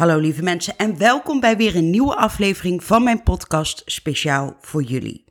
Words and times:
Hallo 0.00 0.18
lieve 0.18 0.42
mensen 0.42 0.76
en 0.76 0.98
welkom 0.98 1.40
bij 1.40 1.56
weer 1.56 1.76
een 1.76 1.90
nieuwe 1.90 2.16
aflevering 2.16 2.84
van 2.84 3.02
mijn 3.02 3.22
podcast 3.22 3.82
speciaal 3.84 4.56
voor 4.60 4.82
jullie. 4.82 5.24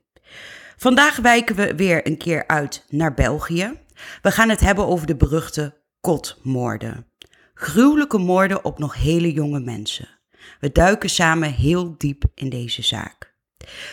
Vandaag 0.77 1.15
wijken 1.15 1.55
we 1.55 1.75
weer 1.75 2.07
een 2.07 2.17
keer 2.17 2.47
uit 2.47 2.85
naar 2.89 3.13
België. 3.13 3.79
We 4.21 4.31
gaan 4.31 4.49
het 4.49 4.59
hebben 4.59 4.87
over 4.87 5.07
de 5.07 5.15
beruchte 5.15 5.81
kotmoorden. 6.01 7.05
Gruwelijke 7.53 8.17
moorden 8.17 8.65
op 8.65 8.79
nog 8.79 8.95
hele 8.95 9.31
jonge 9.31 9.59
mensen. 9.59 10.19
We 10.59 10.71
duiken 10.71 11.09
samen 11.09 11.53
heel 11.53 11.95
diep 11.97 12.23
in 12.35 12.49
deze 12.49 12.81
zaak. 12.81 13.35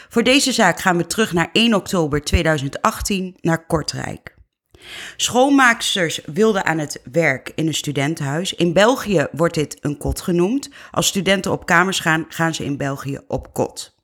Voor 0.08 0.22
deze 0.22 0.52
zaak 0.52 0.80
gaan 0.80 0.96
we 0.96 1.06
terug 1.06 1.32
naar 1.32 1.48
1 1.52 1.74
oktober 1.74 2.22
2018 2.22 3.36
naar 3.40 3.66
Kortrijk. 3.66 4.35
Schoonmaaksters 5.16 6.20
wilden 6.24 6.64
aan 6.64 6.78
het 6.78 7.00
werk 7.12 7.52
in 7.54 7.66
een 7.66 7.74
studentenhuis. 7.74 8.54
In 8.54 8.72
België 8.72 9.26
wordt 9.32 9.54
dit 9.54 9.76
een 9.80 9.98
kot 9.98 10.20
genoemd. 10.20 10.70
Als 10.90 11.06
studenten 11.06 11.52
op 11.52 11.66
kamers 11.66 12.00
gaan, 12.00 12.26
gaan 12.28 12.54
ze 12.54 12.64
in 12.64 12.76
België 12.76 13.20
op 13.28 13.54
kot. 13.54 13.94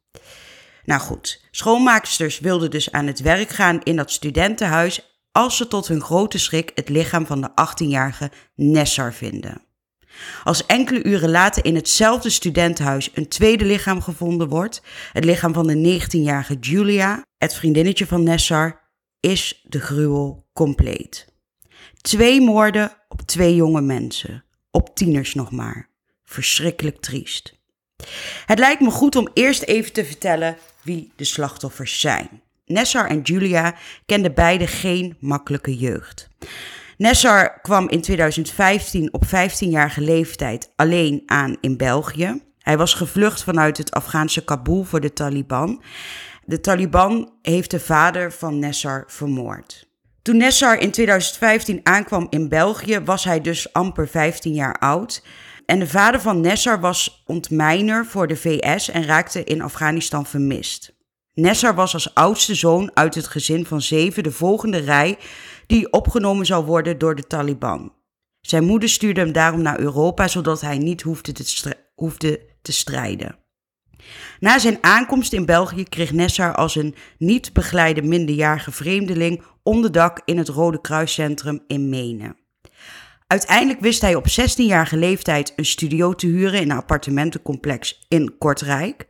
Nou 0.85 1.01
goed, 1.01 1.45
schoonmaaksters 1.51 2.41
wilden 2.41 2.71
dus 2.71 2.93
aan 2.93 3.07
het 3.07 3.21
werk 3.21 3.49
gaan 3.49 3.83
in 3.83 3.97
dat 3.97 4.11
studentenhuis 4.11 5.13
als 5.33 5.57
ze 5.57 5.69
tot 5.69 5.89
hun 5.89 6.01
grote 6.01 6.39
schrik 6.39 6.71
het 6.75 6.89
lichaam 6.89 7.27
van 7.27 7.41
de 7.41 7.51
18-jarige 7.51 8.31
Nessar 8.55 9.13
vinden. 9.13 9.63
Als 10.45 10.67
enkele 10.67 11.05
uren 11.05 11.31
later 11.31 11.65
in 11.65 11.75
hetzelfde 11.75 12.31
studentenhuis 12.31 13.11
een 13.15 13.29
tweede 13.29 13.65
lichaam 13.65 14.03
gevonden 14.03 14.49
wordt, 14.49 14.83
het 15.13 15.25
lichaam 15.25 15.55
van 15.55 15.67
de 15.67 16.01
19-jarige 16.01 16.55
Julia, 16.55 17.23
het 17.37 17.55
vriendinnetje 17.55 18.07
van 18.07 18.23
Nessar, 18.23 18.82
is 19.23 19.63
de 19.69 19.81
gruwel 19.81 20.47
compleet. 20.53 21.27
Twee 22.01 22.41
moorden 22.41 22.93
op 23.09 23.23
twee 23.23 23.55
jonge 23.55 23.81
mensen, 23.81 24.45
op 24.71 24.97
tieners 24.97 25.35
nog 25.35 25.51
maar. 25.51 25.89
Verschrikkelijk 26.25 27.01
triest. 27.01 27.61
Het 28.47 28.59
lijkt 28.59 28.81
me 28.81 28.91
goed 28.91 29.17
om 29.17 29.29
eerst 29.35 29.63
even 29.63 29.93
te 29.93 30.05
vertellen 30.05 30.57
wie 30.83 31.13
de 31.17 31.25
slachtoffers 31.25 32.01
zijn. 32.01 32.43
Nessar 32.67 33.07
en 33.07 33.21
Julia 33.21 33.75
kenden 34.07 34.35
beide 34.35 34.67
geen 34.67 35.17
makkelijke 35.21 35.77
jeugd. 35.77 36.29
Nessar 36.97 37.61
kwam 37.61 37.89
in 37.89 38.01
2015 38.01 39.13
op 39.13 39.25
15-jarige 39.27 40.01
leeftijd 40.01 40.73
alleen 40.77 41.23
aan 41.27 41.57
in 41.61 41.77
België. 41.77 42.43
Hij 42.59 42.77
was 42.77 42.95
gevlucht 42.95 43.43
vanuit 43.43 43.77
het 43.77 43.91
Afghaanse 43.91 44.45
Kabul 44.45 44.85
voor 44.85 45.01
de 45.01 45.13
Taliban. 45.13 45.83
De 46.45 46.61
Taliban 46.61 47.33
heeft 47.43 47.71
de 47.71 47.81
vader 47.81 48.33
van 48.33 48.59
Nessar 48.59 49.05
vermoord. 49.07 49.91
Toen 50.23 50.37
Nessar 50.37 50.79
in 50.79 50.91
2015 50.91 51.81
aankwam 51.83 52.27
in 52.31 52.49
België, 52.49 53.01
was 53.01 53.25
hij 53.25 53.41
dus 53.41 53.73
amper 53.73 54.09
15 54.09 54.55
jaar 54.55 54.79
oud. 54.79 55.23
En 55.67 55.79
de 55.79 55.87
vader 55.87 56.21
van 56.21 56.41
Nessar 56.41 56.81
was 56.81 57.23
ontmijner 57.27 58.07
voor 58.07 58.27
de 58.27 58.37
VS 58.37 58.91
en 58.91 59.05
raakte 59.05 59.45
in 59.45 59.63
Afghanistan 59.63 60.27
vermist. 60.27 60.95
Nessar 61.35 61.75
was 61.75 61.95
als 61.95 62.15
oudste 62.15 62.55
zoon 62.55 62.91
uit 62.95 63.15
het 63.15 63.27
gezin 63.27 63.67
van 63.67 63.83
zeven 63.83 64.23
de 64.23 64.33
volgende 64.33 64.79
rij 64.79 65.19
die 65.67 65.93
opgenomen 65.93 66.47
zou 66.47 66.65
worden 66.65 66.99
door 66.99 67.15
de 67.15 67.27
Taliban. 67.27 67.93
Zijn 68.41 68.65
moeder 68.65 68.89
stuurde 68.89 69.21
hem 69.21 69.33
daarom 69.33 69.63
naar 69.63 69.79
Europa, 69.79 70.29
zodat 70.29 70.61
hij 70.61 70.79
niet 70.79 71.03
hoefde 71.03 71.33
te, 71.33 71.77
hoefde 71.95 72.41
te 72.63 72.73
strijden. 72.73 73.42
Na 74.41 74.59
zijn 74.59 74.79
aankomst 74.81 75.33
in 75.33 75.47
België 75.47 75.85
kreeg 75.85 76.13
Nessar 76.13 76.55
als 76.55 76.75
een 76.75 76.95
niet 77.19 77.53
begeleide 77.53 78.03
minderjarige 78.03 78.73
vreemdeling 78.73 79.43
onderdak 79.63 80.21
in 80.25 80.39
het 80.39 80.49
Rode 80.49 80.81
Kruiscentrum 80.81 81.65
in 81.67 81.89
Menen. 81.89 82.37
Uiteindelijk 83.27 83.81
wist 83.81 84.01
hij 84.01 84.15
op 84.15 84.27
16-jarige 84.29 84.97
leeftijd 84.97 85.53
een 85.57 85.65
studio 85.65 86.15
te 86.15 86.27
huren 86.27 86.61
in 86.61 86.71
een 86.71 86.77
appartementencomplex 86.77 88.07
in 88.09 88.39
Kortrijk. 88.39 89.07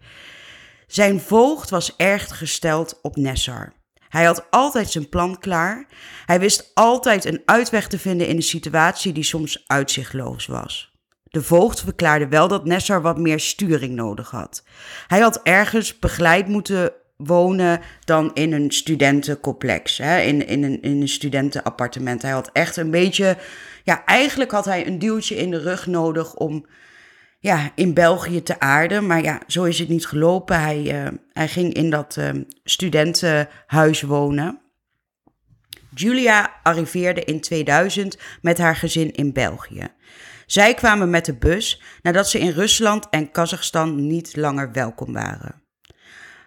Zijn 0.86 1.20
voogd 1.20 1.70
was 1.70 1.96
erg 1.96 2.38
gesteld 2.38 2.98
op 3.02 3.16
Nessar. 3.16 3.72
Hij 4.08 4.24
had 4.24 4.50
altijd 4.50 4.90
zijn 4.90 5.08
plan 5.08 5.38
klaar. 5.38 5.86
Hij 6.26 6.40
wist 6.40 6.70
altijd 6.74 7.24
een 7.24 7.42
uitweg 7.44 7.88
te 7.88 7.98
vinden 7.98 8.28
in 8.28 8.36
een 8.36 8.42
situatie 8.42 9.12
die 9.12 9.24
soms 9.24 9.64
uitzichtloos 9.66 10.46
was. 10.46 10.91
De 11.32 11.42
voogd 11.42 11.80
verklaarde 11.80 12.28
wel 12.28 12.48
dat 12.48 12.64
Nessar 12.64 13.02
wat 13.02 13.18
meer 13.18 13.40
sturing 13.40 13.94
nodig 13.94 14.30
had. 14.30 14.64
Hij 15.06 15.20
had 15.20 15.40
ergens 15.42 15.98
begeleid 15.98 16.48
moeten 16.48 16.92
wonen 17.16 17.80
dan 18.04 18.34
in 18.34 18.52
een 18.52 18.70
studentencomplex, 18.70 19.98
hè? 19.98 20.20
In, 20.20 20.46
in, 20.46 20.62
een, 20.62 20.82
in 20.82 21.00
een 21.00 21.08
studentenappartement. 21.08 22.22
Hij 22.22 22.30
had 22.30 22.50
echt 22.52 22.76
een 22.76 22.90
beetje, 22.90 23.36
ja, 23.84 24.04
eigenlijk 24.04 24.50
had 24.50 24.64
hij 24.64 24.86
een 24.86 24.98
duwtje 24.98 25.36
in 25.36 25.50
de 25.50 25.58
rug 25.58 25.86
nodig 25.86 26.34
om 26.34 26.66
ja, 27.38 27.72
in 27.74 27.94
België 27.94 28.42
te 28.42 28.60
aarden. 28.60 29.06
Maar 29.06 29.22
ja, 29.22 29.40
zo 29.46 29.64
is 29.64 29.78
het 29.78 29.88
niet 29.88 30.06
gelopen. 30.06 30.60
Hij, 30.60 31.04
uh, 31.04 31.08
hij 31.32 31.48
ging 31.48 31.74
in 31.74 31.90
dat 31.90 32.16
uh, 32.18 32.30
studentenhuis 32.64 34.02
wonen. 34.02 34.60
Julia 35.94 36.52
arriveerde 36.62 37.24
in 37.24 37.40
2000 37.40 38.18
met 38.42 38.58
haar 38.58 38.76
gezin 38.76 39.12
in 39.12 39.32
België. 39.32 39.88
Zij 40.52 40.74
kwamen 40.74 41.10
met 41.10 41.24
de 41.24 41.34
bus 41.34 41.80
nadat 42.02 42.28
ze 42.28 42.38
in 42.38 42.50
Rusland 42.50 43.08
en 43.10 43.30
Kazachstan 43.30 44.06
niet 44.06 44.36
langer 44.36 44.72
welkom 44.72 45.12
waren. 45.12 45.62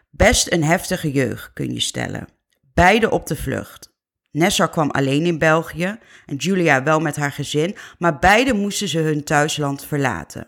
Best 0.09 0.51
een 0.51 0.63
heftige 0.63 1.11
jeugd, 1.11 1.53
kun 1.53 1.73
je 1.73 1.79
stellen. 1.79 2.27
Beide 2.73 3.09
op 3.09 3.27
de 3.27 3.35
vlucht. 3.35 3.93
Nessa 4.31 4.67
kwam 4.67 4.91
alleen 4.91 5.25
in 5.25 5.37
België 5.37 5.99
en 6.25 6.35
Julia 6.35 6.83
wel 6.83 6.99
met 6.99 7.15
haar 7.15 7.31
gezin, 7.31 7.75
maar 7.97 8.19
beide 8.19 8.53
moesten 8.53 8.87
ze 8.87 8.99
hun 8.99 9.23
thuisland 9.23 9.85
verlaten. 9.85 10.47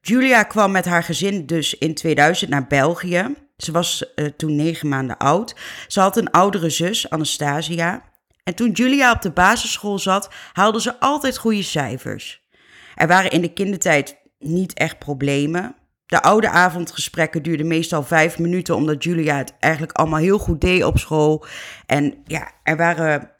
Julia 0.00 0.42
kwam 0.42 0.70
met 0.70 0.84
haar 0.84 1.02
gezin 1.02 1.46
dus 1.46 1.74
in 1.74 1.94
2000 1.94 2.50
naar 2.50 2.66
België. 2.66 3.34
Ze 3.56 3.72
was 3.72 4.12
uh, 4.14 4.26
toen 4.26 4.56
negen 4.56 4.88
maanden 4.88 5.16
oud. 5.16 5.56
Ze 5.88 6.00
had 6.00 6.16
een 6.16 6.30
oudere 6.30 6.70
zus, 6.70 7.10
Anastasia. 7.10 8.10
En 8.44 8.54
toen 8.54 8.70
Julia 8.70 9.12
op 9.12 9.22
de 9.22 9.30
basisschool 9.30 9.98
zat, 9.98 10.30
haalde 10.52 10.80
ze 10.80 11.00
altijd 11.00 11.38
goede 11.38 11.62
cijfers. 11.62 12.48
Er 12.94 13.06
waren 13.06 13.30
in 13.30 13.40
de 13.40 13.52
kindertijd 13.52 14.16
niet 14.38 14.72
echt 14.72 14.98
problemen. 14.98 15.74
De 16.06 16.22
oude 16.22 16.48
avondgesprekken 16.48 17.42
duurden 17.42 17.66
meestal 17.66 18.02
vijf 18.02 18.38
minuten, 18.38 18.76
omdat 18.76 19.04
Julia 19.04 19.36
het 19.36 19.54
eigenlijk 19.58 19.92
allemaal 19.92 20.18
heel 20.18 20.38
goed 20.38 20.60
deed 20.60 20.84
op 20.84 20.98
school. 20.98 21.44
En 21.86 22.14
ja, 22.24 22.52
er 22.62 22.76
waren 22.76 23.30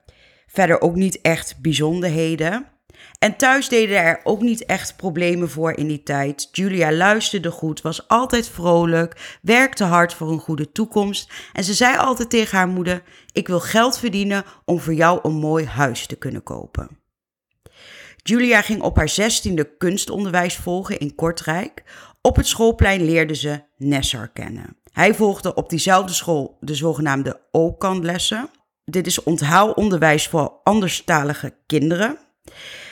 verder 0.47 0.81
ook 0.81 0.95
niet 0.95 1.21
echt 1.21 1.59
bijzonderheden. 1.61 2.67
En 3.21 3.37
thuis 3.37 3.69
deden 3.69 3.97
er 3.97 4.21
ook 4.25 4.41
niet 4.41 4.65
echt 4.65 4.97
problemen 4.97 5.51
voor 5.51 5.73
in 5.73 5.87
die 5.87 6.03
tijd. 6.03 6.49
Julia 6.53 6.93
luisterde 6.93 7.51
goed, 7.51 7.81
was 7.81 8.09
altijd 8.09 8.49
vrolijk, 8.49 9.39
werkte 9.43 9.85
hard 9.85 10.15
voor 10.15 10.31
een 10.31 10.39
goede 10.39 10.73
toekomst. 10.73 11.33
En 11.53 11.65
ze 11.65 11.75
zei 11.75 11.97
altijd 11.97 12.31
tegen 12.31 12.59
haar 12.59 12.69
moeder: 12.69 13.03
Ik 13.33 13.49
wil 13.49 13.61
geld 13.61 13.99
verdienen 13.99 14.45
om 14.65 14.81
voor 14.81 14.95
jou 14.95 15.19
een 15.23 15.35
mooi 15.35 15.67
huis 15.67 16.07
te 16.07 16.17
kunnen 16.17 16.43
kopen. 16.43 16.89
Julia 18.17 18.63
ging 18.63 18.83
op 18.83 18.97
haar 18.97 19.09
zestiende 19.09 19.77
kunstonderwijs 19.77 20.57
volgen 20.57 20.99
in 20.99 21.15
Kortrijk. 21.15 21.85
Op 22.21 22.37
het 22.37 22.47
schoolplein 22.47 23.05
leerde 23.05 23.35
ze 23.35 23.63
Nessar 23.77 24.29
kennen. 24.29 24.77
Hij 24.93 25.15
volgde 25.15 25.55
op 25.55 25.71
diezelfde 25.71 26.13
school 26.13 26.57
de 26.61 26.75
zogenaamde 26.75 27.41
OKAN-lessen. 27.51 28.51
Dit 28.85 29.07
is 29.07 29.23
onthaalonderwijs 29.23 30.29
voor 30.29 30.61
anderstalige 30.63 31.55
kinderen. 31.67 32.19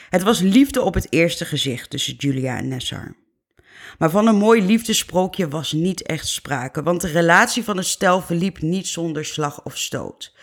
Het 0.08 0.22
was 0.22 0.40
liefde 0.40 0.82
op 0.82 0.94
het 0.94 1.06
eerste 1.10 1.44
gezicht 1.44 1.90
tussen 1.90 2.14
Julia 2.14 2.56
en 2.56 2.68
Nessar. 2.68 3.14
Maar 3.98 4.10
van 4.10 4.26
een 4.26 4.36
mooi 4.36 4.62
liefdesprookje 4.62 5.48
was 5.48 5.72
niet 5.72 6.02
echt 6.02 6.26
sprake, 6.26 6.82
want 6.82 7.00
de 7.00 7.08
relatie 7.08 7.64
van 7.64 7.76
het 7.76 7.86
stel 7.86 8.20
verliep 8.20 8.60
niet 8.60 8.86
zonder 8.86 9.24
slag 9.24 9.64
of 9.64 9.78
stoot. 9.78 10.34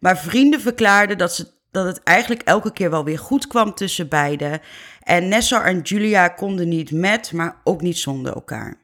Maar 0.00 0.18
vrienden 0.18 0.60
verklaarden 0.60 1.18
dat, 1.18 1.34
ze, 1.34 1.46
dat 1.70 1.86
het 1.86 2.02
eigenlijk 2.02 2.42
elke 2.42 2.72
keer 2.72 2.90
wel 2.90 3.04
weer 3.04 3.18
goed 3.18 3.46
kwam 3.46 3.74
tussen 3.74 4.08
beiden. 4.08 4.60
En 5.02 5.28
Nessar 5.28 5.64
en 5.64 5.80
Julia 5.80 6.28
konden 6.28 6.68
niet 6.68 6.90
met, 6.90 7.32
maar 7.32 7.60
ook 7.64 7.80
niet 7.82 7.98
zonder 7.98 8.34
elkaar. 8.34 8.80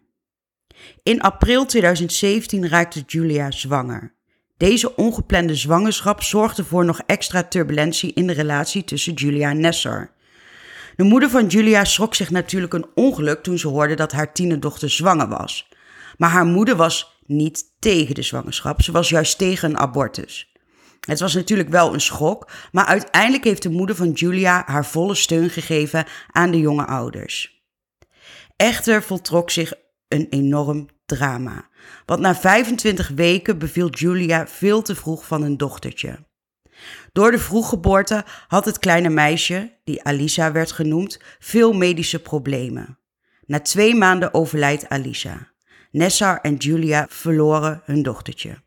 In 1.02 1.20
april 1.20 1.66
2017 1.66 2.68
raakte 2.68 3.02
Julia 3.06 3.50
zwanger. 3.50 4.14
Deze 4.56 4.96
ongeplande 4.96 5.54
zwangerschap 5.54 6.22
zorgde 6.22 6.64
voor 6.64 6.84
nog 6.84 7.00
extra 7.06 7.42
turbulentie 7.42 8.12
in 8.12 8.26
de 8.26 8.32
relatie 8.32 8.84
tussen 8.84 9.12
Julia 9.12 9.50
en 9.50 9.60
Nessar. 9.60 10.16
De 10.98 11.04
moeder 11.04 11.30
van 11.30 11.46
Julia 11.46 11.84
schrok 11.84 12.14
zich 12.14 12.30
natuurlijk 12.30 12.72
een 12.72 12.86
ongeluk 12.94 13.42
toen 13.42 13.58
ze 13.58 13.68
hoorde 13.68 13.94
dat 13.94 14.12
haar 14.12 14.32
tienerdochter 14.32 14.90
zwanger 14.90 15.28
was. 15.28 15.68
Maar 16.16 16.30
haar 16.30 16.46
moeder 16.46 16.76
was 16.76 17.20
niet 17.26 17.64
tegen 17.78 18.14
de 18.14 18.22
zwangerschap, 18.22 18.82
ze 18.82 18.92
was 18.92 19.08
juist 19.08 19.38
tegen 19.38 19.70
een 19.70 19.78
abortus. 19.78 20.52
Het 21.00 21.20
was 21.20 21.34
natuurlijk 21.34 21.68
wel 21.68 21.94
een 21.94 22.00
schok, 22.00 22.50
maar 22.72 22.84
uiteindelijk 22.84 23.44
heeft 23.44 23.62
de 23.62 23.70
moeder 23.70 23.96
van 23.96 24.10
Julia 24.10 24.62
haar 24.66 24.86
volle 24.86 25.14
steun 25.14 25.50
gegeven 25.50 26.06
aan 26.30 26.50
de 26.50 26.58
jonge 26.58 26.86
ouders. 26.86 27.62
Echter 28.56 29.02
voltrok 29.02 29.50
zich 29.50 29.72
een 30.08 30.26
enorm 30.30 30.88
drama. 31.06 31.68
Want 32.06 32.20
na 32.20 32.34
25 32.34 33.08
weken 33.08 33.58
beviel 33.58 33.90
Julia 33.90 34.46
veel 34.46 34.82
te 34.82 34.94
vroeg 34.94 35.26
van 35.26 35.42
een 35.42 35.56
dochtertje. 35.56 36.26
Door 37.12 37.30
de 37.30 37.38
vroeggeboorte 37.38 38.24
had 38.48 38.64
het 38.64 38.78
kleine 38.78 39.08
meisje, 39.08 39.72
die 39.84 40.02
Alisa 40.02 40.52
werd 40.52 40.72
genoemd, 40.72 41.20
veel 41.38 41.72
medische 41.72 42.22
problemen. 42.22 42.98
Na 43.46 43.60
twee 43.60 43.94
maanden 43.94 44.34
overlijdt 44.34 44.88
Alisa. 44.88 45.50
Nessar 45.90 46.40
en 46.40 46.54
Julia 46.54 47.06
verloren 47.08 47.82
hun 47.84 48.02
dochtertje. 48.02 48.62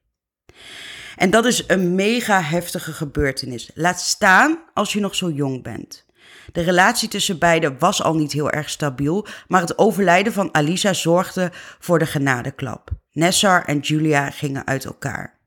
En 1.16 1.30
dat 1.30 1.46
is 1.46 1.64
een 1.68 1.96
mega 1.96 2.42
heftige 2.42 2.94
gebeurtenis. 2.94 3.72
Laat 3.74 4.02
staan 4.02 4.60
als 4.74 4.94
je 4.94 5.00
nog 5.00 5.16
zo 5.16 5.30
jong 5.30 5.64
bent. 5.64 6.06
De 6.52 6.62
relatie 6.62 7.10
tussen 7.10 7.40
beiden 7.40 7.80
was 7.80 8.04
al 8.04 8.16
niet 8.16 8.32
heel 8.32 8.50
erg 8.50 8.70
stabiel, 8.70 9.28
maar 9.48 9.62
het 9.62 9.78
overlijden 9.78 10.34
van 10.34 10.54
Alisa 10.54 10.94
zorgde 10.94 11.52
voor 11.80 12.00
de 12.00 12.06
genadeklap. 12.06 12.90
Nessar 13.12 13.66
en 13.66 13.80
Julia 13.80 14.30
gingen 14.30 14.68
uit 14.68 14.86
elkaar. 14.86 15.41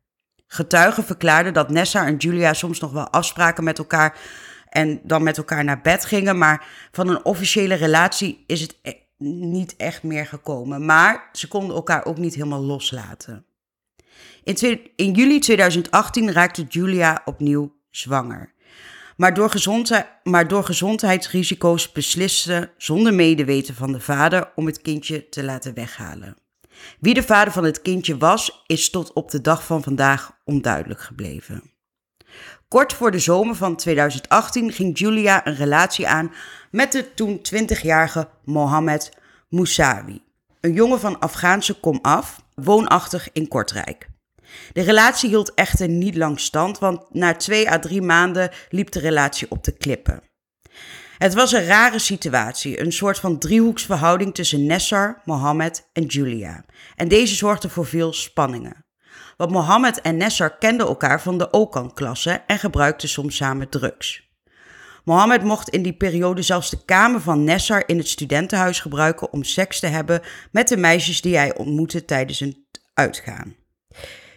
Getuigen 0.55 1.05
verklaarden 1.05 1.53
dat 1.53 1.71
Nessar 1.71 2.07
en 2.07 2.17
Julia 2.17 2.53
soms 2.53 2.81
nog 2.81 2.93
wel 2.93 3.09
afspraken 3.09 3.65
met 3.65 3.79
elkaar 3.79 4.19
en 4.69 5.01
dan 5.03 5.23
met 5.23 5.37
elkaar 5.37 5.65
naar 5.65 5.81
bed 5.81 6.05
gingen, 6.05 6.39
maar 6.39 6.67
van 6.91 7.09
een 7.09 7.25
officiële 7.25 7.75
relatie 7.75 8.45
is 8.47 8.61
het 8.61 8.77
e- 8.83 8.93
niet 9.19 9.77
echt 9.77 10.03
meer 10.03 10.27
gekomen. 10.27 10.85
Maar 10.85 11.29
ze 11.33 11.49
konden 11.49 11.77
elkaar 11.77 12.05
ook 12.05 12.19
niet 12.19 12.35
helemaal 12.35 12.63
loslaten. 12.63 13.45
In, 14.97 15.13
juli 15.13 15.39
2018 15.39 16.33
raakte 16.33 16.65
Julia 16.69 17.23
opnieuw 17.25 17.77
zwanger. 17.91 18.53
Maar 19.17 19.35
door, 19.35 19.53
maar 20.23 20.49
door 20.49 20.65
gezondheidsrisico's 20.65 21.93
besliste 21.93 22.71
zonder 22.77 23.15
medeweten 23.15 23.75
van 23.75 23.93
de 23.93 24.01
vader 24.01 24.53
om 24.55 24.67
het 24.67 24.83
kindje 24.83 25.29
te 25.29 25.45
laten 25.45 25.75
weghalen. 25.75 26.37
Wie 27.01 27.15
de 27.15 27.23
vader 27.23 27.53
van 27.53 27.65
het 27.65 27.83
kindje 27.83 28.17
was, 28.17 28.65
is 28.67 28.91
tot 28.91 29.13
op 29.13 29.31
de 29.31 29.41
dag 29.41 29.65
van 29.65 29.83
vandaag 29.83 30.41
onduidelijk 30.45 31.01
gebleven. 31.01 31.73
Kort 32.69 32.93
voor 32.93 33.11
de 33.11 33.19
zomer 33.19 33.55
van 33.55 33.77
2018 33.77 34.73
ging 34.73 34.99
Julia 34.99 35.47
een 35.47 35.57
relatie 35.57 36.09
aan 36.09 36.33
met 36.71 36.93
de 36.93 37.15
toen 37.15 37.39
20-jarige 37.39 38.29
Mohammed 38.45 39.13
Moussawi, 39.49 40.23
een 40.61 40.73
jongen 40.73 41.01
van 41.01 41.19
Afghaanse 41.19 41.81
komaf, 41.81 42.43
woonachtig 42.55 43.33
in 43.33 43.49
Kortrijk. 43.49 44.09
De 44.73 44.83
relatie 44.83 45.29
hield 45.29 45.55
echter 45.55 45.89
niet 45.89 46.17
lang 46.17 46.41
stand, 46.41 46.79
want 46.79 47.15
na 47.15 47.35
twee 47.35 47.71
à 47.71 47.79
drie 47.79 48.03
maanden 48.03 48.51
liep 48.69 48.91
de 48.91 49.01
relatie 49.01 49.51
op 49.51 49.65
de 49.65 49.73
klippen. 49.73 50.23
Het 51.25 51.35
was 51.35 51.53
een 51.53 51.65
rare 51.65 51.99
situatie, 51.99 52.81
een 52.81 52.93
soort 52.93 53.19
van 53.19 53.39
driehoeksverhouding 53.39 54.35
tussen 54.35 54.67
Nessar, 54.67 55.21
Mohammed 55.25 55.89
en 55.93 56.05
Julia. 56.05 56.65
En 56.97 57.09
deze 57.09 57.35
zorgde 57.35 57.69
voor 57.69 57.87
veel 57.87 58.13
spanningen. 58.13 58.85
Want 59.37 59.51
Mohammed 59.51 60.01
en 60.01 60.17
Nessar 60.17 60.59
kenden 60.59 60.87
elkaar 60.87 61.23
van 61.23 61.39
de 61.39 61.53
Okan-klasse 61.53 62.43
en 62.47 62.59
gebruikten 62.59 63.09
soms 63.09 63.37
samen 63.37 63.69
drugs. 63.69 64.31
Mohammed 65.05 65.43
mocht 65.43 65.69
in 65.69 65.83
die 65.83 65.97
periode 65.97 66.43
zelfs 66.43 66.71
de 66.71 66.85
kamer 66.85 67.21
van 67.21 67.45
Nessar 67.45 67.83
in 67.87 67.99
het 67.99 68.09
studentenhuis 68.09 68.81
gebruiken 68.81 69.33
om 69.33 69.45
seks 69.45 69.81
te 69.81 69.87
hebben 69.87 70.23
met 70.53 70.69
de 70.69 70.77
meisjes 70.77 71.21
die 71.21 71.37
hij 71.37 71.57
ontmoette 71.57 72.05
tijdens 72.05 72.41
een 72.41 72.67
uitgaan. 72.95 73.55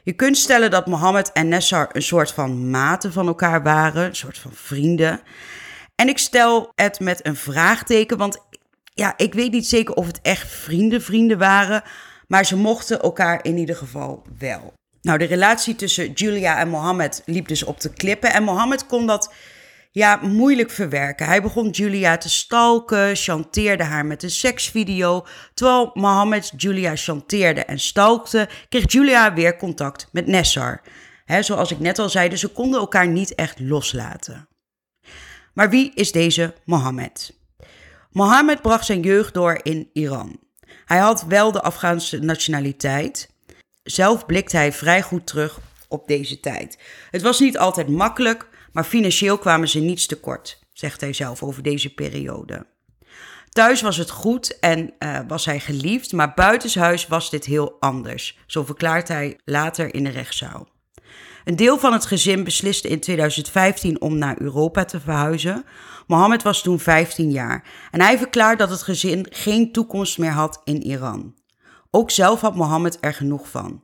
Je 0.04 0.14
kunt 0.14 0.38
stellen 0.38 0.72
dat 0.72 0.88
Mohammed 0.88 1.32
en 1.32 1.48
Nessar 1.48 1.90
een 1.92 2.02
soort 2.02 2.32
van 2.32 2.70
maten 2.70 3.14
van 3.14 3.28
elkaar 3.28 3.64
waren, 3.64 4.06
een 4.06 4.16
soort 4.16 4.38
van 4.38 4.52
vrienden. 4.54 5.22
En 6.02 6.08
ik 6.08 6.18
stel 6.18 6.72
het 6.76 7.00
met 7.00 7.26
een 7.26 7.36
vraagteken, 7.36 8.18
want 8.18 8.38
ja, 8.94 9.14
ik 9.18 9.34
weet 9.34 9.52
niet 9.52 9.68
zeker 9.68 9.94
of 9.96 10.08
het 10.08 10.20
echt 10.22 10.48
vrienden 10.48 11.02
vrienden 11.02 11.38
waren, 11.38 11.84
maar 12.28 12.46
ze 12.46 12.56
mochten 12.58 13.02
elkaar 13.02 13.44
in 13.44 13.58
ieder 13.58 13.76
geval 13.76 14.24
wel. 14.40 14.74
Nou, 15.02 15.18
de 15.18 15.26
relatie 15.26 15.76
tussen 15.76 16.12
Julia 16.12 16.60
en 16.60 16.70
Mohammed 16.70 17.22
liep 17.26 17.48
dus 17.48 17.64
op 17.64 17.82
de 17.82 17.94
klippen 17.94 18.34
en 18.34 18.44
Mohammed 18.44 18.86
kon 18.86 19.08
dat 19.08 19.34
ja, 19.92 20.20
moeilijk 20.22 20.72
verwerken. 20.72 21.26
Hij 21.26 21.42
begon 21.42 21.70
Julia 21.70 22.18
te 22.18 22.30
stalken, 22.30 23.16
chanteerde 23.16 23.84
haar 23.84 24.06
met 24.06 24.24
een 24.24 24.30
seksvideo. 24.30 25.26
Terwijl 25.54 25.92
Mohammed 25.94 26.52
Julia 26.58 26.96
chanteerde 26.96 27.66
en 27.66 27.80
stalkte, 27.80 28.50
kreeg 28.70 28.92
Julia 28.92 29.34
weer 29.34 29.58
contact 29.58 30.08
met 30.12 30.28
Nessar. 30.28 30.82
He, 31.26 31.42
zoals 31.42 31.72
ik 31.72 31.80
net 31.80 32.00
al 32.00 32.10
zei, 32.10 32.36
ze 32.36 32.48
konden 32.48 32.80
elkaar 32.80 33.08
niet 33.08 33.36
echt 33.36 33.60
loslaten. 33.60 34.48
Maar 35.58 35.70
wie 35.70 35.92
is 35.94 36.12
deze 36.12 36.54
Mohammed? 36.66 37.34
Mohammed 38.12 38.62
bracht 38.62 38.86
zijn 38.86 39.02
jeugd 39.02 39.34
door 39.34 39.60
in 39.64 39.90
Iran. 39.94 40.40
Hij 40.86 40.98
had 40.98 41.24
wel 41.24 41.52
de 41.52 41.62
Afghaanse 41.62 42.20
nationaliteit. 42.20 43.30
Zelf 43.84 44.26
blikt 44.26 44.52
hij 44.52 44.74
vrij 44.74 45.02
goed 45.02 45.28
terug 45.28 45.60
op 45.88 46.08
deze 46.08 46.40
tijd. 46.40 46.80
Het 47.12 47.22
was 47.22 47.40
niet 47.40 47.58
altijd 47.58 47.88
makkelijk, 47.88 48.48
maar 48.72 48.84
financieel 48.84 49.38
kwamen 49.38 49.70
ze 49.70 49.80
niets 49.80 50.06
tekort, 50.06 50.60
zegt 50.74 51.02
hij 51.02 51.14
zelf 51.14 51.44
over 51.44 51.64
deze 51.64 51.94
periode. 51.94 52.66
Thuis 53.50 53.82
was 53.82 53.98
het 53.98 54.10
goed 54.10 54.60
en 54.60 54.94
uh, 55.00 55.20
was 55.28 55.46
hij 55.46 55.60
geliefd, 55.60 56.12
maar 56.12 56.34
buitenshuis 56.34 57.08
was 57.08 57.30
dit 57.30 57.46
heel 57.46 57.78
anders. 57.80 58.38
Zo 58.46 58.64
verklaart 58.64 59.08
hij 59.08 59.40
later 59.46 59.94
in 59.94 60.04
de 60.04 60.10
rechtszaal. 60.10 60.68
Een 61.48 61.56
deel 61.56 61.78
van 61.78 61.94
het 61.94 62.06
gezin 62.06 62.44
besliste 62.44 62.88
in 62.88 63.00
2015 63.00 64.02
om 64.02 64.18
naar 64.18 64.42
Europa 64.42 64.86
te 64.86 65.00
verhuizen. 65.00 65.66
Mohammed 66.08 66.44
was 66.44 66.62
toen 66.62 66.80
15 66.80 67.32
jaar 67.32 67.64
en 67.92 68.02
hij 68.02 68.18
verklaart 68.18 68.60
dat 68.60 68.70
het 68.70 68.82
gezin 68.82 69.26
geen 69.30 69.72
toekomst 69.72 70.18
meer 70.18 70.32
had 70.32 70.62
in 70.64 70.84
Iran. 70.84 71.36
Ook 71.92 72.12
zelf 72.12 72.42
had 72.42 72.56
Mohammed 72.56 72.98
er 73.02 73.14
genoeg 73.14 73.50
van. 73.50 73.84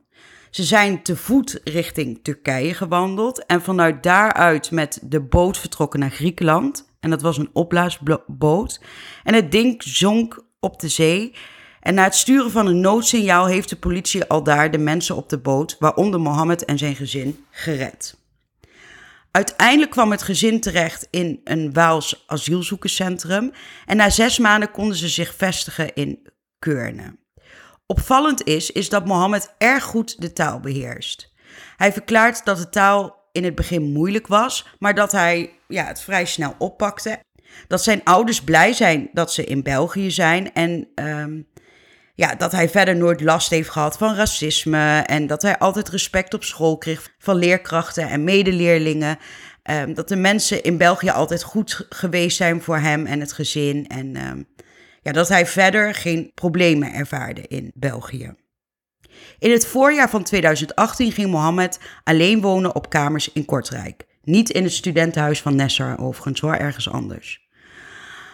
Ze 0.50 0.62
zijn 0.62 1.02
te 1.02 1.16
voet 1.16 1.60
richting 1.64 2.20
Turkije 2.22 2.74
gewandeld 2.74 3.46
en 3.46 3.62
vanuit 3.62 4.02
daaruit 4.02 4.70
met 4.70 5.00
de 5.02 5.20
boot 5.20 5.58
vertrokken 5.58 6.00
naar 6.00 6.10
Griekenland. 6.10 6.88
En 7.00 7.10
dat 7.10 7.22
was 7.22 7.38
een 7.38 7.50
opblaasboot. 7.52 8.80
En 9.24 9.34
het 9.34 9.52
ding 9.52 9.82
zonk 9.82 10.44
op 10.60 10.80
de 10.80 10.88
zee. 10.88 11.34
En 11.84 11.94
na 11.94 12.04
het 12.04 12.14
sturen 12.14 12.50
van 12.50 12.66
een 12.66 12.80
noodsignaal 12.80 13.46
heeft 13.46 13.68
de 13.68 13.76
politie 13.76 14.24
al 14.24 14.42
daar 14.42 14.70
de 14.70 14.78
mensen 14.78 15.16
op 15.16 15.28
de 15.28 15.38
boot, 15.38 15.76
waaronder 15.78 16.20
Mohammed 16.20 16.64
en 16.64 16.78
zijn 16.78 16.96
gezin, 16.96 17.44
gered. 17.50 18.16
Uiteindelijk 19.30 19.90
kwam 19.90 20.10
het 20.10 20.22
gezin 20.22 20.60
terecht 20.60 21.08
in 21.10 21.40
een 21.44 21.72
Waals 21.72 22.24
asielzoekerscentrum 22.26 23.52
en 23.86 23.96
na 23.96 24.10
zes 24.10 24.38
maanden 24.38 24.70
konden 24.70 24.96
ze 24.96 25.08
zich 25.08 25.34
vestigen 25.34 25.94
in 25.94 26.28
Keurne. 26.58 27.16
Opvallend 27.86 28.44
is, 28.44 28.70
is 28.70 28.88
dat 28.88 29.06
Mohammed 29.06 29.54
erg 29.58 29.84
goed 29.84 30.20
de 30.20 30.32
taal 30.32 30.60
beheerst. 30.60 31.32
Hij 31.76 31.92
verklaart 31.92 32.44
dat 32.44 32.58
de 32.58 32.68
taal 32.68 33.28
in 33.32 33.44
het 33.44 33.54
begin 33.54 33.92
moeilijk 33.92 34.26
was, 34.26 34.66
maar 34.78 34.94
dat 34.94 35.12
hij 35.12 35.50
ja, 35.68 35.84
het 35.84 36.00
vrij 36.00 36.24
snel 36.24 36.54
oppakte. 36.58 37.18
Dat 37.68 37.82
zijn 37.82 38.00
ouders 38.04 38.42
blij 38.42 38.72
zijn 38.72 39.08
dat 39.12 39.32
ze 39.32 39.44
in 39.44 39.62
België 39.62 40.10
zijn 40.10 40.52
en 40.52 40.88
ehm, 40.94 41.40
ja, 42.14 42.34
dat 42.34 42.52
hij 42.52 42.68
verder 42.68 42.96
nooit 42.96 43.20
last 43.20 43.50
heeft 43.50 43.70
gehad 43.70 43.98
van 43.98 44.14
racisme 44.14 44.98
en 45.06 45.26
dat 45.26 45.42
hij 45.42 45.58
altijd 45.58 45.88
respect 45.88 46.34
op 46.34 46.44
school 46.44 46.78
kreeg 46.78 47.14
van 47.18 47.36
leerkrachten 47.36 48.08
en 48.08 48.24
medeleerlingen. 48.24 49.18
Um, 49.70 49.94
dat 49.94 50.08
de 50.08 50.16
mensen 50.16 50.62
in 50.62 50.78
België 50.78 51.10
altijd 51.10 51.42
goed 51.42 51.86
geweest 51.88 52.36
zijn 52.36 52.62
voor 52.62 52.78
hem 52.78 53.06
en 53.06 53.20
het 53.20 53.32
gezin. 53.32 53.86
En 53.86 54.16
ehm, 54.16 54.42
ja, 55.02 55.12
dat 55.12 55.28
hij 55.28 55.46
verder 55.46 55.94
geen 55.94 56.30
problemen 56.34 56.92
ervaarde 56.92 57.40
in 57.40 57.70
België. 57.74 58.34
In 59.38 59.50
het 59.50 59.66
voorjaar 59.66 60.10
van 60.10 60.22
2018 60.22 61.12
ging 61.12 61.30
Mohammed 61.30 61.80
alleen 62.04 62.40
wonen 62.40 62.74
op 62.74 62.90
kamers 62.90 63.32
in 63.32 63.44
Kortrijk. 63.44 64.06
Niet 64.22 64.50
in 64.50 64.62
het 64.62 64.72
studentenhuis 64.72 65.42
van 65.42 65.56
Nessar 65.56 65.98
overigens 65.98 66.40
hoor, 66.40 66.54
ergens 66.54 66.90
anders. 66.90 67.48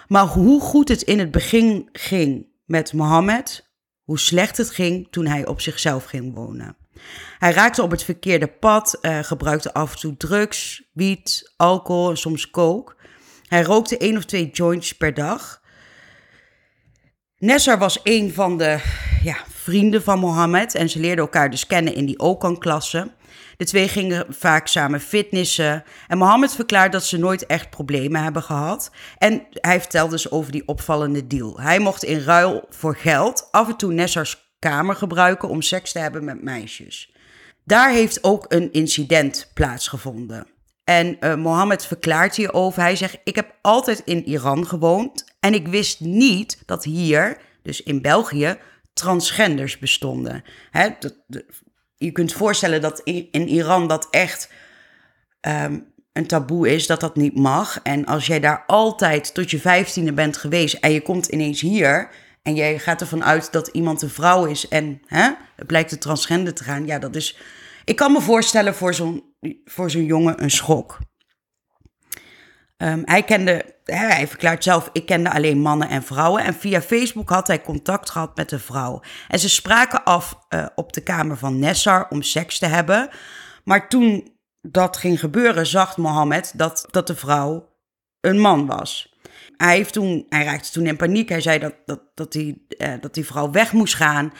Maar 0.06 0.26
hoe 0.26 0.60
goed 0.60 0.88
het 0.88 1.02
in 1.02 1.18
het 1.18 1.30
begin 1.30 1.88
ging 1.92 2.46
met 2.64 2.92
Mohammed, 2.92 3.69
hoe 4.10 4.18
slecht 4.18 4.56
het 4.56 4.70
ging 4.70 5.08
toen 5.10 5.26
hij 5.26 5.46
op 5.46 5.60
zichzelf 5.60 6.04
ging 6.04 6.34
wonen. 6.34 6.76
Hij 7.38 7.52
raakte 7.52 7.82
op 7.82 7.90
het 7.90 8.04
verkeerde 8.04 8.46
pad, 8.46 8.98
uh, 9.02 9.18
gebruikte 9.22 9.72
af 9.72 9.92
en 9.92 9.98
toe 9.98 10.16
drugs, 10.16 10.82
wiet, 10.92 11.52
alcohol 11.56 12.10
en 12.10 12.16
soms 12.16 12.50
coke. 12.50 12.94
Hij 13.48 13.62
rookte 13.62 13.98
één 13.98 14.16
of 14.16 14.24
twee 14.24 14.50
joints 14.50 14.96
per 14.96 15.14
dag 15.14 15.60
Nessar 17.40 17.78
was 17.78 18.00
een 18.02 18.32
van 18.32 18.58
de 18.58 18.80
ja, 19.22 19.36
vrienden 19.62 20.02
van 20.02 20.18
Mohammed 20.18 20.74
en 20.74 20.88
ze 20.88 21.00
leerden 21.00 21.24
elkaar 21.24 21.50
dus 21.50 21.66
kennen 21.66 21.94
in 21.94 22.06
die 22.06 22.18
Okan-klasse. 22.18 23.10
De 23.56 23.64
twee 23.64 23.88
gingen 23.88 24.26
vaak 24.28 24.66
samen 24.66 25.00
fitnessen 25.00 25.84
en 26.08 26.18
Mohammed 26.18 26.52
verklaart 26.52 26.92
dat 26.92 27.04
ze 27.04 27.18
nooit 27.18 27.46
echt 27.46 27.70
problemen 27.70 28.22
hebben 28.22 28.42
gehad. 28.42 28.90
En 29.18 29.46
hij 29.52 29.80
vertelde 29.80 30.10
dus 30.10 30.30
over 30.30 30.52
die 30.52 30.68
opvallende 30.68 31.26
deal. 31.26 31.60
Hij 31.60 31.78
mocht 31.78 32.04
in 32.04 32.20
ruil 32.20 32.66
voor 32.70 32.96
geld 32.96 33.48
af 33.50 33.68
en 33.68 33.76
toe 33.76 33.92
Nessars 33.92 34.54
kamer 34.58 34.96
gebruiken 34.96 35.48
om 35.48 35.62
seks 35.62 35.92
te 35.92 35.98
hebben 35.98 36.24
met 36.24 36.42
meisjes. 36.42 37.14
Daar 37.64 37.90
heeft 37.90 38.24
ook 38.24 38.44
een 38.48 38.72
incident 38.72 39.50
plaatsgevonden. 39.54 40.46
En 40.84 41.16
uh, 41.20 41.34
Mohammed 41.34 41.86
verklaart 41.86 42.36
hierover. 42.36 42.82
Hij 42.82 42.96
zegt: 42.96 43.18
Ik 43.24 43.36
heb 43.36 43.54
altijd 43.60 44.02
in 44.04 44.24
Iran 44.24 44.66
gewoond 44.66 45.24
en 45.40 45.54
ik 45.54 45.68
wist 45.68 46.00
niet 46.00 46.62
dat 46.66 46.84
hier, 46.84 47.38
dus 47.62 47.82
in 47.82 48.02
België, 48.02 48.58
transgenders 49.00 49.78
bestonden. 49.78 50.44
Hè, 50.70 50.88
je 51.96 52.12
kunt 52.12 52.32
voorstellen 52.32 52.80
dat 52.80 53.00
in 53.30 53.48
Iran 53.48 53.88
dat 53.88 54.08
echt 54.10 54.52
ehm, 55.40 55.78
een 56.12 56.26
taboe 56.26 56.74
is, 56.74 56.86
dat 56.86 57.00
dat 57.00 57.16
niet 57.16 57.36
mag. 57.36 57.80
En 57.82 58.06
als 58.06 58.26
jij 58.26 58.40
daar 58.40 58.64
altijd 58.66 59.34
tot 59.34 59.50
je 59.50 59.60
vijftiende 59.60 60.12
bent 60.12 60.36
geweest 60.36 60.74
en 60.74 60.92
je 60.92 61.00
komt 61.00 61.26
ineens 61.26 61.60
hier 61.60 62.08
en 62.42 62.54
jij 62.54 62.78
gaat 62.78 63.00
ervan 63.00 63.24
uit 63.24 63.52
dat 63.52 63.68
iemand 63.68 64.02
een 64.02 64.10
vrouw 64.10 64.44
is 64.44 64.68
en 64.68 65.00
het 65.56 65.66
blijkt 65.66 65.90
de 65.90 65.98
transgender 65.98 66.54
te 66.54 66.64
gaan, 66.64 66.86
ja, 66.86 66.98
dat 66.98 67.16
is. 67.16 67.38
Ik 67.84 67.96
kan 67.96 68.12
me 68.12 68.20
voorstellen 68.20 68.74
voor 68.74 68.94
zo'n, 68.94 69.24
voor 69.64 69.90
zo'n 69.90 70.04
jongen 70.04 70.42
een 70.42 70.50
schok. 70.50 70.98
Ehm, 72.80 73.02
hij 73.04 73.22
kende, 73.22 73.64
hij 73.84 74.28
verklaart 74.28 74.64
zelf, 74.64 74.90
ik 74.92 75.06
kende 75.06 75.30
alleen 75.30 75.58
mannen 75.58 75.88
en 75.88 76.02
vrouwen. 76.02 76.44
En 76.44 76.54
via 76.54 76.80
Facebook 76.82 77.28
had 77.28 77.46
hij 77.46 77.62
contact 77.62 78.10
gehad 78.10 78.36
met 78.36 78.52
een 78.52 78.60
vrouw. 78.60 79.02
En 79.28 79.38
ze 79.38 79.48
spraken 79.48 80.04
af 80.04 80.38
uh, 80.48 80.66
op 80.74 80.92
de 80.92 81.00
kamer 81.00 81.36
van 81.36 81.58
Nessar 81.58 82.06
om 82.08 82.22
seks 82.22 82.58
te 82.58 82.66
hebben. 82.66 83.08
Maar 83.64 83.88
toen 83.88 84.36
dat 84.60 84.96
ging 84.96 85.20
gebeuren, 85.20 85.66
zag 85.66 85.96
Mohammed 85.96 86.52
dat, 86.56 86.86
dat 86.90 87.06
de 87.06 87.16
vrouw 87.16 87.68
een 88.20 88.38
man 88.38 88.66
was. 88.66 89.18
Hij, 89.56 89.76
heeft 89.76 89.92
toen, 89.92 90.26
hij 90.28 90.44
raakte 90.44 90.70
toen 90.70 90.86
in 90.86 90.96
paniek. 90.96 91.28
Hij 91.28 91.40
zei 91.40 91.58
dat, 91.58 91.74
dat, 91.84 92.00
dat, 92.14 92.32
die, 92.32 92.66
uh, 92.78 92.94
dat 93.00 93.14
die 93.14 93.26
vrouw 93.26 93.50
weg 93.50 93.72
moest 93.72 93.94
gaan 93.94 94.32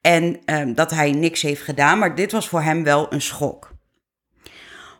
en 0.00 0.38
uh, 0.46 0.74
dat 0.74 0.90
hij 0.90 1.10
niks 1.10 1.42
heeft 1.42 1.62
gedaan. 1.62 1.98
Maar 1.98 2.14
dit 2.14 2.32
was 2.32 2.48
voor 2.48 2.62
hem 2.62 2.84
wel 2.84 3.12
een 3.12 3.22
schok. 3.22 3.76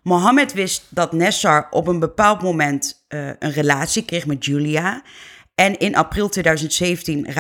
Mohammed 0.09 0.53
wist 0.53 0.85
dat 0.89 1.13
Nessar 1.13 1.67
op 1.71 1.87
een 1.87 1.99
bepaald 1.99 2.43
moment 2.43 3.05
uh, 3.09 3.27
een 3.39 3.51
relatie 3.51 4.05
kreeg 4.05 4.27
met 4.27 4.45
Julia. 4.45 5.03
En 5.55 5.79
in 5.79 5.97
april 5.97 6.29
2017 6.29 7.33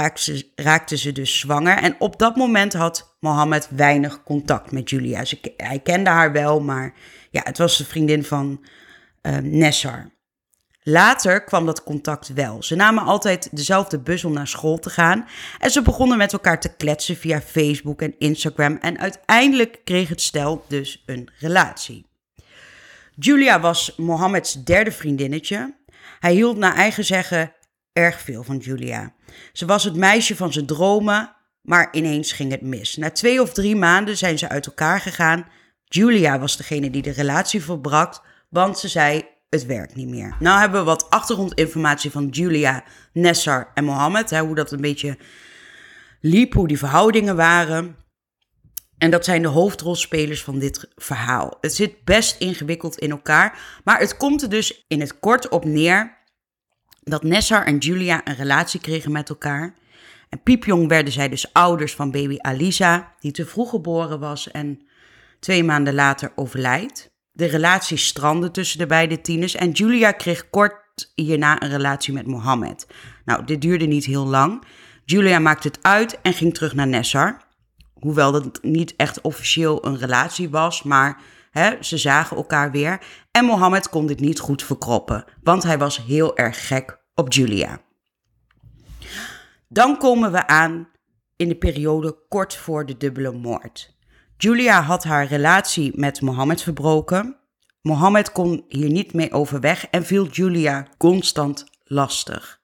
raakte 0.55 0.97
ze, 0.97 1.13
dus 1.13 1.39
zwanger. 1.39 1.77
En 1.77 1.97
op 1.99 2.19
dat 2.19 2.37
moment 2.37 2.73
had 2.73 3.17
Mohammed 3.21 3.69
weinig 3.71 4.23
contact 4.23 4.73
met 4.73 4.91
Julia. 4.91 5.23
Hij 5.57 5.79
kende 5.79 6.11
haar 6.11 6.33
wel, 6.33 6.61
maar 6.61 6.95
ja, 7.31 7.41
het 7.45 7.59
was 7.59 7.77
de 7.77 7.85
vriendin 7.85 8.25
van 8.25 8.65
uh, 9.23 9.37
Nessar. 9.37 10.11
Later 10.83 11.45
kwam 11.45 11.67
dat 11.67 11.83
contact 11.83 12.33
wel. 12.33 12.63
Ze 12.63 12.75
namen 12.75 13.05
altijd 13.05 13.49
dezelfde 13.53 13.99
bus 13.99 14.25
om 14.25 14.33
naar 14.33 14.49
school 14.49 14.79
te 14.79 14.91
gaan. 14.91 15.27
En 15.59 15.71
ze 15.71 15.83
begonnen 15.83 16.19
met 16.19 16.33
elkaar 16.33 16.61
te 16.61 16.77
kletsen 16.77 17.17
via 17.17 17.41
Facebook 17.41 18.03
en 18.03 18.15
Instagram. 18.19 18.77
En 18.77 18.99
uiteindelijk 18.99 19.81
kreeg 19.85 20.09
het 20.09 20.21
stel 20.21 20.65
dus 20.69 21.03
een 21.07 21.29
relatie. 21.39 22.08
Julia 23.21 23.61
was 23.61 23.93
Mohammeds 23.97 24.65
derde 24.65 24.93
vriendinnetje. 24.93 25.77
Hij 26.19 26.33
hield 26.33 26.57
naar 26.57 26.75
eigen 26.75 27.05
zeggen 27.05 27.53
erg 27.93 28.21
veel 28.21 28.43
van 28.43 28.57
Julia. 28.57 29.15
Ze 29.53 29.67
was 29.67 29.85
het 29.85 29.97
meisje 29.97 30.37
van 30.37 30.53
zijn 30.53 30.67
dromen, 30.67 31.37
maar 31.63 31.89
ineens 31.93 32.33
ging 32.33 32.51
het 32.51 32.63
mis. 32.63 32.97
Na 32.97 33.11
twee 33.11 33.43
of 33.43 33.53
drie 33.53 33.77
maanden 33.77 34.17
zijn 34.17 34.39
ze 34.39 34.49
uit 34.49 34.67
elkaar 34.67 35.01
gegaan. 35.01 35.47
Julia 35.85 36.39
was 36.39 36.57
degene 36.57 36.91
die 36.91 37.03
de 37.03 37.11
relatie 37.11 37.63
verbrak, 37.63 38.23
want 38.49 38.79
ze 38.79 38.89
zei: 38.89 39.25
het 39.49 39.67
werkt 39.67 39.95
niet 39.95 40.09
meer. 40.09 40.37
Nou 40.39 40.61
hebben 40.61 40.81
we 40.81 40.87
wat 40.87 41.11
achtergrondinformatie 41.11 42.11
van 42.11 42.29
Julia, 42.29 42.85
Nessar 43.13 43.71
en 43.75 43.85
Mohammed. 43.85 44.39
Hoe 44.39 44.55
dat 44.55 44.73
een 44.73 44.81
beetje 44.81 45.19
liep, 46.21 46.53
hoe 46.53 46.69
die 46.69 46.79
verhoudingen 46.79 47.37
waren. 47.37 47.97
En 48.99 49.11
dat 49.11 49.25
zijn 49.25 49.43
de 49.43 49.49
hoofdrolspelers 49.49 50.43
van 50.43 50.59
dit 50.59 50.89
verhaal. 50.97 51.59
Het 51.61 51.75
zit 51.75 52.05
best 52.05 52.41
ingewikkeld 52.41 52.99
in 52.99 53.11
elkaar, 53.11 53.81
maar 53.85 53.99
het 53.99 54.17
komt 54.17 54.43
er 54.43 54.49
dus 54.49 54.85
in 54.89 55.01
het 55.01 55.19
kort 55.19 55.49
op 55.49 55.65
neer 55.65 56.17
dat 57.03 57.23
Nessar 57.23 57.65
en 57.65 57.79
Julia 57.79 58.21
een 58.25 58.35
relatie 58.35 58.81
kregen 58.81 59.13
met 59.13 59.29
elkaar. 59.29 59.75
En 60.29 60.43
piepjong 60.43 60.89
werden 60.89 61.13
zij 61.13 61.29
dus 61.29 61.53
ouders 61.53 61.95
van 61.95 62.11
baby 62.11 62.37
Alisa, 62.39 63.15
die 63.21 63.33
te 63.33 63.47
vroeg 63.47 63.71
geboren 63.71 64.21
was 64.21 64.51
en 64.51 64.81
twee 65.41 65.65
maanden 65.65 65.95
later 65.95 66.33
overlijdt. 66.35 67.11
De 67.33 67.47
relatie 67.47 67.97
strandde 67.97 68.51
tussen 68.51 68.79
de 68.79 68.87
beide 68.87 69.21
tieners 69.21 69.55
en 69.55 69.71
Julia 69.71 70.13
kreeg 70.13 70.51
kort 70.51 71.13
hierna 71.15 71.63
een 71.63 71.71
relatie 71.71 72.13
met 72.13 72.27
Mohammed. 72.27 72.87
Nou, 73.25 73.45
dit 73.45 73.61
duurde 73.61 73.87
niet 73.87 74.05
heel 74.05 74.27
lang. 74.27 74.65
Julia 75.05 75.39
maakte 75.39 75.69
het 75.69 75.79
uit 75.83 76.21
en 76.21 76.33
ging 76.33 76.55
terug 76.55 76.75
naar 76.75 76.87
Nessar. 76.87 77.48
Hoewel 78.01 78.33
dat 78.33 78.63
niet 78.63 78.97
echt 78.97 79.21
officieel 79.21 79.87
een 79.87 79.99
relatie 79.99 80.51
was, 80.51 80.83
maar 80.83 81.21
hè, 81.51 81.83
ze 81.83 81.99
zagen 81.99 82.37
elkaar 82.37 82.71
weer. 82.71 83.01
En 83.31 83.45
Mohammed 83.45 83.89
kon 83.89 84.07
dit 84.07 84.21
niet 84.21 84.39
goed 84.39 84.63
verkroppen, 84.63 85.25
want 85.43 85.63
hij 85.63 85.79
was 85.79 86.05
heel 86.05 86.37
erg 86.37 86.67
gek 86.67 86.99
op 87.15 87.33
Julia. 87.33 87.81
Dan 89.69 89.99
komen 89.99 90.33
we 90.33 90.47
aan 90.47 90.89
in 91.37 91.49
de 91.49 91.57
periode 91.57 92.19
kort 92.29 92.57
voor 92.57 92.87
de 92.87 92.97
dubbele 92.97 93.33
moord. 93.33 93.97
Julia 94.37 94.83
had 94.83 95.05
haar 95.05 95.27
relatie 95.27 95.93
met 95.95 96.21
Mohammed 96.21 96.63
verbroken. 96.63 97.37
Mohammed 97.83 98.33
kon 98.33 98.65
hier 98.69 98.91
niet 98.91 99.13
mee 99.13 99.33
overweg 99.33 99.87
en 99.91 100.05
viel 100.05 100.27
Julia 100.27 100.87
constant 100.99 101.65
lastig. 101.85 102.61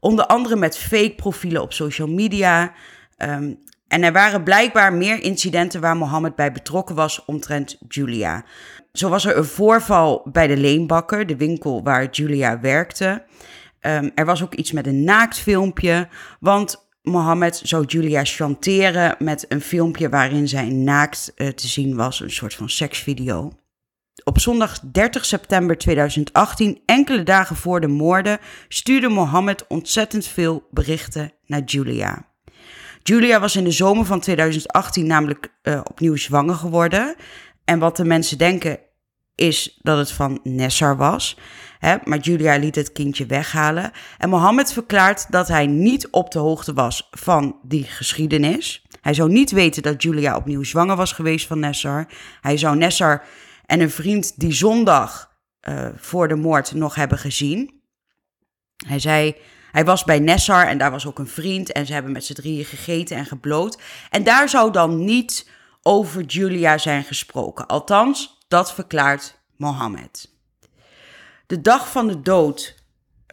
Onder 0.00 0.26
andere 0.26 0.56
met 0.56 0.78
fake 0.78 1.14
profielen 1.14 1.62
op 1.62 1.72
social 1.72 2.08
media. 2.08 2.74
Um, 3.16 3.58
en 3.88 4.02
er 4.02 4.12
waren 4.12 4.42
blijkbaar 4.42 4.92
meer 4.92 5.22
incidenten 5.22 5.80
waar 5.80 5.96
Mohammed 5.96 6.34
bij 6.34 6.52
betrokken 6.52 6.94
was 6.94 7.24
omtrent 7.24 7.78
Julia. 7.88 8.44
Zo 8.92 9.08
was 9.08 9.24
er 9.24 9.36
een 9.36 9.44
voorval 9.44 10.22
bij 10.32 10.46
de 10.46 10.56
Leenbakker, 10.56 11.26
de 11.26 11.36
winkel 11.36 11.82
waar 11.82 12.10
Julia 12.10 12.60
werkte. 12.60 13.24
Um, 13.80 14.10
er 14.14 14.24
was 14.24 14.42
ook 14.42 14.54
iets 14.54 14.72
met 14.72 14.86
een 14.86 15.04
naaktfilmpje, 15.04 16.08
want 16.40 16.88
Mohammed 17.02 17.60
zou 17.64 17.84
Julia 17.84 18.24
chanteren 18.24 19.16
met 19.18 19.44
een 19.48 19.60
filmpje 19.60 20.08
waarin 20.08 20.48
zij 20.48 20.68
naakt 20.68 21.32
uh, 21.36 21.48
te 21.48 21.68
zien 21.68 21.96
was, 21.96 22.20
een 22.20 22.30
soort 22.30 22.54
van 22.54 22.68
seksvideo. 22.68 23.52
Op 24.24 24.38
zondag 24.38 24.80
30 24.80 25.24
september 25.24 25.78
2018, 25.78 26.80
enkele 26.86 27.22
dagen 27.22 27.56
voor 27.56 27.80
de 27.80 27.86
moorden, 27.86 28.38
stuurde 28.68 29.08
Mohammed 29.08 29.66
ontzettend 29.66 30.26
veel 30.26 30.66
berichten 30.70 31.32
naar 31.46 31.62
Julia. 31.62 32.27
Julia 33.08 33.40
was 33.40 33.56
in 33.56 33.64
de 33.64 33.70
zomer 33.70 34.04
van 34.04 34.20
2018 34.20 35.06
namelijk 35.06 35.52
uh, 35.62 35.80
opnieuw 35.84 36.16
zwanger 36.16 36.54
geworden. 36.54 37.14
En 37.64 37.78
wat 37.78 37.96
de 37.96 38.04
mensen 38.04 38.38
denken 38.38 38.78
is 39.34 39.78
dat 39.82 39.98
het 39.98 40.12
van 40.12 40.40
Nessar 40.42 40.96
was. 40.96 41.38
Hè, 41.78 41.96
maar 42.04 42.18
Julia 42.18 42.56
liet 42.56 42.74
het 42.74 42.92
kindje 42.92 43.26
weghalen. 43.26 43.90
En 44.18 44.28
Mohammed 44.28 44.72
verklaart 44.72 45.30
dat 45.30 45.48
hij 45.48 45.66
niet 45.66 46.08
op 46.10 46.30
de 46.30 46.38
hoogte 46.38 46.72
was 46.72 47.08
van 47.10 47.58
die 47.62 47.84
geschiedenis. 47.84 48.86
Hij 49.00 49.14
zou 49.14 49.30
niet 49.30 49.50
weten 49.50 49.82
dat 49.82 50.02
Julia 50.02 50.36
opnieuw 50.36 50.62
zwanger 50.62 50.96
was 50.96 51.12
geweest 51.12 51.46
van 51.46 51.58
Nessar. 51.58 52.06
Hij 52.40 52.56
zou 52.56 52.76
Nessar 52.76 53.24
en 53.66 53.80
een 53.80 53.90
vriend 53.90 54.40
die 54.40 54.52
zondag 54.52 55.36
uh, 55.68 55.88
voor 55.96 56.28
de 56.28 56.36
moord 56.36 56.74
nog 56.74 56.94
hebben 56.94 57.18
gezien. 57.18 57.80
Hij 58.86 58.98
zei 58.98 59.36
hij 59.72 59.84
was 59.84 60.04
bij 60.04 60.18
Nessar 60.18 60.66
en 60.66 60.78
daar 60.78 60.90
was 60.90 61.06
ook 61.06 61.18
een 61.18 61.28
vriend 61.28 61.72
en 61.72 61.86
ze 61.86 61.92
hebben 61.92 62.12
met 62.12 62.24
z'n 62.24 62.32
drieën 62.32 62.64
gegeten 62.64 63.16
en 63.16 63.26
gebloot. 63.26 63.80
En 64.10 64.24
daar 64.24 64.48
zou 64.48 64.72
dan 64.72 65.04
niet 65.04 65.50
over 65.82 66.22
Julia 66.22 66.78
zijn 66.78 67.04
gesproken. 67.04 67.66
Althans, 67.66 68.38
dat 68.48 68.74
verklaart 68.74 69.38
Mohammed. 69.56 70.30
De 71.46 71.60
dag 71.60 71.90
van 71.90 72.06
de 72.06 72.20
dood 72.20 72.77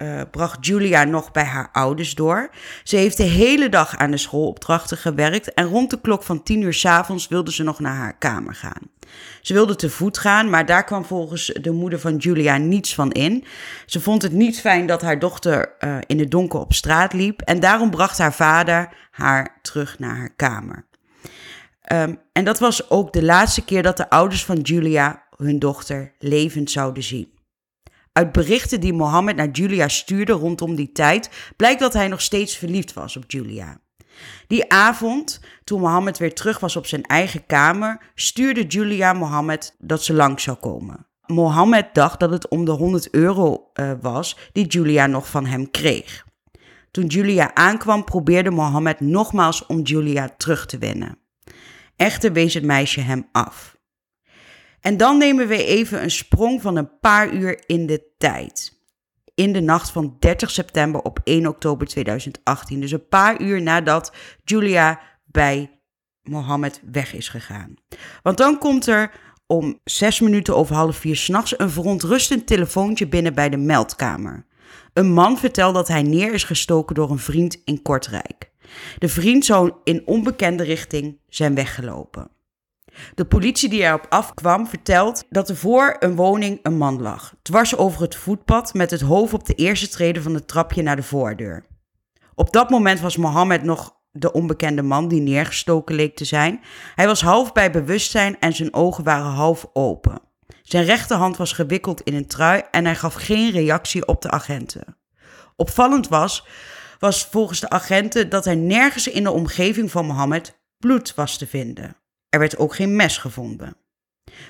uh, 0.01 0.21
bracht 0.31 0.65
Julia 0.65 1.03
nog 1.03 1.31
bij 1.31 1.43
haar 1.43 1.69
ouders 1.71 2.15
door. 2.15 2.49
Ze 2.83 2.95
heeft 2.95 3.17
de 3.17 3.23
hele 3.23 3.69
dag 3.69 3.97
aan 3.97 4.11
de 4.11 4.17
schoolopdrachten 4.17 4.97
gewerkt 4.97 5.53
en 5.53 5.65
rond 5.65 5.89
de 5.89 6.01
klok 6.01 6.23
van 6.23 6.43
tien 6.43 6.61
uur 6.61 6.73
s 6.73 6.85
avonds 6.85 7.27
wilde 7.27 7.51
ze 7.51 7.63
nog 7.63 7.79
naar 7.79 7.95
haar 7.95 8.17
kamer 8.17 8.55
gaan. 8.55 8.81
Ze 9.41 9.53
wilde 9.53 9.75
te 9.75 9.89
voet 9.89 10.17
gaan, 10.17 10.49
maar 10.49 10.65
daar 10.65 10.83
kwam 10.83 11.05
volgens 11.05 11.45
de 11.61 11.71
moeder 11.71 11.99
van 11.99 12.15
Julia 12.15 12.57
niets 12.57 12.95
van 12.95 13.11
in. 13.11 13.43
Ze 13.85 13.99
vond 13.99 14.21
het 14.21 14.31
niet 14.31 14.59
fijn 14.59 14.87
dat 14.87 15.01
haar 15.01 15.19
dochter 15.19 15.75
uh, 15.79 15.97
in 16.05 16.19
het 16.19 16.31
donker 16.31 16.59
op 16.59 16.73
straat 16.73 17.13
liep 17.13 17.41
en 17.41 17.59
daarom 17.59 17.89
bracht 17.89 18.17
haar 18.17 18.33
vader 18.33 18.89
haar 19.11 19.59
terug 19.61 19.99
naar 19.99 20.15
haar 20.15 20.33
kamer. 20.35 20.85
Um, 21.93 22.19
en 22.31 22.45
dat 22.45 22.59
was 22.59 22.89
ook 22.89 23.13
de 23.13 23.23
laatste 23.23 23.65
keer 23.65 23.83
dat 23.83 23.97
de 23.97 24.09
ouders 24.09 24.45
van 24.45 24.59
Julia 24.59 25.23
hun 25.37 25.59
dochter 25.59 26.13
levend 26.19 26.71
zouden 26.71 27.03
zien. 27.03 27.34
Uit 28.17 28.31
berichten 28.31 28.79
die 28.79 28.93
Mohammed 28.93 29.35
naar 29.35 29.49
Julia 29.49 29.87
stuurde 29.87 30.33
rondom 30.33 30.75
die 30.75 30.91
tijd 30.91 31.29
blijkt 31.55 31.79
dat 31.79 31.93
hij 31.93 32.07
nog 32.07 32.21
steeds 32.21 32.57
verliefd 32.57 32.93
was 32.93 33.17
op 33.17 33.23
Julia. 33.27 33.79
Die 34.47 34.71
avond, 34.71 35.39
toen 35.63 35.79
Mohammed 35.79 36.17
weer 36.17 36.33
terug 36.33 36.59
was 36.59 36.75
op 36.75 36.85
zijn 36.85 37.03
eigen 37.03 37.45
kamer, 37.45 38.01
stuurde 38.13 38.63
Julia 38.63 39.13
Mohammed 39.13 39.75
dat 39.77 40.03
ze 40.03 40.13
langs 40.13 40.43
zou 40.43 40.57
komen. 40.57 41.07
Mohammed 41.25 41.93
dacht 41.93 42.19
dat 42.19 42.29
het 42.29 42.47
om 42.47 42.65
de 42.65 42.71
100 42.71 43.09
euro 43.09 43.69
uh, 43.73 43.91
was 44.01 44.37
die 44.51 44.67
Julia 44.67 45.07
nog 45.07 45.29
van 45.29 45.45
hem 45.45 45.71
kreeg. 45.71 46.25
Toen 46.91 47.05
Julia 47.05 47.55
aankwam, 47.55 48.03
probeerde 48.03 48.51
Mohammed 48.51 48.99
nogmaals 48.99 49.65
om 49.65 49.81
Julia 49.81 50.33
terug 50.37 50.65
te 50.65 50.77
winnen. 50.77 51.17
Echter 51.95 52.33
wees 52.33 52.53
het 52.53 52.63
meisje 52.63 53.01
hem 53.01 53.27
af. 53.31 53.74
En 54.85 54.97
dan 54.97 55.17
nemen 55.17 55.47
we 55.47 55.65
even 55.65 56.03
een 56.03 56.11
sprong 56.11 56.61
van 56.61 56.75
een 56.75 56.99
paar 56.99 57.33
uur 57.33 57.63
in 57.65 57.85
de 57.85 58.03
tijd. 58.17 58.79
In 59.35 59.53
de 59.53 59.59
nacht 59.59 59.89
van 59.89 60.15
30 60.19 60.51
september 60.51 61.01
op 61.01 61.19
1 61.23 61.47
oktober 61.47 61.87
2018. 61.87 62.79
Dus 62.79 62.91
een 62.91 63.07
paar 63.07 63.41
uur 63.41 63.61
nadat 63.61 64.13
Julia 64.43 65.01
bij 65.25 65.79
Mohammed 66.23 66.81
weg 66.91 67.13
is 67.13 67.29
gegaan. 67.29 67.73
Want 68.23 68.37
dan 68.37 68.57
komt 68.57 68.87
er 68.87 69.11
om 69.47 69.79
zes 69.83 70.19
minuten 70.19 70.55
over 70.55 70.75
half 70.75 70.97
vier 70.97 71.15
s'nachts 71.15 71.59
een 71.59 71.69
verontrustend 71.69 72.47
telefoontje 72.47 73.07
binnen 73.07 73.33
bij 73.33 73.49
de 73.49 73.57
meldkamer. 73.57 74.45
Een 74.93 75.11
man 75.11 75.37
vertelt 75.37 75.73
dat 75.73 75.87
hij 75.87 76.03
neer 76.03 76.33
is 76.33 76.43
gestoken 76.43 76.95
door 76.95 77.11
een 77.11 77.19
vriend 77.19 77.61
in 77.63 77.81
Kortrijk. 77.81 78.51
De 78.97 79.09
vriend 79.09 79.45
zou 79.45 79.71
in 79.83 80.01
onbekende 80.05 80.63
richting 80.63 81.19
zijn 81.29 81.55
weggelopen. 81.55 82.34
De 83.15 83.25
politie 83.25 83.69
die 83.69 83.81
erop 83.81 84.05
afkwam 84.09 84.67
vertelt 84.67 85.23
dat 85.29 85.49
er 85.49 85.55
voor 85.55 85.95
een 85.99 86.15
woning 86.15 86.59
een 86.61 86.77
man 86.77 87.01
lag, 87.01 87.33
dwars 87.41 87.77
over 87.77 88.01
het 88.01 88.15
voetpad 88.15 88.73
met 88.73 88.91
het 88.91 89.01
hoofd 89.01 89.33
op 89.33 89.45
de 89.45 89.53
eerste 89.53 89.87
trede 89.87 90.21
van 90.21 90.33
het 90.33 90.47
trapje 90.47 90.81
naar 90.81 90.95
de 90.95 91.03
voordeur. 91.03 91.65
Op 92.35 92.51
dat 92.51 92.69
moment 92.69 92.99
was 92.99 93.17
Mohammed 93.17 93.63
nog 93.63 93.95
de 94.11 94.31
onbekende 94.31 94.81
man 94.81 95.07
die 95.07 95.21
neergestoken 95.21 95.95
leek 95.95 96.15
te 96.15 96.25
zijn. 96.25 96.61
Hij 96.95 97.07
was 97.07 97.21
half 97.21 97.51
bij 97.51 97.71
bewustzijn 97.71 98.39
en 98.39 98.53
zijn 98.53 98.73
ogen 98.73 99.03
waren 99.03 99.31
half 99.31 99.69
open. 99.73 100.21
Zijn 100.61 100.85
rechterhand 100.85 101.37
was 101.37 101.51
gewikkeld 101.51 102.01
in 102.01 102.13
een 102.13 102.27
trui 102.27 102.63
en 102.71 102.85
hij 102.85 102.95
gaf 102.95 103.13
geen 103.13 103.51
reactie 103.51 104.07
op 104.07 104.21
de 104.21 104.31
agenten. 104.31 104.97
Opvallend 105.55 106.07
was, 106.07 106.47
was 106.99 107.25
volgens 107.25 107.59
de 107.59 107.69
agenten 107.69 108.29
dat 108.29 108.45
hij 108.45 108.55
nergens 108.55 109.07
in 109.07 109.23
de 109.23 109.31
omgeving 109.31 109.91
van 109.91 110.05
Mohammed 110.05 110.59
bloed 110.77 111.15
was 111.15 111.37
te 111.37 111.47
vinden. 111.47 111.95
Er 112.29 112.39
werd 112.39 112.57
ook 112.57 112.75
geen 112.75 112.95
mes 112.95 113.17
gevonden. 113.17 113.77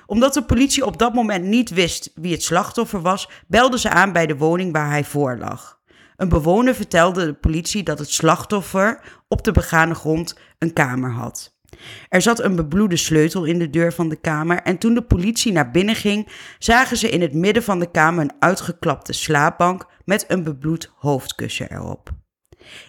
Omdat 0.05 0.33
de 0.33 0.43
politie 0.43 0.85
op 0.85 0.97
dat 0.97 1.13
moment 1.13 1.45
niet 1.45 1.69
wist 1.69 2.11
wie 2.15 2.31
het 2.31 2.43
slachtoffer 2.43 3.01
was, 3.01 3.29
belden 3.47 3.79
ze 3.79 3.89
aan 3.89 4.11
bij 4.11 4.25
de 4.25 4.37
woning 4.37 4.71
waar 4.71 4.89
hij 4.89 5.03
voor 5.03 5.37
lag. 5.37 5.79
Een 6.15 6.29
bewoner 6.29 6.75
vertelde 6.75 7.25
de 7.25 7.33
politie 7.33 7.83
dat 7.83 7.99
het 7.99 8.09
slachtoffer 8.09 9.01
op 9.27 9.43
de 9.43 9.51
begane 9.51 9.95
grond 9.95 10.39
een 10.59 10.73
kamer 10.73 11.11
had. 11.11 11.55
Er 12.09 12.21
zat 12.21 12.39
een 12.39 12.55
bebloede 12.55 12.97
sleutel 12.97 13.43
in 13.43 13.59
de 13.59 13.69
deur 13.69 13.93
van 13.93 14.09
de 14.09 14.15
kamer 14.15 14.61
en 14.61 14.77
toen 14.77 14.93
de 14.93 15.03
politie 15.03 15.51
naar 15.51 15.71
binnen 15.71 15.95
ging, 15.95 16.29
zagen 16.59 16.97
ze 16.97 17.09
in 17.09 17.21
het 17.21 17.33
midden 17.33 17.63
van 17.63 17.79
de 17.79 17.91
kamer 17.91 18.23
een 18.23 18.35
uitgeklapte 18.39 19.13
slaapbank 19.13 19.85
met 20.05 20.25
een 20.27 20.43
bebloed 20.43 20.91
hoofdkussen 20.95 21.71
erop. 21.71 22.09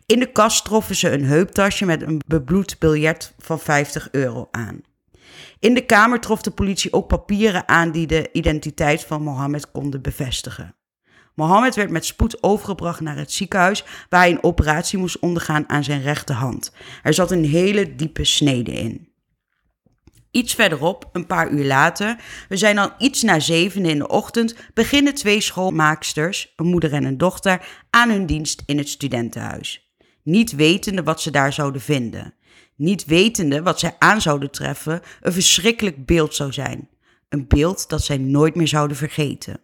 In 0.07 0.19
de 0.19 0.33
kast 0.33 0.65
troffen 0.65 0.97
ze 0.97 1.11
een 1.11 1.25
heuptasje 1.25 1.85
met 1.85 2.03
een 2.03 2.21
bebloed 2.27 2.79
biljet 2.79 3.35
van 3.39 3.61
50 3.61 4.09
euro 4.11 4.49
aan. 4.51 4.81
In 5.59 5.75
de 5.75 5.87
kamer 5.87 6.21
trof 6.21 6.43
de 6.43 6.51
politie 6.51 6.93
ook 6.93 7.09
papieren 7.09 7.69
aan 7.69 7.91
die 7.91 8.07
de 8.07 8.29
identiteit 8.33 9.05
van 9.05 9.23
Mohammed 9.23 9.71
konden 9.71 10.03
bevestigen. 10.03 10.75
Mohammed 11.35 11.75
werd 11.75 11.91
met 11.91 12.05
spoed 12.05 12.43
overgebracht 12.43 13.01
naar 13.01 13.17
het 13.17 13.33
ziekenhuis 13.33 13.85
waar 14.09 14.21
hij 14.21 14.31
een 14.31 14.43
operatie 14.43 14.99
moest 14.99 15.19
ondergaan 15.19 15.69
aan 15.69 15.85
zijn 15.85 16.03
rechterhand. 16.03 16.73
Er 17.03 17.15
zat 17.15 17.31
een 17.31 17.45
hele 17.45 17.97
diepe 17.97 18.25
snede 18.25 18.73
in. 18.73 19.06
Iets 20.37 20.55
verderop, 20.55 21.09
een 21.13 21.27
paar 21.27 21.51
uur 21.51 21.65
later, 21.65 22.17
we 22.49 22.57
zijn 22.57 22.77
dan 22.77 22.93
iets 22.99 23.23
na 23.23 23.41
zeven 23.41 23.85
in 23.85 23.99
de 23.99 24.09
ochtend, 24.09 24.55
beginnen 24.75 25.15
twee 25.15 25.41
schoolmaaksters, 25.41 26.53
een 26.57 26.67
moeder 26.67 26.93
en 26.93 27.05
een 27.05 27.19
dochter, 27.19 27.69
aan 27.91 28.11
hun 28.11 28.27
dienst 28.27 28.63
in 28.67 28.79
het 28.79 28.89
studentenhuis. 28.89 29.91
Niet 30.23 30.53
wetende 30.53 31.03
wat 31.03 31.21
ze 31.21 31.31
daar 31.31 31.53
zouden 31.53 31.81
vinden. 31.81 32.35
Niet 32.75 33.05
wetende 33.05 33.63
wat 33.63 33.81
zij 33.81 33.97
aan 33.99 34.21
zouden 34.21 34.51
treffen, 34.51 35.03
een 35.21 35.33
verschrikkelijk 35.33 36.07
beeld 36.07 36.35
zou 36.35 36.53
zijn. 36.53 36.89
Een 37.29 37.47
beeld 37.47 37.89
dat 37.89 38.03
zij 38.03 38.19
nooit 38.19 38.55
meer 38.55 38.69
zouden 38.69 38.97
vergeten. 38.97 39.61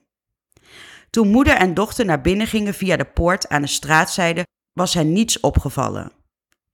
Toen 1.11 1.29
moeder 1.29 1.55
en 1.55 1.75
dochter 1.75 2.05
naar 2.05 2.21
binnen 2.21 2.47
gingen 2.47 2.75
via 2.75 2.97
de 2.97 3.05
poort 3.05 3.49
aan 3.49 3.63
de 3.63 3.69
straatzijde, 3.69 4.47
was 4.73 4.95
hen 4.95 5.13
niets 5.13 5.41
opgevallen. 5.41 6.13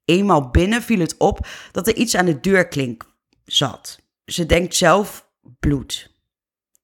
Eenmaal 0.05 0.51
binnen 0.51 0.83
viel 0.83 1.01
het 1.01 1.17
op 1.17 1.47
dat 1.73 1.87
er 1.87 1.97
iets 1.97 2.17
aan 2.17 2.27
de 2.27 2.41
deurklink 2.41 3.08
zat. 3.49 3.99
Ze 4.25 4.47
denkt 4.47 4.75
zelf 4.75 5.29
bloed. 5.59 6.17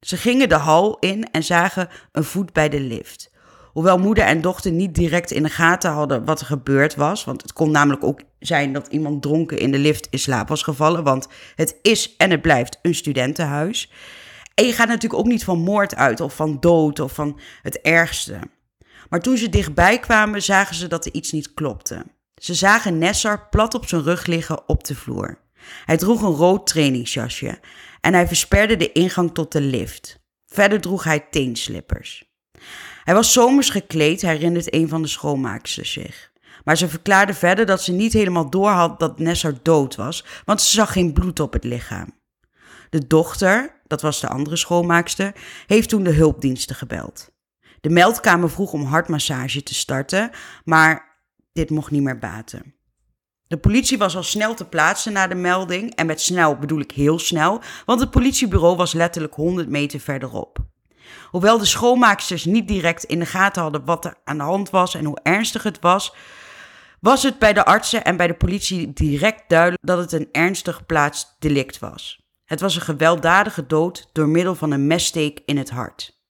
Ze 0.01 0.17
gingen 0.17 0.49
de 0.49 0.55
hal 0.55 0.99
in 0.99 1.31
en 1.31 1.43
zagen 1.43 1.89
een 2.13 2.25
voet 2.25 2.53
bij 2.53 2.69
de 2.69 2.81
lift. 2.81 3.33
Hoewel 3.73 3.99
moeder 3.99 4.25
en 4.25 4.41
dochter 4.41 4.73
niet 4.73 4.95
direct 4.95 5.31
in 5.31 5.43
de 5.43 5.49
gaten 5.49 5.91
hadden 5.91 6.25
wat 6.25 6.41
er 6.41 6.47
gebeurd 6.47 6.95
was, 6.95 7.25
want 7.25 7.43
het 7.43 7.53
kon 7.53 7.71
namelijk 7.71 8.05
ook 8.05 8.21
zijn 8.39 8.73
dat 8.73 8.87
iemand 8.87 9.23
dronken 9.23 9.59
in 9.59 9.73
de 9.73 9.79
lift 9.79 10.07
in 10.11 10.19
slaap 10.19 10.49
was 10.49 10.63
gevallen, 10.63 11.05
want 11.05 11.29
het 11.55 11.79
is 11.83 12.17
en 12.17 12.31
het 12.31 12.43
blijft 12.43 12.79
een 12.83 12.95
studentenhuis. 12.95 13.91
En 14.55 14.67
je 14.67 14.73
gaat 14.73 14.89
natuurlijk 14.89 15.21
ook 15.21 15.27
niet 15.27 15.45
van 15.45 15.59
moord 15.59 15.95
uit 15.95 16.21
of 16.21 16.35
van 16.35 16.61
dood 16.61 17.01
of 17.01 17.13
van 17.13 17.41
het 17.63 17.81
ergste. 17.81 18.39
Maar 19.09 19.21
toen 19.21 19.37
ze 19.37 19.49
dichtbij 19.49 19.99
kwamen, 19.99 20.43
zagen 20.43 20.75
ze 20.75 20.87
dat 20.87 21.07
er 21.07 21.13
iets 21.13 21.33
niet 21.33 21.55
klopte. 21.55 22.05
Ze 22.35 22.55
zagen 22.55 22.99
Nessar 22.99 23.49
plat 23.49 23.75
op 23.75 23.89
zijn 23.89 24.03
rug 24.03 24.27
liggen 24.27 24.69
op 24.69 24.85
de 24.85 24.95
vloer. 24.95 25.39
Hij 25.85 25.97
droeg 25.97 26.23
een 26.23 26.35
rood 26.35 26.67
trainingsjasje 26.67 27.59
en 28.01 28.15
hij 28.15 28.27
versperde 28.27 28.77
de 28.77 28.93
ingang 28.93 29.35
tot 29.35 29.53
de 29.53 29.61
lift. 29.61 30.23
Verder 30.47 30.81
droeg 30.81 31.05
hij 31.05 31.21
teenslippers. 31.31 32.25
Hij 33.05 33.15
was 33.15 33.33
zomers 33.33 33.71
gekleed, 33.71 34.23
herinnert 34.23 34.75
een 34.75 34.89
van 34.89 35.03
de 35.03 35.09
schoonmaaksters 35.09 35.93
zich. 35.93 36.33
Maar 36.65 36.77
ze 36.77 36.89
verklaarde 36.89 37.35
verder 37.35 37.67
dat 37.67 37.83
ze 37.83 37.93
niet 37.93 38.13
helemaal 38.13 38.51
doorhad 38.51 38.99
dat 38.99 39.19
Nessar 39.19 39.55
dood 39.63 39.95
was, 39.95 40.25
want 40.45 40.61
ze 40.61 40.75
zag 40.75 40.93
geen 40.93 41.13
bloed 41.13 41.41
op 41.41 41.53
het 41.53 41.65
lichaam. 41.65 42.23
De 42.91 43.07
dochter, 43.07 43.81
dat 43.87 44.03
was 44.03 44.21
de 44.21 44.29
andere 44.29 44.57
schoonmaakster, 44.57 45.33
heeft 45.67 45.89
toen 45.89 46.03
de 46.03 46.13
hulpdiensten 46.13 46.77
gebeld. 46.77 47.31
De 47.81 47.91
meldkamer 47.91 48.51
vroeg 48.51 48.73
om 48.73 48.85
hartmassage 48.85 49.63
te 49.63 49.75
starten, 49.75 50.31
maar 50.65 51.19
dit 51.53 51.71
mocht 51.71 51.91
niet 51.91 52.03
meer 52.03 52.19
baten. 52.19 52.75
De 53.55 53.61
politie 53.61 53.99
was 53.99 54.17
al 54.17 54.23
snel 54.23 54.55
te 54.55 54.65
plaatsen 54.65 55.13
na 55.13 55.27
de 55.27 55.35
melding. 55.35 55.95
En 55.95 56.07
met 56.07 56.21
snel 56.21 56.57
bedoel 56.57 56.81
ik 56.81 56.91
heel 56.91 57.19
snel, 57.19 57.61
want 57.87 58.01
het 58.01 58.11
politiebureau 58.11 58.77
was 58.77 58.93
letterlijk 58.93 59.35
100 59.35 59.69
meter 59.69 60.01
verderop. 60.01 60.59
Hoewel 61.31 61.59
de 61.59 61.65
schoonmaaksters 61.65 62.45
niet 62.45 62.69
direct 62.69 63.05
in 63.05 63.19
de 63.19 63.27
gaten 63.27 63.63
hadden 63.63 63.85
wat 63.85 64.05
er 64.05 64.17
aan 64.25 64.37
de 64.37 64.43
hand 64.43 64.71
was 64.71 64.95
en 64.95 65.05
hoe 65.05 65.19
ernstig 65.23 65.63
het 65.63 65.81
was, 65.81 66.15
was 67.01 67.23
het 67.23 67.39
bij 67.39 67.53
de 67.53 67.65
artsen 67.65 68.05
en 68.05 68.17
bij 68.17 68.27
de 68.27 68.35
politie 68.35 68.93
direct 68.93 69.43
duidelijk 69.49 69.87
dat 69.87 69.99
het 69.99 70.13
een 70.13 70.29
ernstig 70.33 70.87
plaatsdelict 70.87 71.79
was. 71.79 72.21
Het 72.45 72.61
was 72.61 72.75
een 72.75 72.83
gewelddadige 72.83 73.67
dood 73.67 74.09
door 74.13 74.29
middel 74.29 74.55
van 74.55 74.71
een 74.71 74.87
messteek 74.87 75.41
in 75.45 75.57
het 75.57 75.71
hart. 75.71 76.23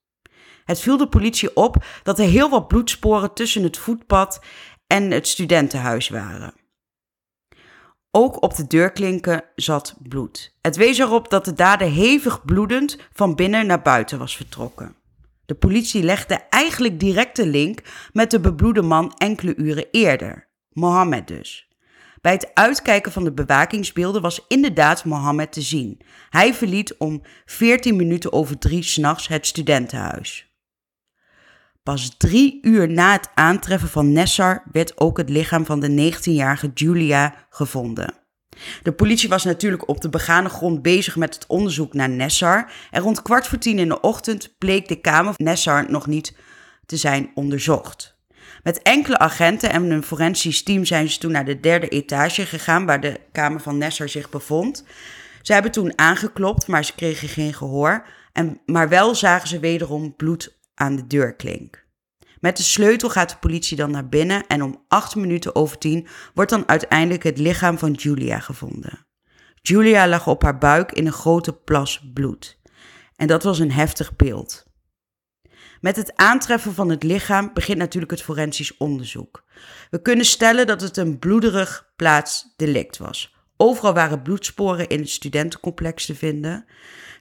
Het 0.65 0.81
viel 0.81 0.97
de 0.97 1.09
politie 1.09 1.57
op 1.57 1.85
dat 2.03 2.19
er 2.19 2.27
heel 2.27 2.51
wat 2.51 2.69
bloedsporen 2.69 3.35
tussen 3.35 3.63
het 3.63 3.79
voetpad 3.79 4.41
en 4.87 5.11
het 5.11 5.29
studentenhuis 5.29 6.09
waren. 6.09 6.63
Ook 8.17 8.43
op 8.43 8.57
de 8.57 8.67
deurklinken 8.67 9.45
zat 9.55 9.97
bloed. 10.03 10.57
Het 10.61 10.77
wees 10.77 10.99
erop 10.99 11.31
dat 11.31 11.45
de 11.45 11.53
dader 11.53 11.91
hevig 11.91 12.45
bloedend 12.45 12.99
van 13.13 13.35
binnen 13.35 13.67
naar 13.67 13.83
buiten 13.83 14.19
was 14.19 14.37
vertrokken. 14.37 14.95
De 15.47 15.55
politie 15.55 16.03
legde 16.03 16.35
eigenlijk 16.35 17.01
direct 17.01 17.37
de 17.37 17.47
link 17.47 17.81
met 18.13 18.31
de 18.31 18.41
bebloede 18.41 18.83
man 18.83 19.13
enkele 19.17 19.57
uren 19.57 19.87
eerder, 19.91 20.49
Mohammed 20.73 21.29
dus. 21.29 21.69
Bij 22.21 22.33
het 22.33 22.51
uitkijken 22.55 23.13
van 23.13 23.25
de 23.25 23.33
bewakingsbeelden 23.33 24.23
was 24.23 24.45
inderdaad 24.49 25.05
Mohammed 25.05 25.53
te 25.53 25.63
zien. 25.63 26.01
Hij 26.31 26.55
verliet 26.55 26.97
om 26.97 27.23
14 27.45 27.97
minuten 27.97 28.33
over 28.33 28.59
drie 28.59 28.83
s'nachts 28.83 29.29
het 29.29 29.47
studentenhuis. 29.47 30.54
Pas 31.85 32.15
drie 32.17 32.59
uur 32.63 32.91
na 32.91 33.13
het 33.13 33.29
aantreffen 33.35 33.89
van 33.89 34.13
Nessar 34.13 34.63
werd 34.73 35.01
ook 35.01 35.17
het 35.17 35.29
lichaam 35.29 35.65
van 35.65 35.81
de 35.81 36.13
19-jarige 36.15 36.71
Julia 36.75 37.35
gevonden. 37.51 38.15
De 38.83 38.93
politie 38.93 39.29
was 39.29 39.45
natuurlijk 39.45 39.89
op 39.89 40.01
de 40.01 40.09
begane 40.09 40.49
grond 40.49 40.83
bezig 40.83 41.17
met 41.17 41.35
het 41.35 41.47
onderzoek 41.47 41.95
naar 41.95 42.09
Nessar 42.09 42.73
en 42.91 43.03
rond 43.03 43.23
kwart 43.23 43.47
voor 43.47 43.59
tien 43.59 43.79
in 43.79 43.89
de 43.89 44.01
ochtend 44.01 44.55
bleek 44.59 44.89
de 44.89 45.01
kamer 45.01 45.35
van 45.35 45.45
Nessar 45.45 45.91
nog 45.91 46.07
niet 46.07 46.37
te 46.87 46.97
zijn 46.97 47.31
onderzocht. 47.35 48.17
Met 48.63 48.83
enkele 48.83 49.19
agenten 49.19 49.71
en 49.71 49.91
een 49.91 50.03
forensisch 50.03 50.63
team 50.63 50.85
zijn 50.85 51.09
ze 51.09 51.19
toen 51.19 51.33
naar 51.33 51.45
de 51.45 51.61
derde 51.61 51.89
etage 51.89 52.47
gegaan 52.47 52.87
waar 52.87 53.01
de 53.01 53.21
kamer 53.33 53.61
van 53.61 53.79
Nessar 53.79 54.09
zich 54.09 54.31
bevond. 54.31 54.85
Ze 55.43 55.53
hebben 55.53 55.73
toen 55.73 55.99
aangeklopt, 55.99 56.67
maar 56.67 56.85
ze 56.85 56.95
kregen 56.95 57.29
geen 57.29 57.55
gehoor. 57.55 58.07
En, 58.33 58.61
maar 58.67 58.89
wel 58.89 59.15
zagen 59.15 59.49
ze 59.49 59.59
wederom 59.59 60.17
bloed 60.17 60.54
aan 60.75 60.97
de 60.97 61.07
deurklink. 61.07 61.87
Met 62.41 62.57
de 62.57 62.63
sleutel 62.63 63.11
gaat 63.11 63.31
de 63.31 63.37
politie 63.37 63.77
dan 63.77 63.91
naar 63.91 64.09
binnen 64.09 64.47
en 64.47 64.63
om 64.63 64.85
acht 64.89 65.15
minuten 65.15 65.55
over 65.55 65.79
tien 65.79 66.07
wordt 66.35 66.51
dan 66.51 66.69
uiteindelijk 66.69 67.23
het 67.23 67.39
lichaam 67.39 67.79
van 67.79 67.93
Julia 67.93 68.39
gevonden. 68.39 69.07
Julia 69.55 70.09
lag 70.09 70.27
op 70.27 70.43
haar 70.43 70.59
buik 70.59 70.93
in 70.93 71.07
een 71.07 71.13
grote 71.13 71.53
plas 71.53 72.11
bloed. 72.15 72.61
En 73.17 73.27
dat 73.27 73.43
was 73.43 73.59
een 73.59 73.73
heftig 73.73 74.17
beeld. 74.17 74.65
Met 75.81 75.97
het 75.97 76.17
aantreffen 76.17 76.75
van 76.75 76.89
het 76.89 77.03
lichaam 77.03 77.51
begint 77.55 77.79
natuurlijk 77.79 78.13
het 78.13 78.23
forensisch 78.23 78.77
onderzoek. 78.77 79.45
We 79.91 80.03
kunnen 80.03 80.25
stellen 80.25 80.67
dat 80.67 80.81
het 80.81 80.97
een 80.97 81.19
bloederig 81.19 81.93
plaatsdelict 81.97 82.99
was. 82.99 83.35
Overal 83.57 83.95
waren 83.95 84.23
bloedsporen 84.23 84.89
in 84.89 84.99
het 84.99 85.11
studentencomplex 85.11 86.07
te 86.07 86.15
vinden. 86.15 86.65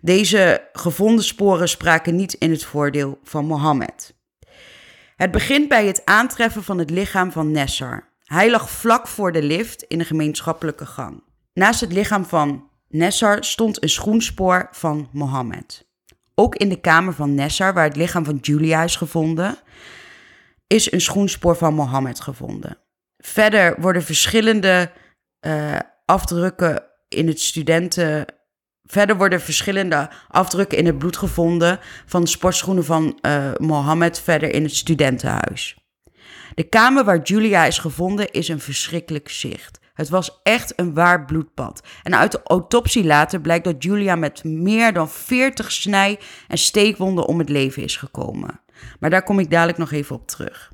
Deze 0.03 0.69
gevonden 0.73 1.23
sporen 1.23 1.69
spraken 1.69 2.15
niet 2.15 2.33
in 2.33 2.51
het 2.51 2.63
voordeel 2.63 3.19
van 3.23 3.45
Mohammed. 3.45 4.15
Het 5.15 5.31
begint 5.31 5.67
bij 5.67 5.85
het 5.85 6.05
aantreffen 6.05 6.63
van 6.63 6.77
het 6.77 6.89
lichaam 6.89 7.31
van 7.31 7.51
Nessar. 7.51 8.09
Hij 8.23 8.51
lag 8.51 8.69
vlak 8.69 9.07
voor 9.07 9.31
de 9.31 9.43
lift 9.43 9.83
in 9.83 9.99
een 9.99 10.05
gemeenschappelijke 10.05 10.85
gang. 10.85 11.23
Naast 11.53 11.79
het 11.79 11.93
lichaam 11.93 12.25
van 12.25 12.69
Nessar 12.87 13.43
stond 13.43 13.83
een 13.83 13.89
schoenspoor 13.89 14.67
van 14.71 15.09
Mohammed. 15.11 15.87
Ook 16.35 16.55
in 16.55 16.69
de 16.69 16.81
kamer 16.81 17.13
van 17.13 17.35
Nessar, 17.35 17.73
waar 17.73 17.87
het 17.87 17.95
lichaam 17.95 18.25
van 18.25 18.37
Julia 18.41 18.83
is 18.83 18.95
gevonden. 18.95 19.57
is 20.67 20.91
een 20.91 21.01
schoenspoor 21.01 21.55
van 21.55 21.73
Mohammed 21.73 22.21
gevonden. 22.21 22.77
Verder 23.17 23.81
worden 23.81 24.03
verschillende 24.03 24.91
uh, 25.41 25.79
afdrukken 26.05 26.83
in 27.09 27.27
het 27.27 27.39
studenten. 27.39 28.25
Verder 28.85 29.17
worden 29.17 29.41
verschillende 29.41 30.09
afdrukken 30.27 30.77
in 30.77 30.85
het 30.85 30.97
bloed 30.97 31.17
gevonden 31.17 31.79
van 32.05 32.27
sportschoenen 32.27 32.85
van 32.85 33.19
uh, 33.21 33.51
Mohammed 33.57 34.19
verder 34.19 34.53
in 34.53 34.63
het 34.63 34.75
studentenhuis. 34.75 35.77
De 36.55 36.63
kamer 36.63 37.03
waar 37.03 37.21
Julia 37.21 37.65
is 37.65 37.77
gevonden 37.77 38.31
is 38.31 38.47
een 38.47 38.59
verschrikkelijk 38.59 39.29
zicht. 39.29 39.79
Het 39.93 40.09
was 40.09 40.39
echt 40.43 40.73
een 40.75 40.93
waar 40.93 41.25
bloedbad. 41.25 41.83
En 42.03 42.15
uit 42.15 42.31
de 42.31 42.41
autopsie 42.43 43.03
later 43.03 43.41
blijkt 43.41 43.63
dat 43.63 43.83
Julia 43.83 44.15
met 44.15 44.43
meer 44.43 44.93
dan 44.93 45.09
40 45.09 45.71
snij- 45.71 46.19
en 46.47 46.57
steekwonden 46.57 47.25
om 47.25 47.39
het 47.39 47.49
leven 47.49 47.83
is 47.83 47.97
gekomen. 47.97 48.61
Maar 48.99 49.09
daar 49.09 49.23
kom 49.23 49.39
ik 49.39 49.49
dadelijk 49.49 49.77
nog 49.77 49.91
even 49.91 50.15
op 50.15 50.27
terug. 50.27 50.71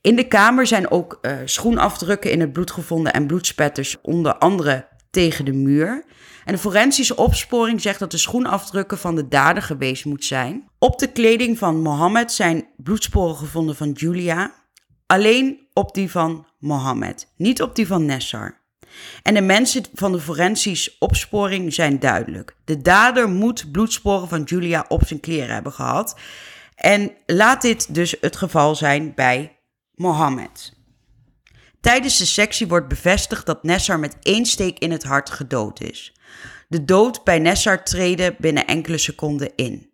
In 0.00 0.16
de 0.16 0.28
kamer 0.28 0.66
zijn 0.66 0.90
ook 0.90 1.18
uh, 1.22 1.32
schoenafdrukken 1.44 2.30
in 2.30 2.40
het 2.40 2.52
bloed 2.52 2.70
gevonden 2.70 3.12
en 3.12 3.26
bloedspetters, 3.26 4.00
onder 4.02 4.34
andere 4.34 4.88
tegen 5.10 5.44
de 5.44 5.52
muur. 5.52 6.04
En 6.44 6.52
de 6.52 6.60
forensische 6.60 7.16
opsporing 7.16 7.80
zegt 7.80 7.98
dat 7.98 8.10
de 8.10 8.18
schoenafdrukken 8.18 8.98
van 8.98 9.14
de 9.14 9.28
dader 9.28 9.62
geweest 9.62 10.04
moet 10.04 10.24
zijn. 10.24 10.68
Op 10.78 10.98
de 10.98 11.12
kleding 11.12 11.58
van 11.58 11.82
Mohammed 11.82 12.32
zijn 12.32 12.68
bloedsporen 12.76 13.36
gevonden 13.36 13.76
van 13.76 13.90
Julia. 13.90 14.54
Alleen 15.06 15.68
op 15.72 15.94
die 15.94 16.10
van 16.10 16.46
Mohammed, 16.58 17.32
niet 17.36 17.62
op 17.62 17.74
die 17.74 17.86
van 17.86 18.04
Nessar. 18.04 18.58
En 19.22 19.34
de 19.34 19.40
mensen 19.40 19.84
van 19.94 20.12
de 20.12 20.20
forensische 20.20 20.92
opsporing 20.98 21.74
zijn 21.74 21.98
duidelijk. 21.98 22.56
De 22.64 22.82
dader 22.82 23.28
moet 23.28 23.72
bloedsporen 23.72 24.28
van 24.28 24.42
Julia 24.42 24.84
op 24.88 25.06
zijn 25.06 25.20
kleren 25.20 25.54
hebben 25.54 25.72
gehad. 25.72 26.16
En 26.74 27.12
laat 27.26 27.62
dit 27.62 27.94
dus 27.94 28.16
het 28.20 28.36
geval 28.36 28.74
zijn 28.74 29.14
bij 29.14 29.58
Mohammed. 29.94 30.78
Tijdens 31.80 32.18
de 32.18 32.24
sectie 32.24 32.68
wordt 32.68 32.88
bevestigd 32.88 33.46
dat 33.46 33.62
Nessar 33.62 33.98
met 33.98 34.16
één 34.22 34.46
steek 34.46 34.78
in 34.78 34.90
het 34.90 35.04
hart 35.04 35.30
gedood 35.30 35.80
is. 35.80 36.14
De 36.70 36.84
dood 36.84 37.24
bij 37.24 37.38
Nessar 37.38 37.84
treden 37.84 38.36
binnen 38.38 38.66
enkele 38.66 38.98
seconden 38.98 39.52
in. 39.56 39.90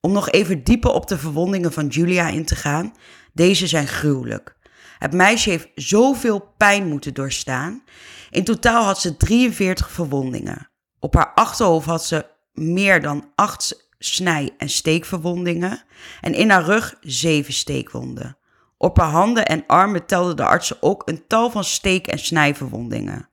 Om 0.00 0.12
nog 0.12 0.30
even 0.30 0.64
dieper 0.64 0.90
op 0.90 1.06
de 1.06 1.18
verwondingen 1.18 1.72
van 1.72 1.86
Julia 1.86 2.28
in 2.28 2.44
te 2.44 2.56
gaan, 2.56 2.94
deze 3.32 3.66
zijn 3.66 3.86
gruwelijk. 3.86 4.56
Het 4.98 5.12
meisje 5.12 5.50
heeft 5.50 5.68
zoveel 5.74 6.54
pijn 6.56 6.88
moeten 6.88 7.14
doorstaan. 7.14 7.82
In 8.30 8.44
totaal 8.44 8.84
had 8.84 9.00
ze 9.00 9.16
43 9.16 9.90
verwondingen. 9.90 10.70
Op 10.98 11.14
haar 11.14 11.32
achterhoofd 11.34 11.86
had 11.86 12.04
ze 12.04 12.26
meer 12.52 13.02
dan 13.02 13.30
8 13.34 13.90
snij- 13.98 14.54
en 14.58 14.68
steekverwondingen 14.68 15.82
en 16.20 16.34
in 16.34 16.50
haar 16.50 16.64
rug 16.64 16.96
7 17.00 17.52
steekwonden. 17.52 18.38
Op 18.76 18.98
haar 18.98 19.10
handen 19.10 19.46
en 19.46 19.66
armen 19.66 20.06
telden 20.06 20.36
de 20.36 20.44
artsen 20.44 20.76
ook 20.80 21.02
een 21.08 21.26
tal 21.26 21.50
van 21.50 21.64
steek- 21.64 22.06
en 22.06 22.18
snijverwondingen. 22.18 23.29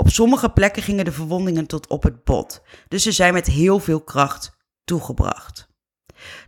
Op 0.00 0.08
sommige 0.08 0.48
plekken 0.48 0.82
gingen 0.82 1.04
de 1.04 1.12
verwondingen 1.12 1.66
tot 1.66 1.86
op 1.86 2.02
het 2.02 2.24
bot, 2.24 2.62
dus 2.88 3.02
ze 3.02 3.12
zijn 3.12 3.32
met 3.32 3.46
heel 3.46 3.78
veel 3.78 4.00
kracht 4.00 4.56
toegebracht. 4.84 5.68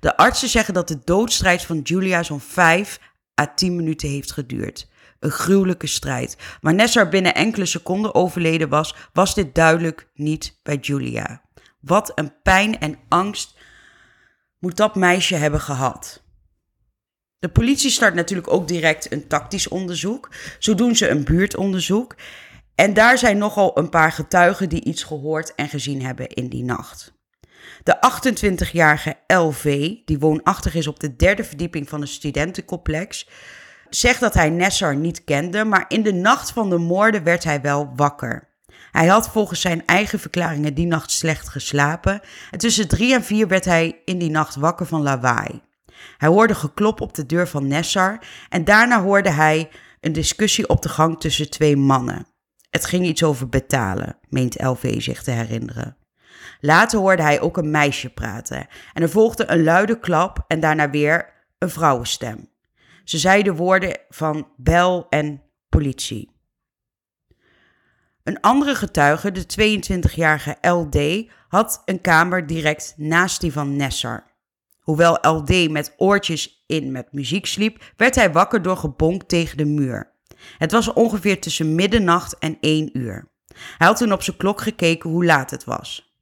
De 0.00 0.16
artsen 0.16 0.48
zeggen 0.48 0.74
dat 0.74 0.88
de 0.88 0.98
doodstrijd 1.04 1.62
van 1.64 1.80
Julia 1.80 2.22
zo'n 2.22 2.40
5 2.40 3.00
à 3.40 3.54
10 3.54 3.76
minuten 3.76 4.08
heeft 4.08 4.32
geduurd. 4.32 4.88
Een 5.18 5.30
gruwelijke 5.30 5.86
strijd. 5.86 6.36
Maar 6.60 6.74
Nessar 6.74 7.08
binnen 7.08 7.34
enkele 7.34 7.66
seconden 7.66 8.14
overleden 8.14 8.68
was, 8.68 8.94
was 9.12 9.34
dit 9.34 9.54
duidelijk 9.54 10.10
niet 10.14 10.58
bij 10.62 10.76
Julia. 10.76 11.42
Wat 11.80 12.12
een 12.14 12.32
pijn 12.42 12.78
en 12.78 12.98
angst 13.08 13.54
moet 14.58 14.76
dat 14.76 14.94
meisje 14.94 15.34
hebben 15.34 15.60
gehad. 15.60 16.22
De 17.38 17.48
politie 17.48 17.90
start 17.90 18.14
natuurlijk 18.14 18.52
ook 18.52 18.68
direct 18.68 19.12
een 19.12 19.26
tactisch 19.26 19.68
onderzoek. 19.68 20.30
Zo 20.58 20.74
doen 20.74 20.96
ze 20.96 21.08
een 21.08 21.24
buurtonderzoek. 21.24 22.14
En 22.74 22.94
daar 22.94 23.18
zijn 23.18 23.38
nogal 23.38 23.78
een 23.78 23.88
paar 23.88 24.12
getuigen 24.12 24.68
die 24.68 24.84
iets 24.84 25.02
gehoord 25.02 25.54
en 25.54 25.68
gezien 25.68 26.02
hebben 26.02 26.28
in 26.28 26.48
die 26.48 26.64
nacht. 26.64 27.12
De 27.82 27.96
28-jarige 27.96 29.16
LV, 29.26 29.94
die 30.04 30.18
woonachtig 30.18 30.74
is 30.74 30.86
op 30.86 31.00
de 31.00 31.16
derde 31.16 31.44
verdieping 31.44 31.88
van 31.88 32.00
een 32.00 32.08
studentencomplex, 32.08 33.28
zegt 33.90 34.20
dat 34.20 34.34
hij 34.34 34.50
Nessar 34.50 34.96
niet 34.96 35.24
kende, 35.24 35.64
maar 35.64 35.84
in 35.88 36.02
de 36.02 36.12
nacht 36.12 36.50
van 36.50 36.70
de 36.70 36.78
moorden 36.78 37.22
werd 37.24 37.44
hij 37.44 37.60
wel 37.60 37.92
wakker. 37.96 38.50
Hij 38.90 39.06
had 39.06 39.28
volgens 39.28 39.60
zijn 39.60 39.86
eigen 39.86 40.18
verklaringen 40.18 40.74
die 40.74 40.86
nacht 40.86 41.10
slecht 41.10 41.48
geslapen 41.48 42.20
en 42.50 42.58
tussen 42.58 42.88
drie 42.88 43.14
en 43.14 43.24
vier 43.24 43.48
werd 43.48 43.64
hij 43.64 44.00
in 44.04 44.18
die 44.18 44.30
nacht 44.30 44.54
wakker 44.54 44.86
van 44.86 45.02
lawaai. 45.02 45.62
Hij 46.18 46.28
hoorde 46.28 46.54
geklop 46.54 47.00
op 47.00 47.14
de 47.14 47.26
deur 47.26 47.48
van 47.48 47.66
Nessar 47.66 48.18
en 48.48 48.64
daarna 48.64 49.02
hoorde 49.02 49.30
hij 49.30 49.70
een 50.00 50.12
discussie 50.12 50.68
op 50.68 50.82
de 50.82 50.88
gang 50.88 51.20
tussen 51.20 51.50
twee 51.50 51.76
mannen. 51.76 52.26
Het 52.72 52.84
ging 52.84 53.06
iets 53.06 53.22
over 53.22 53.48
betalen, 53.48 54.18
meent 54.28 54.62
LV 54.62 55.00
zich 55.02 55.22
te 55.22 55.30
herinneren. 55.30 55.96
Later 56.60 56.98
hoorde 56.98 57.22
hij 57.22 57.40
ook 57.40 57.56
een 57.56 57.70
meisje 57.70 58.10
praten 58.10 58.66
en 58.92 59.02
er 59.02 59.10
volgde 59.10 59.50
een 59.50 59.62
luide 59.62 59.98
klap 59.98 60.44
en 60.48 60.60
daarna 60.60 60.90
weer 60.90 61.32
een 61.58 61.70
vrouwenstem. 61.70 62.48
Ze 63.04 63.18
zeiden 63.18 63.56
woorden 63.56 63.98
van 64.08 64.48
bel 64.56 65.06
en 65.08 65.42
politie. 65.68 66.30
Een 68.22 68.40
andere 68.40 68.74
getuige, 68.74 69.32
de 69.32 69.44
22-jarige 70.10 70.56
LD, 70.60 71.30
had 71.48 71.82
een 71.84 72.00
kamer 72.00 72.46
direct 72.46 72.94
naast 72.96 73.40
die 73.40 73.52
van 73.52 73.76
Nessar. 73.76 74.30
Hoewel 74.80 75.18
LD 75.20 75.70
met 75.70 75.94
oortjes 75.96 76.64
in 76.66 76.92
met 76.92 77.12
muziek 77.12 77.46
sliep, 77.46 77.92
werd 77.96 78.14
hij 78.14 78.32
wakker 78.32 78.62
door 78.62 78.76
gebonk 78.76 79.22
tegen 79.22 79.56
de 79.56 79.64
muur. 79.64 80.11
Het 80.58 80.72
was 80.72 80.92
ongeveer 80.92 81.40
tussen 81.40 81.74
middernacht 81.74 82.38
en 82.38 82.56
1 82.60 82.98
uur. 82.98 83.30
Hij 83.78 83.86
had 83.86 83.96
toen 83.96 84.12
op 84.12 84.22
zijn 84.22 84.36
klok 84.36 84.60
gekeken 84.60 85.10
hoe 85.10 85.24
laat 85.24 85.50
het 85.50 85.64
was. 85.64 86.16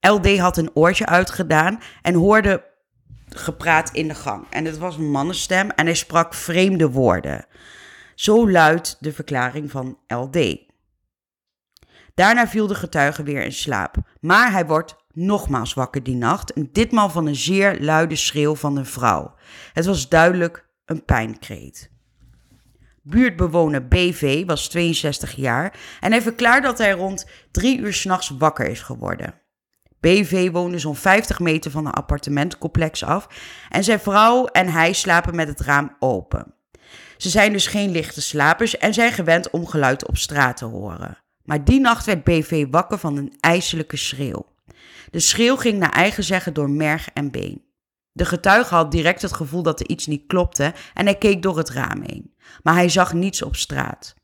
LD 0.00 0.38
had 0.38 0.56
een 0.56 0.70
oortje 0.74 1.06
uitgedaan 1.06 1.80
en 2.02 2.14
hoorde 2.14 2.64
gepraat 3.28 3.90
in 3.90 4.08
de 4.08 4.14
gang. 4.14 4.46
En 4.50 4.64
het 4.64 4.78
was 4.78 4.96
een 4.96 5.10
mannenstem 5.10 5.70
en 5.70 5.86
hij 5.86 5.94
sprak 5.94 6.34
vreemde 6.34 6.90
woorden. 6.90 7.46
Zo 8.14 8.50
luidt 8.50 8.96
de 9.00 9.12
verklaring 9.12 9.70
van 9.70 9.98
LD. 10.06 10.58
Daarna 12.14 12.48
viel 12.48 12.66
de 12.66 12.74
getuige 12.74 13.22
weer 13.22 13.42
in 13.42 13.52
slaap, 13.52 13.96
maar 14.20 14.52
hij 14.52 14.66
wordt 14.66 14.96
nogmaals 15.12 15.74
wakker 15.74 16.02
die 16.02 16.16
nacht 16.16 16.52
en 16.52 16.68
ditmaal 16.72 17.10
van 17.10 17.26
een 17.26 17.36
zeer 17.36 17.80
luide 17.80 18.16
schreeuw 18.16 18.54
van 18.54 18.76
een 18.76 18.86
vrouw. 18.86 19.34
Het 19.72 19.86
was 19.86 20.08
duidelijk 20.08 20.68
een 20.84 21.04
pijnkreet. 21.04 21.90
Buurtbewoner 23.08 23.88
BV 23.88 24.44
was 24.46 24.68
62 24.68 25.34
jaar 25.34 25.78
en 26.00 26.12
hij 26.12 26.22
verklaarde 26.22 26.66
dat 26.66 26.78
hij 26.78 26.92
rond 26.92 27.26
drie 27.50 27.78
uur 27.78 27.92
s'nachts 27.92 28.28
wakker 28.38 28.66
is 28.66 28.80
geworden. 28.80 29.34
BV 30.00 30.50
woonde 30.50 30.78
zo'n 30.78 30.96
50 30.96 31.40
meter 31.40 31.70
van 31.70 31.86
een 31.86 31.92
appartementcomplex 31.92 33.04
af 33.04 33.28
en 33.68 33.84
zijn 33.84 34.00
vrouw 34.00 34.44
en 34.44 34.68
hij 34.68 34.92
slapen 34.92 35.36
met 35.36 35.48
het 35.48 35.60
raam 35.60 35.96
open. 35.98 36.54
Ze 37.16 37.28
zijn 37.28 37.52
dus 37.52 37.66
geen 37.66 37.90
lichte 37.90 38.22
slapers 38.22 38.78
en 38.78 38.94
zijn 38.94 39.12
gewend 39.12 39.50
om 39.50 39.66
geluid 39.66 40.06
op 40.06 40.16
straat 40.16 40.56
te 40.56 40.64
horen. 40.64 41.18
Maar 41.42 41.64
die 41.64 41.80
nacht 41.80 42.06
werd 42.06 42.24
BV 42.24 42.66
wakker 42.70 42.98
van 42.98 43.16
een 43.16 43.34
ijselijke 43.40 43.96
schreeuw. 43.96 44.46
De 45.10 45.20
schreeuw 45.20 45.56
ging 45.56 45.78
naar 45.78 45.92
eigen 45.92 46.24
zeggen 46.24 46.54
door 46.54 46.70
merg 46.70 47.08
en 47.14 47.30
been. 47.30 47.64
De 48.12 48.24
getuige 48.24 48.74
had 48.74 48.90
direct 48.90 49.22
het 49.22 49.32
gevoel 49.32 49.62
dat 49.62 49.80
er 49.80 49.88
iets 49.88 50.06
niet 50.06 50.26
klopte 50.26 50.74
en 50.94 51.04
hij 51.04 51.16
keek 51.16 51.42
door 51.42 51.56
het 51.56 51.70
raam 51.70 52.02
heen. 52.02 52.34
Maar 52.62 52.74
hij 52.74 52.88
zag 52.88 53.12
niets 53.12 53.42
op 53.42 53.56
straat. 53.56 54.14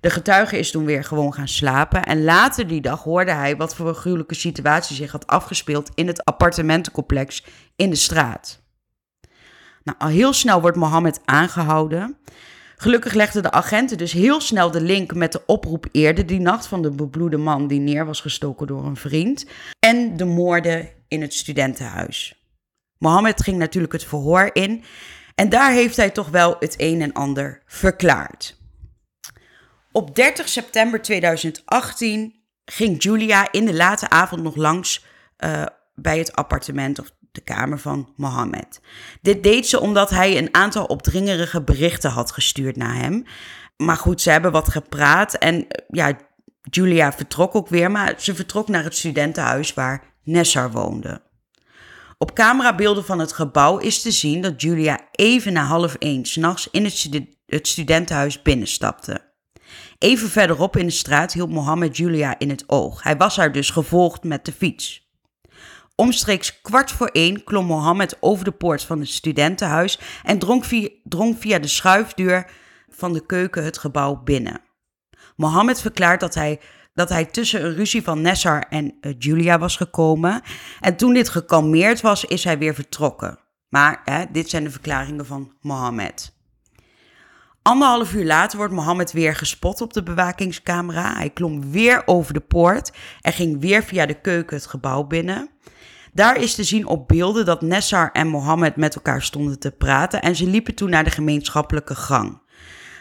De 0.00 0.10
getuige 0.10 0.58
is 0.58 0.70
toen 0.70 0.84
weer 0.84 1.04
gewoon 1.04 1.34
gaan 1.34 1.48
slapen 1.48 2.04
en 2.04 2.24
later 2.24 2.66
die 2.66 2.80
dag 2.80 3.02
hoorde 3.02 3.32
hij 3.32 3.56
wat 3.56 3.74
voor 3.74 3.88
een 3.88 3.94
gruwelijke 3.94 4.34
situatie 4.34 4.96
zich 4.96 5.12
had 5.12 5.26
afgespeeld 5.26 5.90
in 5.94 6.06
het 6.06 6.24
appartementencomplex 6.24 7.44
in 7.76 7.90
de 7.90 7.96
straat. 7.96 8.62
Nou, 9.82 9.98
al 9.98 10.08
heel 10.08 10.32
snel 10.32 10.60
wordt 10.60 10.76
Mohammed 10.76 11.20
aangehouden. 11.24 12.16
Gelukkig 12.76 13.12
legden 13.12 13.42
de 13.42 13.50
agenten 13.50 13.98
dus 13.98 14.12
heel 14.12 14.40
snel 14.40 14.70
de 14.70 14.80
link 14.80 15.14
met 15.14 15.32
de 15.32 15.42
oproep 15.46 15.86
eerder 15.92 16.26
die 16.26 16.40
nacht 16.40 16.66
van 16.66 16.82
de 16.82 16.90
bebloede 16.90 17.36
man 17.36 17.66
die 17.66 17.80
neer 17.80 18.06
was 18.06 18.20
gestoken 18.20 18.66
door 18.66 18.84
een 18.84 18.96
vriend 18.96 19.46
en 19.78 20.16
de 20.16 20.24
moorden 20.24 20.88
in 21.08 21.20
het 21.20 21.34
studentenhuis. 21.34 22.44
Mohammed 22.98 23.42
ging 23.42 23.58
natuurlijk 23.58 23.92
het 23.92 24.04
verhoor 24.04 24.50
in 24.52 24.84
en 25.40 25.48
daar 25.48 25.72
heeft 25.72 25.96
hij 25.96 26.10
toch 26.10 26.28
wel 26.28 26.56
het 26.58 26.74
een 26.76 27.00
en 27.02 27.12
ander 27.12 27.62
verklaard. 27.66 28.58
Op 29.92 30.14
30 30.14 30.48
september 30.48 31.02
2018 31.02 32.34
ging 32.64 33.02
Julia 33.02 33.52
in 33.52 33.64
de 33.64 33.74
late 33.74 34.10
avond 34.10 34.42
nog 34.42 34.56
langs 34.56 35.04
uh, 35.44 35.66
bij 35.94 36.18
het 36.18 36.32
appartement 36.36 36.98
of 36.98 37.12
de 37.32 37.40
kamer 37.40 37.78
van 37.78 38.12
Mohammed. 38.16 38.80
Dit 39.22 39.42
deed 39.42 39.66
ze 39.66 39.80
omdat 39.80 40.10
hij 40.10 40.38
een 40.38 40.54
aantal 40.54 40.84
opdringerige 40.84 41.62
berichten 41.62 42.10
had 42.10 42.32
gestuurd 42.32 42.76
naar 42.76 42.94
hem. 42.94 43.24
Maar 43.76 43.96
goed, 43.96 44.20
ze 44.20 44.30
hebben 44.30 44.52
wat 44.52 44.68
gepraat 44.68 45.34
en 45.34 45.66
ja, 45.88 46.16
Julia 46.62 47.12
vertrok 47.12 47.54
ook 47.54 47.68
weer, 47.68 47.90
maar 47.90 48.14
ze 48.16 48.34
vertrok 48.34 48.68
naar 48.68 48.84
het 48.84 48.96
studentenhuis 48.96 49.74
waar 49.74 50.02
Nessar 50.22 50.70
woonde. 50.70 51.29
Op 52.22 52.34
camerabeelden 52.34 53.04
van 53.04 53.18
het 53.18 53.32
gebouw 53.32 53.78
is 53.78 54.02
te 54.02 54.10
zien 54.10 54.40
dat 54.40 54.60
Julia 54.60 55.00
even 55.12 55.52
na 55.52 55.64
half 55.64 55.94
één 55.94 56.24
s'nachts 56.24 56.68
in 56.70 56.84
het, 57.46 57.68
studentenhuis 57.68 58.42
binnenstapte. 58.42 59.32
Even 59.98 60.28
verderop 60.28 60.76
in 60.76 60.86
de 60.86 60.92
straat 60.92 61.32
hield 61.32 61.50
Mohammed 61.50 61.96
Julia 61.96 62.38
in 62.38 62.50
het 62.50 62.64
oog. 62.66 63.02
Hij 63.02 63.16
was 63.16 63.36
haar 63.36 63.52
dus 63.52 63.70
gevolgd 63.70 64.24
met 64.24 64.44
de 64.44 64.52
fiets. 64.52 65.10
Omstreeks 65.94 66.60
kwart 66.60 66.90
voor 66.90 67.06
één 67.06 67.44
klom 67.44 67.66
Mohammed 67.66 68.16
over 68.20 68.44
de 68.44 68.52
poort 68.52 68.82
van 68.82 68.98
het 68.98 69.08
studentenhuis 69.08 69.98
en 70.24 70.38
drong 70.38 70.66
via, 70.66 70.88
drong 71.04 71.36
via 71.38 71.58
de 71.58 71.68
schuifdeur 71.68 72.50
van 72.88 73.12
de 73.12 73.26
keuken 73.26 73.64
het 73.64 73.78
gebouw 73.78 74.22
binnen. 74.22 74.60
Mohammed 75.36 75.80
verklaart 75.80 76.20
dat 76.20 76.34
hij, 76.34 76.60
dat 77.00 77.08
hij 77.08 77.24
tussen 77.24 77.64
een 77.64 77.74
ruzie 77.74 78.02
van 78.02 78.20
Nessar 78.20 78.66
en 78.68 78.94
uh, 79.00 79.14
Julia 79.18 79.58
was 79.58 79.76
gekomen. 79.76 80.42
En 80.80 80.96
toen 80.96 81.14
dit 81.14 81.28
gekalmeerd 81.28 82.00
was, 82.00 82.24
is 82.24 82.44
hij 82.44 82.58
weer 82.58 82.74
vertrokken. 82.74 83.38
Maar 83.68 84.00
hè, 84.04 84.24
dit 84.32 84.50
zijn 84.50 84.64
de 84.64 84.70
verklaringen 84.70 85.26
van 85.26 85.52
Mohammed. 85.60 86.38
Anderhalf 87.62 88.14
uur 88.14 88.24
later 88.24 88.58
wordt 88.58 88.72
Mohammed 88.72 89.12
weer 89.12 89.36
gespot 89.36 89.80
op 89.80 89.92
de 89.92 90.02
bewakingscamera. 90.02 91.14
Hij 91.16 91.30
klom 91.30 91.70
weer 91.70 92.02
over 92.06 92.34
de 92.34 92.40
poort 92.40 92.92
en 93.20 93.32
ging 93.32 93.60
weer 93.60 93.82
via 93.82 94.06
de 94.06 94.20
keuken 94.20 94.56
het 94.56 94.66
gebouw 94.66 95.04
binnen. 95.04 95.50
Daar 96.12 96.36
is 96.36 96.54
te 96.54 96.64
zien 96.64 96.86
op 96.86 97.08
beelden 97.08 97.44
dat 97.44 97.60
Nessar 97.62 98.10
en 98.12 98.28
Mohammed 98.28 98.76
met 98.76 98.94
elkaar 98.94 99.22
stonden 99.22 99.58
te 99.58 99.70
praten 99.70 100.22
en 100.22 100.36
ze 100.36 100.46
liepen 100.46 100.74
toen 100.74 100.90
naar 100.90 101.04
de 101.04 101.10
gemeenschappelijke 101.10 101.94
gang. 101.94 102.42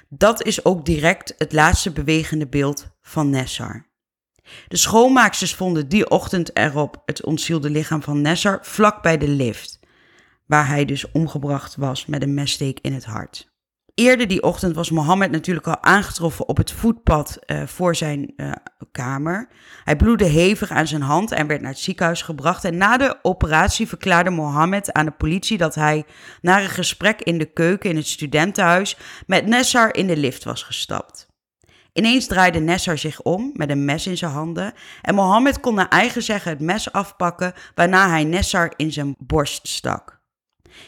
Dat 0.10 0.44
is 0.44 0.66
ook 0.66 0.86
direct 0.86 1.34
het 1.38 1.54
laatste 1.54 1.92
bewegende 1.92 2.48
beeld 2.48 2.88
van 3.02 3.30
Nessar. 3.30 3.89
De 4.68 4.78
schoonmaaksters 4.78 5.56
vonden 5.56 5.90
die 5.90 6.10
ochtend 6.10 6.58
erop 6.58 7.02
het 7.06 7.26
ontzielde 7.26 7.70
lichaam 7.70 8.04
van 8.04 8.22
Nessar 8.22 8.60
vlak 8.62 9.02
bij 9.02 9.18
de 9.18 9.28
lift, 9.28 9.80
waar 10.46 10.68
hij 10.68 10.86
dus 10.86 11.12
omgebracht 11.12 11.76
was 11.76 12.06
met 12.06 12.22
een 12.22 12.34
messteek 12.34 12.80
in 12.82 12.94
het 12.94 13.06
hart. 13.06 13.50
Eerder 14.00 14.28
die 14.28 14.44
ochtend 14.44 14.76
was 14.76 14.90
Mohammed 14.90 15.32
natuurlijk 15.32 15.68
al 15.68 15.84
aangetroffen 15.84 16.48
op 16.48 16.58
het 16.58 16.72
voetpad 16.72 17.40
uh, 17.46 17.64
voor 17.66 17.96
zijn 17.96 18.34
uh, 18.38 18.52
kamer. 18.92 19.48
Hij 19.84 19.96
bloedde 19.96 20.26
hevig 20.26 20.72
aan 20.72 20.88
zijn 20.88 21.02
hand 21.02 21.32
en 21.32 21.48
werd 21.48 21.62
naar 21.62 21.72
het 21.72 21.80
ziekenhuis 21.80 22.22
gebracht. 22.22 22.64
En 22.64 22.78
na 22.78 22.98
de 22.98 23.18
operatie 23.22 23.88
verklaarde 23.88 24.30
Mohammed 24.30 24.94
aan 24.94 25.06
de 25.06 25.12
politie 25.12 25.58
dat 25.58 25.76
hij 25.76 26.06
na 26.42 26.62
een 26.62 26.70
gesprek 26.70 27.22
in 27.22 27.38
de 27.38 27.54
keuken 27.54 27.90
in 27.90 27.96
het 27.96 28.08
studentenhuis 28.08 28.98
met 29.28 29.46
Nessar 29.46 29.96
in 29.96 30.08
de 30.08 30.18
lift 30.18 30.44
was 30.44 30.64
gestapt. 30.64 31.29
Ineens 31.94 32.28
draaide 32.28 32.60
Nessar 32.60 32.98
zich 32.98 33.22
om 33.22 33.52
met 33.54 33.70
een 33.70 33.86
mes 33.86 34.08
in 34.08 34.18
zijn 34.18 34.32
handen 34.32 34.74
en 35.02 35.16
Mohammed 35.16 35.60
kon 35.60 35.76
naar 35.76 35.88
eigen 35.88 36.24
zeggen 36.24 36.52
het 36.52 36.60
mes 36.60 36.92
afpakken 36.92 37.54
waarna 37.76 38.10
hij 38.10 38.24
Nessar 38.24 38.74
in 38.76 38.92
zijn 38.92 39.16
borst 39.18 39.68
stak. 39.68 40.20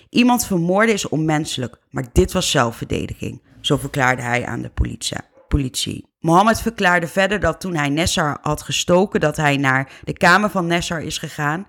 Iemand 0.10 0.46
vermoorden 0.46 0.94
is 0.94 1.10
onmenselijk, 1.10 1.78
maar 1.90 2.06
dit 2.12 2.32
was 2.32 2.52
zelfverdediging, 2.52 3.42
zo 3.62 3.78
verklaarde 3.78 4.22
hij 4.22 4.46
aan 4.46 4.62
de 4.62 4.70
politie. 4.70 5.18
politie. 5.48 6.10
Mohammed 6.20 6.62
verklaarde 6.62 7.08
verder 7.08 7.40
dat 7.40 7.60
toen 7.60 7.76
hij 7.76 7.90
Nessar 7.90 8.38
had 8.42 8.62
gestoken, 8.62 9.20
dat 9.20 9.38
hij 9.38 9.58
naar 9.58 9.92
de 10.04 10.14
kamer 10.14 10.50
van 10.50 10.68
Nessar 10.68 11.02
is 11.02 11.18
gegaan, 11.18 11.68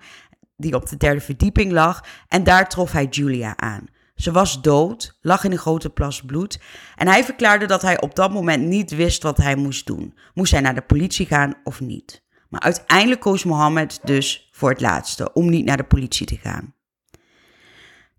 die 0.57 0.75
op 0.75 0.89
de 0.89 0.97
derde 0.97 1.21
verdieping 1.21 1.71
lag, 1.71 2.05
en 2.27 2.43
daar 2.43 2.69
trof 2.69 2.91
hij 2.91 3.05
Julia 3.05 3.57
aan. 3.57 3.87
Ze 4.15 4.31
was 4.31 4.61
dood, 4.61 5.17
lag 5.21 5.43
in 5.43 5.51
een 5.51 5.57
grote 5.57 5.89
plas 5.89 6.21
bloed 6.21 6.59
en 6.95 7.07
hij 7.07 7.23
verklaarde 7.23 7.65
dat 7.65 7.81
hij 7.81 8.01
op 8.01 8.15
dat 8.15 8.31
moment 8.31 8.63
niet 8.63 8.95
wist 8.95 9.23
wat 9.23 9.37
hij 9.37 9.55
moest 9.55 9.85
doen. 9.85 10.17
Moest 10.33 10.51
hij 10.51 10.61
naar 10.61 10.75
de 10.75 10.81
politie 10.81 11.25
gaan 11.25 11.53
of 11.63 11.79
niet? 11.79 12.23
Maar 12.49 12.61
uiteindelijk 12.61 13.21
koos 13.21 13.43
Mohammed 13.43 13.99
dus 14.03 14.49
voor 14.51 14.69
het 14.69 14.81
laatste, 14.81 15.33
om 15.33 15.49
niet 15.49 15.65
naar 15.65 15.77
de 15.77 15.83
politie 15.83 16.25
te 16.25 16.37
gaan. 16.37 16.73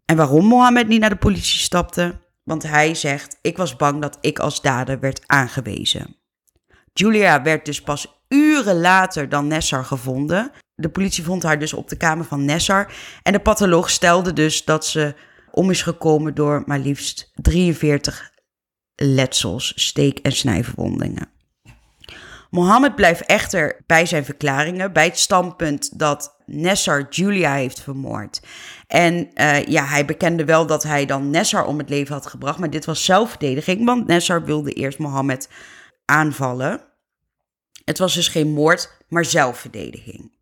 En 0.05 0.17
waarom 0.17 0.45
Mohammed 0.45 0.89
niet 0.89 1.01
naar 1.01 1.11
de 1.11 1.17
politie 1.17 1.59
stapte? 1.59 2.15
Want 2.43 2.63
hij 2.63 2.95
zegt: 2.95 3.39
Ik 3.43 3.57
was 3.57 3.77
bang 3.77 4.03
dat 4.03 4.19
ik 4.21 4.39
als 4.39 4.61
dader 4.61 5.01
werd 5.01 5.23
aangewezen. 5.27 6.17
Julia 6.93 7.43
werd 7.43 7.65
dus 7.65 7.83
pas 7.83 8.25
uren 8.29 8.81
later 8.81 9.29
dan 9.29 9.47
Nessar 9.47 9.85
gevonden. 9.85 10.51
De 10.75 10.89
politie 10.89 11.25
vond 11.25 11.43
haar 11.43 11.59
dus 11.59 11.73
op 11.73 11.89
de 11.89 11.97
kamer 11.97 12.25
van 12.25 12.45
Nessar. 12.45 12.93
En 13.23 13.33
de 13.33 13.41
patholoog 13.41 13.91
stelde 13.91 14.33
dus 14.33 14.65
dat 14.65 14.87
ze 14.87 15.15
om 15.55 15.71
is 15.71 15.83
gekomen 15.83 16.35
door 16.35 16.63
maar 16.67 16.79
liefst 16.79 17.31
43 17.35 18.33
letsels, 18.95 19.73
steek- 19.77 20.19
en 20.19 20.33
snijverwondingen. 20.33 21.33
Mohammed 22.51 22.95
blijft 22.95 23.27
echter 23.27 23.83
bij 23.87 24.07
zijn 24.07 24.25
verklaringen, 24.25 24.93
bij 24.93 25.05
het 25.05 25.19
standpunt 25.19 25.99
dat 25.99 26.43
Nessar 26.47 27.07
Julia 27.11 27.55
heeft 27.55 27.81
vermoord. 27.81 28.41
En 28.87 29.31
uh, 29.35 29.65
ja, 29.65 29.85
hij 29.85 30.05
bekende 30.05 30.45
wel 30.45 30.67
dat 30.67 30.83
hij 30.83 31.07
dan 31.07 31.31
Nessar 31.31 31.67
om 31.67 31.79
het 31.79 31.89
leven 31.89 32.15
had 32.15 32.27
gebracht, 32.27 32.59
maar 32.59 32.71
dit 32.71 32.85
was 32.85 33.05
zelfverdediging, 33.05 33.85
want 33.85 34.07
Nessar 34.07 34.45
wilde 34.45 34.73
eerst 34.73 34.99
Mohammed 34.99 35.49
aanvallen. 36.05 36.81
Het 37.85 37.99
was 37.99 38.15
dus 38.15 38.29
geen 38.29 38.53
moord, 38.53 38.97
maar 39.09 39.25
zelfverdediging. 39.25 40.34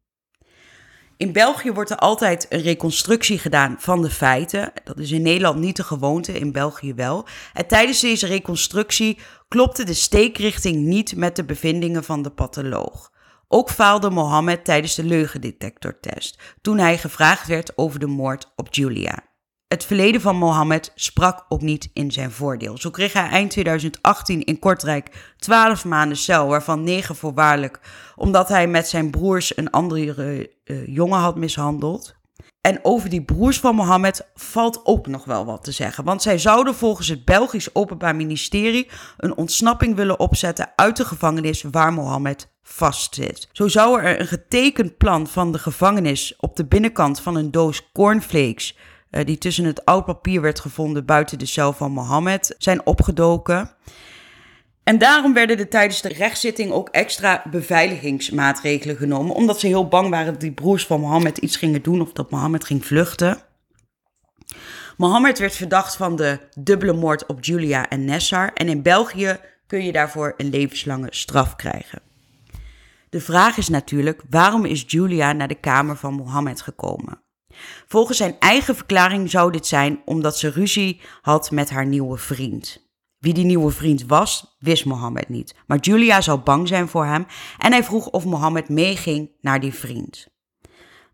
In 1.23 1.33
België 1.33 1.73
wordt 1.73 1.91
er 1.91 1.97
altijd 1.97 2.47
een 2.49 2.63
reconstructie 2.63 3.39
gedaan 3.39 3.77
van 3.79 4.03
de 4.03 4.11
feiten. 4.11 4.73
Dat 4.85 4.99
is 4.99 5.11
in 5.11 5.23
Nederland 5.23 5.59
niet 5.59 5.77
de 5.77 5.85
gewoonte, 5.85 6.39
in 6.39 6.53
België 6.53 6.95
wel. 6.95 7.27
En 7.53 7.67
tijdens 7.67 8.01
deze 8.01 8.27
reconstructie 8.27 9.19
klopte 9.49 9.85
de 9.85 9.95
steekrichting 9.95 10.77
niet 10.77 11.17
met 11.17 11.37
de 11.37 11.45
bevindingen 11.45 12.05
van 12.05 12.23
de 12.23 12.31
patholoog. 12.31 13.11
Ook 13.49 13.71
faalde 13.71 14.11
Mohammed 14.11 14.65
tijdens 14.65 14.95
de 14.95 15.05
leugendetectortest 15.05 16.39
toen 16.61 16.79
hij 16.79 16.99
gevraagd 16.99 17.47
werd 17.47 17.79
over 17.79 17.99
de 17.99 18.07
moord 18.07 18.53
op 18.57 18.75
Julia. 18.75 19.32
Het 19.73 19.85
verleden 19.85 20.21
van 20.21 20.37
Mohammed 20.37 20.93
sprak 20.95 21.45
ook 21.49 21.61
niet 21.61 21.91
in 21.93 22.11
zijn 22.11 22.31
voordeel. 22.31 22.79
Zo 22.79 22.91
kreeg 22.91 23.13
hij 23.13 23.29
eind 23.29 23.51
2018 23.51 24.45
in 24.45 24.59
Kortrijk 24.59 25.33
12 25.37 25.85
maanden 25.85 26.17
cel, 26.17 26.47
waarvan 26.47 26.83
9 26.83 27.17
voorwaardelijk, 27.17 27.81
omdat 28.17 28.49
hij 28.49 28.67
met 28.67 28.89
zijn 28.89 29.11
broers 29.11 29.57
een 29.57 29.71
andere 29.71 30.51
uh, 30.65 30.87
jongen 30.87 31.19
had 31.19 31.37
mishandeld. 31.37 32.15
En 32.61 32.79
over 32.83 33.09
die 33.09 33.23
broers 33.23 33.61
van 33.61 33.75
Mohammed 33.75 34.29
valt 34.35 34.81
ook 34.85 35.07
nog 35.07 35.25
wel 35.25 35.45
wat 35.45 35.65
te 35.65 35.73
zeggen. 35.73 36.05
Want 36.05 36.23
zij 36.23 36.39
zouden 36.39 36.75
volgens 36.75 37.09
het 37.09 37.25
Belgisch 37.25 37.75
Openbaar 37.75 38.17
Ministerie 38.17 38.89
een 39.17 39.37
ontsnapping 39.37 39.97
willen 39.97 40.21
opzetten 40.21 40.73
uit 40.77 40.97
de 40.97 41.05
gevangenis 41.05 41.65
waar 41.71 41.93
Mohammed 41.93 42.49
vastzit. 42.63 43.49
Zo 43.53 43.69
zou 43.69 44.01
er 44.01 44.21
een 44.21 44.27
getekend 44.27 44.97
plan 44.97 45.27
van 45.27 45.53
de 45.53 45.59
gevangenis 45.59 46.37
op 46.39 46.57
de 46.57 46.65
binnenkant 46.65 47.21
van 47.21 47.37
een 47.37 47.51
doos 47.51 47.91
cornflakes 47.93 48.77
uh, 49.13 49.25
die 49.25 49.39
tussen 49.39 49.65
het 49.65 49.85
oud 49.85 50.05
papier 50.05 50.41
werd 50.41 50.61
gevonden 50.61 51.05
buiten 51.05 51.39
de 51.39 51.47
cel 51.47 51.73
van 51.73 51.93
Mohammed, 51.93 52.55
zijn 52.59 52.87
opgedoken. 52.87 53.71
En 54.83 54.99
daarom 54.99 55.35
werden 55.35 55.59
er 55.59 55.69
tijdens 55.69 56.01
de 56.01 56.09
rechtszitting 56.09 56.73
ook 56.73 56.89
extra 56.89 57.43
beveiligingsmaatregelen 57.51 58.97
genomen, 58.97 59.35
omdat 59.35 59.61
ze 59.61 59.67
heel 59.67 59.89
bang 59.89 60.11
waren 60.11 60.33
dat 60.33 60.41
die 60.41 60.53
broers 60.53 60.87
van 60.87 61.01
Mohammed 61.01 61.39
iets 61.39 61.57
gingen 61.57 61.83
doen 61.83 62.01
of 62.01 62.13
dat 62.13 62.31
Mohammed 62.31 62.65
ging 62.65 62.87
vluchten. 62.87 63.39
Mohammed 64.97 65.39
werd 65.39 65.57
verdacht 65.57 65.97
van 65.97 66.17
de 66.17 66.39
dubbele 66.59 66.93
moord 66.93 67.27
op 67.27 67.45
Julia 67.45 67.89
en 67.89 68.05
Nessar 68.05 68.53
en 68.55 68.69
in 68.69 68.83
België 68.83 69.37
kun 69.67 69.85
je 69.85 69.93
daarvoor 69.93 70.35
een 70.37 70.51
levenslange 70.51 71.09
straf 71.11 71.57
krijgen. 71.57 72.03
De 73.09 73.21
vraag 73.21 73.57
is 73.57 73.69
natuurlijk, 73.69 74.23
waarom 74.31 74.65
is 74.65 74.85
Julia 74.87 75.33
naar 75.33 75.49
de 75.49 75.61
kamer 75.61 75.97
van 75.97 76.15
Mohammed 76.15 76.61
gekomen? 76.61 77.21
Volgens 77.89 78.19
zijn 78.19 78.37
eigen 78.39 78.77
verklaring 78.77 79.31
zou 79.31 79.53
dit 79.53 79.67
zijn 79.67 80.03
omdat 80.05 80.39
ze 80.39 80.51
ruzie 80.51 81.01
had 81.21 81.51
met 81.51 81.71
haar 81.71 81.87
nieuwe 81.87 82.17
vriend. 82.17 82.91
Wie 83.19 83.35
die 83.35 83.45
nieuwe 83.45 83.71
vriend 83.71 84.07
was, 84.07 84.57
wist 84.59 84.85
Mohammed 84.85 85.29
niet. 85.29 85.55
Maar 85.67 85.79
Julia 85.79 86.21
zou 86.21 86.41
bang 86.41 86.69
zijn 86.69 86.89
voor 86.89 87.07
hem 87.07 87.27
en 87.59 87.73
hij 87.73 87.85
vroeg 87.85 88.07
of 88.07 88.25
Mohammed 88.25 88.69
meeging 88.69 89.31
naar 89.41 89.61
die 89.61 89.75
vriend. 89.75 90.27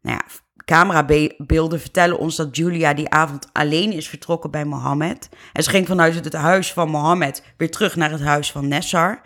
Nou 0.02 0.16
ja, 0.16 0.24
camerabeelden 0.64 1.80
vertellen 1.80 2.18
ons 2.18 2.36
dat 2.36 2.56
Julia 2.56 2.94
die 2.94 3.08
avond 3.08 3.48
alleen 3.52 3.92
is 3.92 4.08
vertrokken 4.08 4.50
bij 4.50 4.64
Mohammed. 4.64 5.28
En 5.52 5.62
ze 5.62 5.70
ging 5.70 5.86
vanuit 5.86 6.14
het 6.14 6.32
huis 6.32 6.72
van 6.72 6.88
Mohammed 6.88 7.42
weer 7.56 7.70
terug 7.70 7.96
naar 7.96 8.10
het 8.10 8.22
huis 8.22 8.52
van 8.52 8.68
Nessar. 8.68 9.20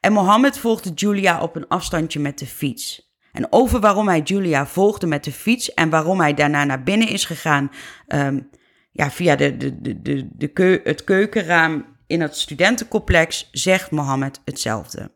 En 0.00 0.12
Mohammed 0.12 0.58
volgde 0.58 0.90
Julia 0.90 1.40
op 1.40 1.56
een 1.56 1.68
afstandje 1.68 2.20
met 2.20 2.38
de 2.38 2.46
fiets. 2.46 3.03
En 3.34 3.46
over 3.50 3.80
waarom 3.80 4.08
hij 4.08 4.20
Julia 4.20 4.66
volgde 4.66 5.06
met 5.06 5.24
de 5.24 5.32
fiets 5.32 5.74
en 5.74 5.90
waarom 5.90 6.20
hij 6.20 6.34
daarna 6.34 6.64
naar 6.64 6.82
binnen 6.82 7.08
is 7.08 7.24
gegaan 7.24 7.70
um, 8.08 8.48
ja, 8.92 9.10
via 9.10 9.36
de, 9.36 9.56
de, 9.56 9.80
de, 9.80 10.02
de, 10.02 10.28
de 10.32 10.48
keu 10.48 10.80
het 10.84 11.04
keukenraam 11.04 11.86
in 12.06 12.20
het 12.20 12.36
studentencomplex, 12.36 13.48
zegt 13.52 13.90
Mohammed 13.90 14.40
hetzelfde. 14.44 15.10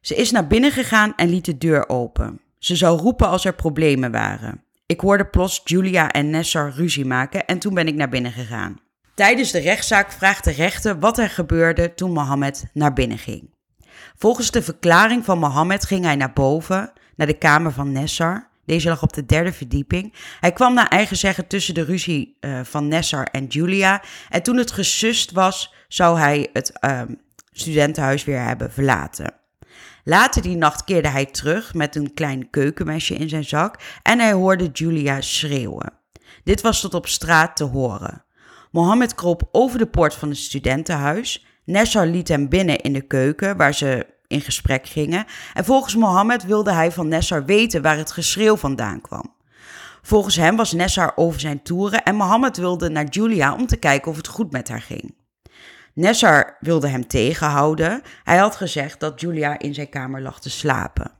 Ze 0.00 0.14
is 0.14 0.30
naar 0.30 0.46
binnen 0.46 0.70
gegaan 0.70 1.12
en 1.16 1.28
liet 1.28 1.44
de 1.44 1.58
deur 1.58 1.88
open. 1.88 2.40
Ze 2.58 2.76
zou 2.76 3.00
roepen 3.00 3.28
als 3.28 3.44
er 3.44 3.54
problemen 3.54 4.10
waren. 4.10 4.64
Ik 4.86 5.00
hoorde 5.00 5.26
plots 5.26 5.60
Julia 5.64 6.10
en 6.10 6.30
Nessar 6.30 6.70
ruzie 6.70 7.04
maken 7.04 7.46
en 7.46 7.58
toen 7.58 7.74
ben 7.74 7.86
ik 7.86 7.94
naar 7.94 8.08
binnen 8.08 8.32
gegaan. 8.32 8.80
Tijdens 9.14 9.50
de 9.50 9.58
rechtszaak 9.58 10.12
vraagt 10.12 10.44
de 10.44 10.50
rechter 10.50 10.98
wat 10.98 11.18
er 11.18 11.30
gebeurde 11.30 11.94
toen 11.94 12.12
Mohammed 12.12 12.64
naar 12.72 12.92
binnen 12.92 13.18
ging. 13.18 13.54
Volgens 14.16 14.50
de 14.50 14.62
verklaring 14.62 15.24
van 15.24 15.38
Mohammed 15.38 15.84
ging 15.84 16.04
hij 16.04 16.16
naar 16.16 16.32
boven, 16.32 16.92
naar 17.16 17.26
de 17.26 17.38
kamer 17.38 17.72
van 17.72 17.92
Nessar. 17.92 18.48
Deze 18.64 18.88
lag 18.88 19.02
op 19.02 19.12
de 19.12 19.26
derde 19.26 19.52
verdieping. 19.52 20.14
Hij 20.40 20.52
kwam 20.52 20.74
naar 20.74 20.88
eigen 20.88 21.16
zeggen 21.16 21.46
tussen 21.46 21.74
de 21.74 21.84
ruzie 21.84 22.36
uh, 22.40 22.60
van 22.62 22.88
Nessar 22.88 23.24
en 23.24 23.46
Julia. 23.46 24.02
En 24.28 24.42
toen 24.42 24.56
het 24.56 24.70
gesust 24.70 25.32
was, 25.32 25.74
zou 25.88 26.18
hij 26.18 26.48
het 26.52 26.72
um, 26.84 27.20
studentenhuis 27.52 28.24
weer 28.24 28.40
hebben 28.40 28.72
verlaten. 28.72 29.34
Later 30.04 30.42
die 30.42 30.56
nacht 30.56 30.84
keerde 30.84 31.08
hij 31.08 31.26
terug 31.26 31.74
met 31.74 31.96
een 31.96 32.14
klein 32.14 32.50
keukenmesje 32.50 33.14
in 33.14 33.28
zijn 33.28 33.44
zak 33.44 33.78
en 34.02 34.18
hij 34.18 34.32
hoorde 34.32 34.66
Julia 34.72 35.20
schreeuwen. 35.20 35.92
Dit 36.44 36.60
was 36.60 36.80
tot 36.80 36.94
op 36.94 37.06
straat 37.06 37.56
te 37.56 37.64
horen. 37.64 38.24
Mohammed 38.70 39.14
kroop 39.14 39.48
over 39.52 39.78
de 39.78 39.86
poort 39.86 40.14
van 40.14 40.28
het 40.28 40.38
studentenhuis. 40.38 41.46
Nessar 41.64 42.06
liet 42.06 42.28
hem 42.28 42.48
binnen 42.48 42.80
in 42.80 42.92
de 42.92 43.00
keuken, 43.00 43.56
waar 43.56 43.74
ze 43.74 44.06
in 44.26 44.40
gesprek 44.40 44.86
gingen. 44.86 45.24
En 45.54 45.64
volgens 45.64 45.94
Mohammed 45.94 46.44
wilde 46.44 46.72
hij 46.72 46.92
van 46.92 47.08
Nessar 47.08 47.44
weten 47.44 47.82
waar 47.82 47.96
het 47.96 48.12
geschreeuw 48.12 48.56
vandaan 48.56 49.00
kwam. 49.00 49.34
Volgens 50.02 50.36
hem 50.36 50.56
was 50.56 50.72
Nessar 50.72 51.12
over 51.14 51.40
zijn 51.40 51.62
toeren 51.62 52.02
en 52.02 52.14
Mohammed 52.14 52.56
wilde 52.56 52.88
naar 52.88 53.06
Julia 53.08 53.54
om 53.54 53.66
te 53.66 53.76
kijken 53.76 54.10
of 54.10 54.16
het 54.16 54.28
goed 54.28 54.52
met 54.52 54.68
haar 54.68 54.82
ging. 54.82 55.14
Nessar 55.94 56.56
wilde 56.60 56.88
hem 56.88 57.06
tegenhouden. 57.06 58.02
Hij 58.24 58.36
had 58.36 58.56
gezegd 58.56 59.00
dat 59.00 59.20
Julia 59.20 59.58
in 59.58 59.74
zijn 59.74 59.88
kamer 59.88 60.22
lag 60.22 60.40
te 60.40 60.50
slapen. 60.50 61.10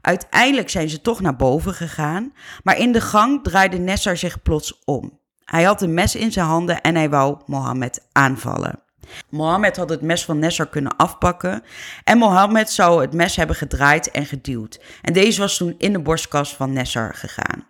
Uiteindelijk 0.00 0.70
zijn 0.70 0.88
ze 0.88 1.00
toch 1.00 1.20
naar 1.20 1.36
boven 1.36 1.74
gegaan, 1.74 2.32
maar 2.62 2.78
in 2.78 2.92
de 2.92 3.00
gang 3.00 3.44
draaide 3.44 3.78
Nessar 3.78 4.16
zich 4.16 4.42
plots 4.42 4.80
om. 4.84 5.18
Hij 5.44 5.62
had 5.62 5.82
een 5.82 5.94
mes 5.94 6.14
in 6.14 6.32
zijn 6.32 6.46
handen 6.46 6.80
en 6.80 6.94
hij 6.94 7.10
wou 7.10 7.40
Mohammed 7.46 8.08
aanvallen. 8.12 8.82
Mohammed 9.28 9.76
had 9.76 9.90
het 9.90 10.02
mes 10.02 10.24
van 10.24 10.38
Nessar 10.38 10.68
kunnen 10.68 10.96
afpakken 10.96 11.62
en 12.04 12.18
Mohammed 12.18 12.70
zou 12.70 13.00
het 13.00 13.12
mes 13.12 13.36
hebben 13.36 13.56
gedraaid 13.56 14.10
en 14.10 14.26
geduwd. 14.26 14.80
En 15.02 15.12
deze 15.12 15.40
was 15.40 15.56
toen 15.56 15.74
in 15.78 15.92
de 15.92 16.00
borstkas 16.00 16.56
van 16.56 16.72
Nessar 16.72 17.14
gegaan. 17.14 17.66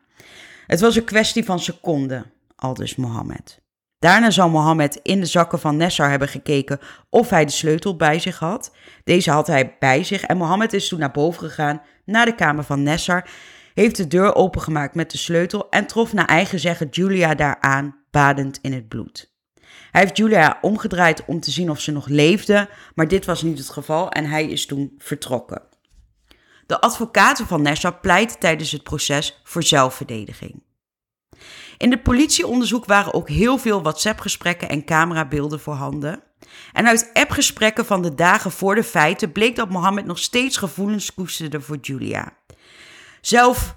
Het 0.67 0.81
was 0.81 0.97
een 0.97 1.05
kwestie 1.05 1.45
van 1.45 1.61
seconden, 1.61 2.33
aldus 2.57 2.97
Mohammed. 2.97 3.61
Daarna 3.99 4.31
zou 4.31 4.51
Mohammed 4.51 5.01
in 5.03 5.21
de 5.21 5.27
zakken 5.27 5.61
van 5.61 5.77
Nessar 5.77 6.11
hebben 6.11 6.29
gekeken 6.29 6.79
of 7.11 7.31
hij 7.31 7.45
de 7.45 7.53
sleutel 7.53 7.97
bij 7.97 8.19
zich 8.19 8.39
had. 8.39 8.73
Deze 9.05 9.31
had 9.31 9.47
hij 9.47 9.77
bij 9.79 10.05
zich 10.05 10.23
en 10.23 10.37
Mohammed 10.37 10.73
is 10.73 10.89
toen 10.89 10.99
naar 10.99 11.11
boven 11.11 11.49
gegaan 11.49 11.83
naar 12.05 12.25
de 12.25 12.35
kamer 12.35 12.65
van 12.65 12.83
Nessar, 12.83 13.29
heeft 13.75 13.97
de 13.97 14.07
deur 14.07 14.35
opengemaakt 14.35 14.95
met 14.95 15.11
de 15.11 15.19
sleutel 15.19 15.69
en 15.69 15.87
trof 15.87 16.13
naar 16.13 16.25
eigen 16.25 16.61
zeggen 16.61 16.89
Julia 16.91 17.35
daaraan, 17.35 17.97
badend 18.11 18.59
in 18.63 18.73
het 18.73 18.89
bloed. 18.89 19.33
Hij 19.91 20.01
heeft 20.01 20.17
Julia 20.17 20.59
omgedraaid 20.61 21.25
om 21.25 21.41
te 21.41 21.51
zien 21.51 21.71
of 21.71 21.81
ze 21.81 21.93
nog 21.93 22.07
leefde, 22.07 22.69
maar 22.95 23.09
dit 23.09 23.25
was 23.25 23.43
niet 23.43 23.59
het 23.59 23.71
geval 23.71 24.11
en 24.11 24.25
hij 24.25 24.47
is 24.47 24.67
toen 24.67 24.95
vertrokken. 24.99 25.63
De 26.67 26.81
advocaten 26.81 27.47
van 27.47 27.63
Nessar 27.63 27.95
pleiten 27.95 28.39
tijdens 28.39 28.73
het 28.73 28.83
proces 28.83 29.41
voor 29.45 29.63
zelfverdediging. 29.63 30.63
In 31.79 31.91
het 31.91 32.03
politieonderzoek 32.03 32.85
waren 32.85 33.15
ook 33.15 33.29
heel 33.29 33.59
veel 33.59 33.83
WhatsApp-gesprekken 33.83 34.69
en 34.69 34.85
camerabeelden 34.85 35.61
voorhanden. 35.61 36.23
En 36.73 36.87
uit 36.87 37.11
appgesprekken 37.13 37.87
van 37.87 38.03
de 38.03 38.15
dagen 38.15 38.51
voor 38.51 38.75
de 38.75 38.85
feiten 38.85 39.33
bleek 39.33 39.57
dat 39.57 39.71
Mohammed 39.71 40.05
nog 40.05 40.19
steeds 40.19 40.57
gevoelens 40.57 41.15
koesterde 41.15 41.61
voor 41.61 41.79
Julia. 41.81 42.33
Zelf 43.21 43.77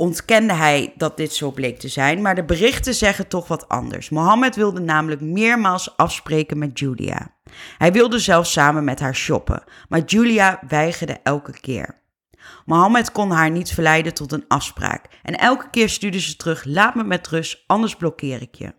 ontkende 0.00 0.52
hij 0.52 0.92
dat 0.96 1.16
dit 1.16 1.34
zo 1.34 1.50
bleek 1.50 1.78
te 1.78 1.88
zijn, 1.88 2.22
maar 2.22 2.34
de 2.34 2.44
berichten 2.44 2.94
zeggen 2.94 3.28
toch 3.28 3.48
wat 3.48 3.68
anders. 3.68 4.08
Mohammed 4.08 4.56
wilde 4.56 4.80
namelijk 4.80 5.20
meermaals 5.20 5.96
afspreken 5.96 6.58
met 6.58 6.78
Julia. 6.78 7.34
Hij 7.78 7.92
wilde 7.92 8.18
zelfs 8.18 8.52
samen 8.52 8.84
met 8.84 9.00
haar 9.00 9.14
shoppen, 9.14 9.62
maar 9.88 10.00
Julia 10.00 10.60
weigerde 10.68 11.20
elke 11.22 11.60
keer. 11.60 12.00
Mohammed 12.64 13.12
kon 13.12 13.30
haar 13.30 13.50
niet 13.50 13.72
verleiden 13.72 14.14
tot 14.14 14.32
een 14.32 14.44
afspraak 14.48 15.04
en 15.22 15.38
elke 15.38 15.70
keer 15.70 15.88
stuurde 15.88 16.20
ze 16.20 16.36
terug: 16.36 16.64
Laat 16.64 16.94
me 16.94 17.04
met 17.04 17.28
rust, 17.28 17.64
anders 17.66 17.96
blokkeer 17.96 18.42
ik 18.42 18.54
je. 18.54 18.74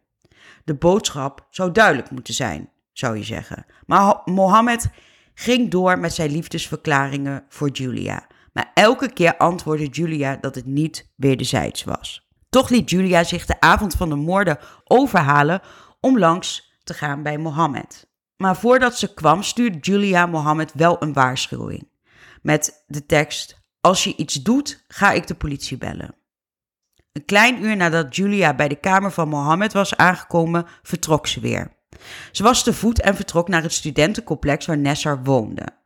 De 0.63 0.75
boodschap 0.75 1.47
zou 1.49 1.71
duidelijk 1.71 2.11
moeten 2.11 2.33
zijn, 2.33 2.69
zou 2.91 3.17
je 3.17 3.23
zeggen. 3.23 3.65
Maar 3.85 4.21
Mohammed 4.25 4.89
ging 5.33 5.71
door 5.71 5.99
met 5.99 6.13
zijn 6.13 6.31
liefdesverklaringen 6.31 7.43
voor 7.49 7.69
Julia. 7.69 8.27
Maar 8.51 8.71
elke 8.73 9.13
keer 9.13 9.37
antwoordde 9.37 9.87
Julia 9.87 10.35
dat 10.35 10.55
het 10.55 10.65
niet 10.65 11.11
wederzijds 11.15 11.83
was. 11.83 12.29
Toch 12.49 12.69
liet 12.69 12.89
Julia 12.89 13.23
zich 13.23 13.45
de 13.45 13.59
avond 13.59 13.93
van 13.93 14.09
de 14.09 14.15
moorden 14.15 14.59
overhalen 14.83 15.61
om 15.99 16.19
langs 16.19 16.77
te 16.83 16.93
gaan 16.93 17.23
bij 17.23 17.37
Mohammed. 17.37 18.09
Maar 18.37 18.57
voordat 18.57 18.97
ze 18.97 19.13
kwam, 19.13 19.43
stuurde 19.43 19.77
Julia 19.77 20.25
Mohammed 20.25 20.73
wel 20.73 21.01
een 21.01 21.13
waarschuwing. 21.13 21.89
Met 22.41 22.83
de 22.87 23.05
tekst: 23.05 23.61
als 23.81 24.03
je 24.03 24.15
iets 24.15 24.33
doet, 24.33 24.83
ga 24.87 25.11
ik 25.11 25.27
de 25.27 25.35
politie 25.35 25.77
bellen. 25.77 26.15
Een 27.11 27.25
klein 27.25 27.63
uur 27.63 27.75
nadat 27.75 28.15
Julia 28.15 28.55
bij 28.55 28.67
de 28.67 28.79
kamer 28.79 29.11
van 29.11 29.29
Mohammed 29.29 29.73
was 29.73 29.97
aangekomen, 29.97 30.65
vertrok 30.81 31.27
ze 31.27 31.39
weer. 31.39 31.79
Ze 32.31 32.43
was 32.43 32.63
te 32.63 32.73
voet 32.73 33.01
en 33.01 33.15
vertrok 33.15 33.47
naar 33.47 33.61
het 33.61 33.73
studentencomplex 33.73 34.65
waar 34.65 34.77
Nessar 34.77 35.23
woonde. 35.23 35.80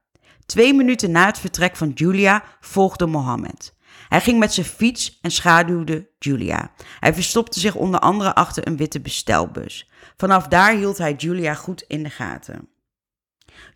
Twee 0.45 0.73
minuten 0.73 1.11
na 1.11 1.25
het 1.25 1.39
vertrek 1.39 1.75
van 1.75 1.89
Julia 1.89 2.43
volgde 2.59 3.05
Mohammed. 3.05 3.73
Hij 4.07 4.21
ging 4.21 4.39
met 4.39 4.53
zijn 4.53 4.65
fiets 4.65 5.19
en 5.21 5.31
schaduwde 5.31 6.09
Julia. 6.19 6.71
Hij 6.99 7.13
verstopte 7.13 7.59
zich 7.59 7.75
onder 7.75 7.99
andere 7.99 8.35
achter 8.35 8.67
een 8.67 8.77
witte 8.77 9.01
bestelbus. 9.01 9.89
Vanaf 10.17 10.47
daar 10.47 10.73
hield 10.73 10.97
hij 10.97 11.13
Julia 11.13 11.53
goed 11.53 11.83
in 11.87 12.03
de 12.03 12.09
gaten. 12.09 12.69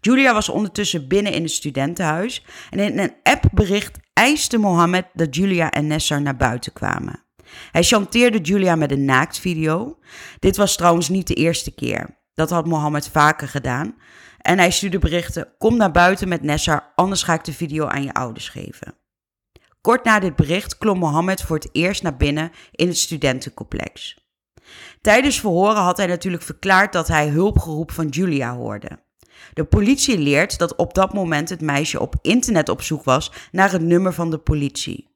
Julia 0.01 0.33
was 0.33 0.49
ondertussen 0.49 1.07
binnen 1.07 1.33
in 1.33 1.43
het 1.43 1.51
studentenhuis 1.51 2.45
en 2.69 2.79
in 2.79 2.99
een 2.99 3.13
appbericht 3.23 3.97
eiste 4.13 4.57
Mohammed 4.57 5.05
dat 5.13 5.35
Julia 5.35 5.71
en 5.71 5.87
Nessar 5.87 6.21
naar 6.21 6.37
buiten 6.37 6.73
kwamen. 6.73 7.23
Hij 7.71 7.83
chanteerde 7.83 8.37
Julia 8.37 8.75
met 8.75 8.91
een 8.91 9.05
naaktvideo. 9.05 9.99
Dit 10.39 10.57
was 10.57 10.75
trouwens 10.75 11.09
niet 11.09 11.27
de 11.27 11.33
eerste 11.33 11.71
keer. 11.71 12.17
Dat 12.33 12.49
had 12.49 12.65
Mohammed 12.65 13.09
vaker 13.09 13.47
gedaan. 13.47 13.95
En 14.49 14.57
hij 14.57 14.71
stuurde 14.71 14.99
berichten: 14.99 15.47
Kom 15.57 15.77
naar 15.77 15.91
buiten 15.91 16.27
met 16.27 16.41
Nessar, 16.41 16.91
anders 16.95 17.23
ga 17.23 17.33
ik 17.33 17.43
de 17.43 17.53
video 17.53 17.85
aan 17.85 18.03
je 18.03 18.13
ouders 18.13 18.49
geven. 18.49 18.95
Kort 19.81 20.03
na 20.03 20.19
dit 20.19 20.35
bericht 20.35 20.77
klom 20.77 20.99
Mohammed 20.99 21.41
voor 21.41 21.55
het 21.55 21.69
eerst 21.71 22.03
naar 22.03 22.17
binnen 22.17 22.51
in 22.71 22.87
het 22.87 22.97
studentencomplex. 22.97 24.17
Tijdens 25.01 25.39
verhoren 25.39 25.81
had 25.81 25.97
hij 25.97 26.07
natuurlijk 26.07 26.43
verklaard 26.43 26.93
dat 26.93 27.07
hij 27.07 27.27
hulpgeroep 27.27 27.91
van 27.91 28.07
Julia 28.07 28.55
hoorde. 28.55 28.99
De 29.53 29.65
politie 29.65 30.17
leert 30.17 30.57
dat 30.57 30.75
op 30.75 30.93
dat 30.93 31.13
moment 31.13 31.49
het 31.49 31.61
meisje 31.61 31.99
op 31.99 32.15
internet 32.21 32.69
op 32.69 32.81
zoek 32.81 33.03
was 33.03 33.31
naar 33.51 33.71
het 33.71 33.81
nummer 33.81 34.13
van 34.13 34.29
de 34.29 34.37
politie. 34.37 35.07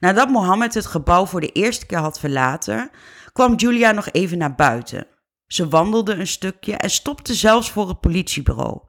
Nadat 0.00 0.28
Mohammed 0.28 0.74
het 0.74 0.86
gebouw 0.86 1.26
voor 1.26 1.40
de 1.40 1.52
eerste 1.52 1.86
keer 1.86 1.98
had 1.98 2.20
verlaten, 2.20 2.90
kwam 3.32 3.54
Julia 3.54 3.92
nog 3.92 4.08
even 4.10 4.38
naar 4.38 4.54
buiten. 4.54 5.06
Ze 5.52 5.68
wandelde 5.68 6.14
een 6.14 6.26
stukje 6.26 6.76
en 6.76 6.90
stopte 6.90 7.34
zelfs 7.34 7.70
voor 7.70 7.88
het 7.88 8.00
politiebureau, 8.00 8.80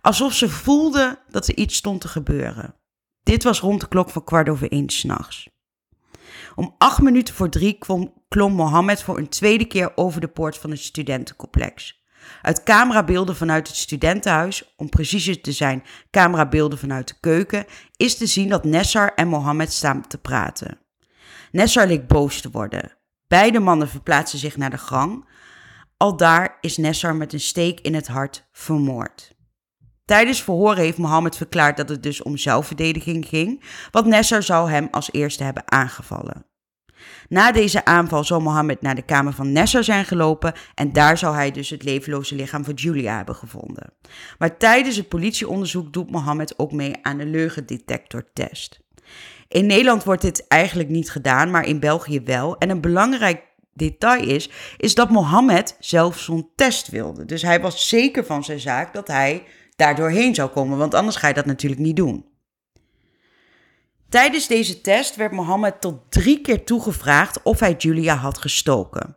alsof 0.00 0.32
ze 0.32 0.48
voelde 0.48 1.18
dat 1.28 1.48
er 1.48 1.56
iets 1.56 1.76
stond 1.76 2.00
te 2.00 2.08
gebeuren. 2.08 2.74
Dit 3.22 3.42
was 3.42 3.60
rond 3.60 3.80
de 3.80 3.88
klok 3.88 4.10
van 4.10 4.24
kwart 4.24 4.48
over 4.48 4.72
één 4.72 4.88
s'nachts. 4.88 5.48
Om 6.54 6.74
acht 6.78 7.00
minuten 7.00 7.34
voor 7.34 7.48
drie 7.48 7.78
klom, 8.28 8.52
Mohammed 8.52 9.02
voor 9.02 9.18
een 9.18 9.28
tweede 9.28 9.64
keer 9.64 9.92
over 9.94 10.20
de 10.20 10.28
poort 10.28 10.58
van 10.58 10.70
het 10.70 10.80
studentencomplex. 10.80 12.04
Uit 12.42 12.62
camerabeelden 12.62 13.36
vanuit 13.36 13.68
het 13.68 13.76
studentenhuis, 13.76 14.74
om 14.76 14.88
preciezer 14.88 15.40
te 15.40 15.52
zijn, 15.52 15.82
camerabeelden 16.10 16.78
vanuit 16.78 17.08
de 17.08 17.16
keuken, 17.20 17.66
is 17.96 18.16
te 18.16 18.26
zien 18.26 18.48
dat 18.48 18.64
Nessar 18.64 19.14
en 19.14 19.28
Mohammed 19.28 19.72
staan 19.72 20.06
te 20.06 20.18
praten. 20.18 20.78
Nessar 21.50 21.86
leek 21.86 22.06
boos 22.06 22.40
te 22.40 22.50
worden. 22.50 22.96
Beide 23.28 23.60
mannen 23.60 23.88
verplaatsen 23.88 24.38
zich 24.38 24.56
naar 24.56 24.70
de 24.70 24.78
gang. 24.78 25.30
Al 26.02 26.16
daar 26.16 26.58
is 26.60 26.76
Nessar 26.76 27.16
met 27.16 27.32
een 27.32 27.40
steek 27.40 27.80
in 27.80 27.94
het 27.94 28.06
hart 28.06 28.48
vermoord. 28.52 29.34
Tijdens 30.04 30.42
verhoren 30.42 30.82
heeft 30.82 30.98
Mohammed 30.98 31.36
verklaard 31.36 31.76
dat 31.76 31.88
het 31.88 32.02
dus 32.02 32.22
om 32.22 32.36
zelfverdediging 32.36 33.26
ging, 33.26 33.64
want 33.90 34.06
Nessar 34.06 34.42
zou 34.42 34.70
hem 34.70 34.88
als 34.90 35.12
eerste 35.12 35.44
hebben 35.44 35.72
aangevallen. 35.72 36.46
Na 37.28 37.52
deze 37.52 37.84
aanval 37.84 38.24
zou 38.24 38.42
Mohammed 38.42 38.80
naar 38.80 38.94
de 38.94 39.02
kamer 39.02 39.32
van 39.32 39.52
Nessa 39.52 39.82
zijn 39.82 40.04
gelopen 40.04 40.52
en 40.74 40.92
daar 40.92 41.18
zou 41.18 41.34
hij 41.34 41.50
dus 41.50 41.70
het 41.70 41.82
levenloze 41.82 42.34
lichaam 42.34 42.64
van 42.64 42.74
Julia 42.74 43.16
hebben 43.16 43.34
gevonden. 43.34 43.92
Maar 44.38 44.56
tijdens 44.56 44.96
het 44.96 45.08
politieonderzoek 45.08 45.92
doet 45.92 46.10
Mohammed 46.10 46.58
ook 46.58 46.72
mee 46.72 46.94
aan 47.02 47.18
de 47.18 47.26
leugendetectortest. 47.26 48.80
In 49.48 49.66
Nederland 49.66 50.04
wordt 50.04 50.22
dit 50.22 50.46
eigenlijk 50.46 50.88
niet 50.88 51.10
gedaan, 51.10 51.50
maar 51.50 51.66
in 51.66 51.80
België 51.80 52.20
wel. 52.20 52.58
En 52.58 52.70
een 52.70 52.80
belangrijk 52.80 53.50
detail 53.74 54.28
is, 54.28 54.50
is 54.76 54.94
dat 54.94 55.10
Mohammed 55.10 55.76
zelf 55.80 56.18
zo'n 56.18 56.50
test 56.56 56.88
wilde. 56.88 57.24
Dus 57.24 57.42
hij 57.42 57.60
was 57.60 57.88
zeker 57.88 58.24
van 58.24 58.44
zijn 58.44 58.60
zaak 58.60 58.94
dat 58.94 59.08
hij 59.08 59.44
daar 59.76 59.96
doorheen 59.96 60.34
zou 60.34 60.50
komen, 60.50 60.78
want 60.78 60.94
anders 60.94 61.16
ga 61.16 61.28
je 61.28 61.34
dat 61.34 61.46
natuurlijk 61.46 61.80
niet 61.80 61.96
doen. 61.96 62.26
Tijdens 64.08 64.46
deze 64.46 64.80
test 64.80 65.16
werd 65.16 65.32
Mohammed 65.32 65.80
tot 65.80 66.10
drie 66.10 66.40
keer 66.40 66.64
toegevraagd 66.64 67.42
of 67.42 67.60
hij 67.60 67.74
Julia 67.78 68.14
had 68.14 68.38
gestoken. 68.38 69.16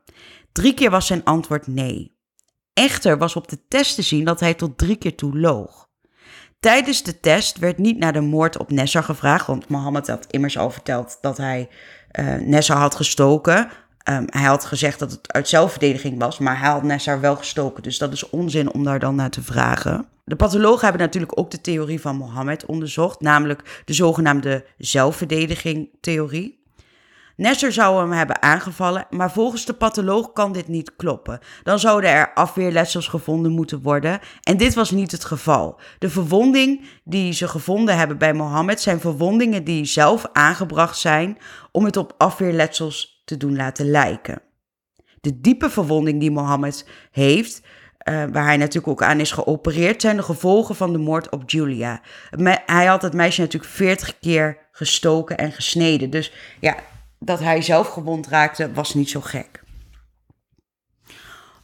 Drie 0.51 0.73
keer 0.73 0.89
was 0.89 1.07
zijn 1.07 1.23
antwoord 1.23 1.67
nee. 1.67 2.17
Echter 2.73 3.17
was 3.17 3.35
op 3.35 3.47
de 3.47 3.67
test 3.67 3.95
te 3.95 4.01
zien 4.01 4.25
dat 4.25 4.39
hij 4.39 4.53
tot 4.53 4.77
drie 4.77 4.95
keer 4.95 5.15
toe 5.15 5.39
loog. 5.39 5.89
Tijdens 6.59 7.03
de 7.03 7.19
test 7.19 7.57
werd 7.57 7.77
niet 7.77 7.97
naar 7.97 8.13
de 8.13 8.21
moord 8.21 8.57
op 8.57 8.71
Nessa 8.71 9.01
gevraagd, 9.01 9.47
want 9.47 9.69
Mohammed 9.69 10.07
had 10.07 10.25
immers 10.29 10.57
al 10.57 10.69
verteld 10.69 11.17
dat 11.21 11.37
hij 11.37 11.69
uh, 12.19 12.35
Nessa 12.35 12.75
had 12.75 12.95
gestoken. 12.95 13.69
Um, 14.09 14.25
hij 14.29 14.43
had 14.43 14.65
gezegd 14.65 14.99
dat 14.99 15.11
het 15.11 15.33
uit 15.33 15.47
zelfverdediging 15.47 16.19
was, 16.19 16.37
maar 16.37 16.59
hij 16.59 16.69
had 16.69 16.83
Nessa 16.83 17.19
wel 17.19 17.35
gestoken. 17.35 17.83
Dus 17.83 17.97
dat 17.97 18.13
is 18.13 18.29
onzin 18.29 18.73
om 18.73 18.83
daar 18.83 18.99
dan 18.99 19.15
naar 19.15 19.29
te 19.29 19.43
vragen. 19.43 20.05
De 20.23 20.35
pathologen 20.35 20.83
hebben 20.83 21.01
natuurlijk 21.01 21.39
ook 21.39 21.51
de 21.51 21.61
theorie 21.61 22.01
van 22.01 22.15
Mohammed 22.15 22.65
onderzocht, 22.65 23.21
namelijk 23.21 23.81
de 23.85 23.93
zogenaamde 23.93 24.65
zelfverdediging-theorie. 24.77 26.63
Nesser 27.35 27.71
zou 27.71 27.99
hem 27.99 28.11
hebben 28.11 28.41
aangevallen, 28.41 29.07
maar 29.09 29.31
volgens 29.31 29.65
de 29.65 29.73
patholoog 29.73 30.33
kan 30.33 30.51
dit 30.51 30.67
niet 30.67 30.95
kloppen. 30.95 31.39
Dan 31.63 31.79
zouden 31.79 32.09
er 32.09 32.33
afweerletsels 32.33 33.07
gevonden 33.07 33.51
moeten 33.51 33.81
worden 33.81 34.19
en 34.43 34.57
dit 34.57 34.73
was 34.73 34.91
niet 34.91 35.11
het 35.11 35.25
geval. 35.25 35.79
De 35.99 36.09
verwonding 36.09 36.85
die 37.03 37.33
ze 37.33 37.47
gevonden 37.47 37.97
hebben 37.97 38.17
bij 38.17 38.33
Mohammed 38.33 38.81
zijn 38.81 38.99
verwondingen 38.99 39.63
die 39.63 39.85
zelf 39.85 40.25
aangebracht 40.33 40.97
zijn 40.97 41.37
om 41.71 41.85
het 41.85 41.97
op 41.97 42.13
afweerletsels 42.17 43.14
te 43.25 43.37
doen 43.37 43.55
laten 43.55 43.89
lijken. 43.89 44.41
De 45.21 45.41
diepe 45.41 45.69
verwonding 45.69 46.19
die 46.19 46.31
Mohammed 46.31 46.87
heeft, 47.11 47.61
uh, 48.09 48.23
waar 48.31 48.45
hij 48.45 48.57
natuurlijk 48.57 48.87
ook 48.87 49.03
aan 49.03 49.19
is 49.19 49.31
geopereerd, 49.31 50.01
zijn 50.01 50.15
de 50.15 50.23
gevolgen 50.23 50.75
van 50.75 50.91
de 50.91 50.97
moord 50.97 51.29
op 51.29 51.49
Julia. 51.49 52.01
Hij 52.65 52.85
had 52.85 53.01
het 53.01 53.13
meisje 53.13 53.41
natuurlijk 53.41 53.71
40 53.71 54.19
keer 54.19 54.57
gestoken 54.71 55.37
en 55.37 55.51
gesneden. 55.51 56.09
Dus 56.09 56.33
ja, 56.59 56.75
dat 57.19 57.39
hij 57.39 57.61
zelf 57.61 57.87
gewond 57.87 58.27
raakte, 58.27 58.73
was 58.73 58.93
niet 58.93 59.09
zo 59.09 59.21
gek. 59.21 59.63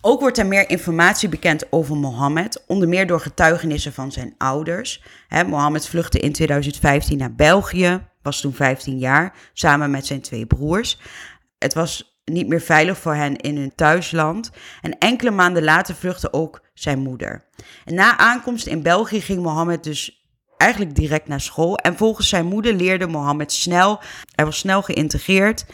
Ook 0.03 0.19
wordt 0.19 0.37
er 0.37 0.45
meer 0.45 0.69
informatie 0.69 1.29
bekend 1.29 1.71
over 1.71 1.95
Mohammed, 1.95 2.63
onder 2.67 2.87
meer 2.87 3.07
door 3.07 3.19
getuigenissen 3.19 3.93
van 3.93 4.11
zijn 4.11 4.35
ouders. 4.37 5.03
Mohammed 5.47 5.87
vluchtte 5.87 6.19
in 6.19 6.31
2015 6.31 7.17
naar 7.17 7.35
België, 7.35 8.07
was 8.21 8.41
toen 8.41 8.53
15 8.53 8.97
jaar, 8.97 9.33
samen 9.53 9.91
met 9.91 10.05
zijn 10.05 10.21
twee 10.21 10.45
broers. 10.45 10.99
Het 11.61 11.73
was 11.73 12.19
niet 12.25 12.47
meer 12.47 12.61
veilig 12.61 12.97
voor 12.97 13.15
hen 13.15 13.35
in 13.35 13.57
hun 13.57 13.75
thuisland. 13.75 14.51
En 14.81 14.97
enkele 14.97 15.31
maanden 15.31 15.63
later 15.63 15.95
vluchtte 15.95 16.33
ook 16.33 16.61
zijn 16.73 16.99
moeder. 16.99 17.45
En 17.85 17.93
na 17.93 18.17
aankomst 18.17 18.67
in 18.67 18.81
België 18.81 19.21
ging 19.21 19.41
Mohammed 19.41 19.83
dus 19.83 20.25
eigenlijk 20.57 20.95
direct 20.95 21.27
naar 21.27 21.41
school. 21.41 21.77
En 21.77 21.97
volgens 21.97 22.29
zijn 22.29 22.45
moeder 22.45 22.73
leerde 22.73 23.07
Mohammed 23.07 23.51
snel. 23.51 23.99
Hij 24.35 24.45
was 24.45 24.57
snel 24.57 24.81
geïntegreerd. 24.81 25.65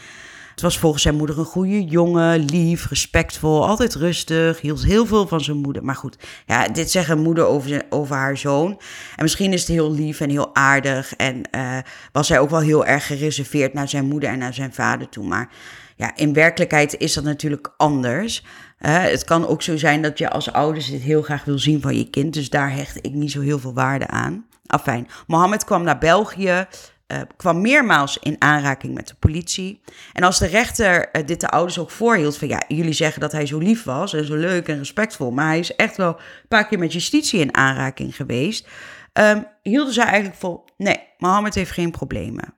Het 0.58 0.66
was 0.66 0.78
volgens 0.78 1.02
zijn 1.02 1.16
moeder 1.16 1.38
een 1.38 1.44
goede 1.44 1.84
jongen, 1.84 2.44
lief, 2.44 2.88
respectvol, 2.88 3.66
altijd 3.66 3.94
rustig, 3.94 4.60
hield 4.60 4.84
heel 4.84 5.06
veel 5.06 5.26
van 5.28 5.40
zijn 5.40 5.56
moeder. 5.56 5.84
Maar 5.84 5.94
goed, 5.94 6.16
ja, 6.46 6.68
dit 6.68 6.90
zegt 6.90 7.08
een 7.08 7.22
moeder 7.22 7.46
over, 7.46 7.82
over 7.90 8.16
haar 8.16 8.36
zoon. 8.36 8.70
En 9.16 9.22
misschien 9.22 9.52
is 9.52 9.60
het 9.60 9.70
heel 9.70 9.92
lief 9.92 10.20
en 10.20 10.30
heel 10.30 10.54
aardig 10.54 11.16
en 11.16 11.42
uh, 11.56 11.78
was 12.12 12.28
hij 12.28 12.38
ook 12.38 12.50
wel 12.50 12.60
heel 12.60 12.86
erg 12.86 13.06
gereserveerd 13.06 13.72
naar 13.72 13.88
zijn 13.88 14.04
moeder 14.04 14.30
en 14.30 14.38
naar 14.38 14.54
zijn 14.54 14.72
vader 14.72 15.08
toe. 15.08 15.24
Maar 15.24 15.48
ja, 15.96 16.16
in 16.16 16.32
werkelijkheid 16.32 16.96
is 16.96 17.12
dat 17.12 17.24
natuurlijk 17.24 17.74
anders. 17.76 18.44
Uh, 18.80 19.02
het 19.02 19.24
kan 19.24 19.46
ook 19.46 19.62
zo 19.62 19.76
zijn 19.76 20.02
dat 20.02 20.18
je 20.18 20.30
als 20.30 20.52
ouders 20.52 20.90
dit 20.90 21.02
heel 21.02 21.22
graag 21.22 21.44
wil 21.44 21.58
zien 21.58 21.80
van 21.80 21.96
je 21.96 22.10
kind. 22.10 22.34
Dus 22.34 22.50
daar 22.50 22.72
hecht 22.72 22.98
ik 23.00 23.12
niet 23.12 23.30
zo 23.30 23.40
heel 23.40 23.58
veel 23.58 23.74
waarde 23.74 24.06
aan. 24.06 24.46
Afijn, 24.66 25.08
Mohammed 25.26 25.64
kwam 25.64 25.82
naar 25.82 25.98
België, 25.98 26.66
uh, 27.12 27.18
kwam 27.36 27.60
meermaals 27.60 28.18
in 28.18 28.36
aanraking 28.38 28.94
met 28.94 29.08
de 29.08 29.14
politie. 29.14 29.80
En 30.12 30.22
als 30.22 30.38
de 30.38 30.46
rechter 30.46 31.08
uh, 31.12 31.26
dit 31.26 31.40
de 31.40 31.48
ouders 31.48 31.78
ook 31.78 31.90
voorhield 31.90 32.36
van 32.36 32.48
ja, 32.48 32.62
jullie 32.68 32.92
zeggen 32.92 33.20
dat 33.20 33.32
hij 33.32 33.46
zo 33.46 33.58
lief 33.58 33.84
was 33.84 34.14
en 34.14 34.24
zo 34.24 34.34
leuk 34.34 34.68
en 34.68 34.78
respectvol, 34.78 35.30
maar 35.30 35.46
hij 35.46 35.58
is 35.58 35.76
echt 35.76 35.96
wel 35.96 36.08
een 36.08 36.48
paar 36.48 36.68
keer 36.68 36.78
met 36.78 36.92
justitie 36.92 37.40
in 37.40 37.56
aanraking 37.56 38.16
geweest, 38.16 38.68
um, 39.12 39.46
hielden 39.62 39.94
ze 39.94 40.02
eigenlijk 40.02 40.36
vol, 40.36 40.64
nee, 40.76 41.00
Mohammed 41.18 41.54
heeft 41.54 41.70
geen 41.70 41.90
problemen. 41.90 42.54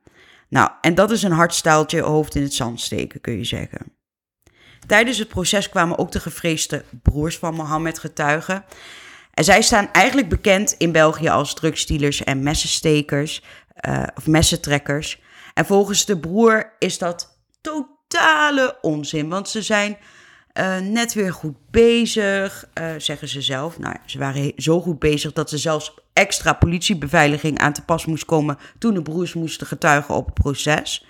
Nou, 0.49 0.71
en 0.81 0.95
dat 0.95 1.11
is 1.11 1.23
een 1.23 1.33
hard 1.33 1.63
hoofd 2.01 2.35
in 2.35 2.43
het 2.43 2.55
zand 2.55 2.81
steken, 2.81 3.21
kun 3.21 3.37
je 3.37 3.45
zeggen. 3.45 3.93
Tijdens 4.87 5.19
het 5.19 5.29
proces 5.29 5.69
kwamen 5.69 5.99
ook 5.99 6.13
de 6.13 6.21
gevreesde 6.21 6.85
broers 7.03 7.39
van 7.39 7.55
Mohammed 7.55 7.99
getuigen. 7.99 8.65
En 9.35 9.45
zij 9.45 9.63
staan 9.63 9.93
eigenlijk 9.93 10.29
bekend 10.29 10.73
in 10.73 10.93
België 10.93 11.29
als 11.29 11.55
drugsdealers 11.55 12.25
en 12.25 12.43
messenstekers 12.43 13.43
uh, 13.89 14.03
of 14.15 14.27
messentrekkers. 14.27 15.21
En 15.55 15.67
volgens 15.67 16.05
de 16.05 16.19
broer 16.19 16.73
is 16.79 16.99
dat 16.99 17.39
totale 17.61 18.79
onzin, 18.81 19.29
want 19.29 19.49
ze 19.49 19.63
zijn 19.63 19.97
uh, 20.55 20.79
net 20.79 21.13
weer 21.13 21.33
goed 21.33 21.57
bezig, 21.71 22.69
uh, 22.75 22.91
zeggen 22.99 23.29
ze 23.29 23.41
zelf. 23.41 23.79
Nou, 23.79 23.97
ze 24.07 24.19
waren 24.19 24.53
zo 24.57 24.81
goed 24.81 24.99
bezig 24.99 25.33
dat 25.33 25.51
ze 25.51 25.59
zelfs 25.59 25.95
extra 26.13 26.53
politiebeveiliging 26.53 27.59
aan 27.59 27.73
te 27.73 27.85
pas 27.85 28.07
moest 28.07 28.25
komen 28.25 28.59
toen 28.79 28.95
de 28.95 29.03
broers 29.03 29.35
moesten 29.35 29.67
getuigen 29.67 30.15
op 30.15 30.25
het 30.25 30.35
proces. 30.35 31.07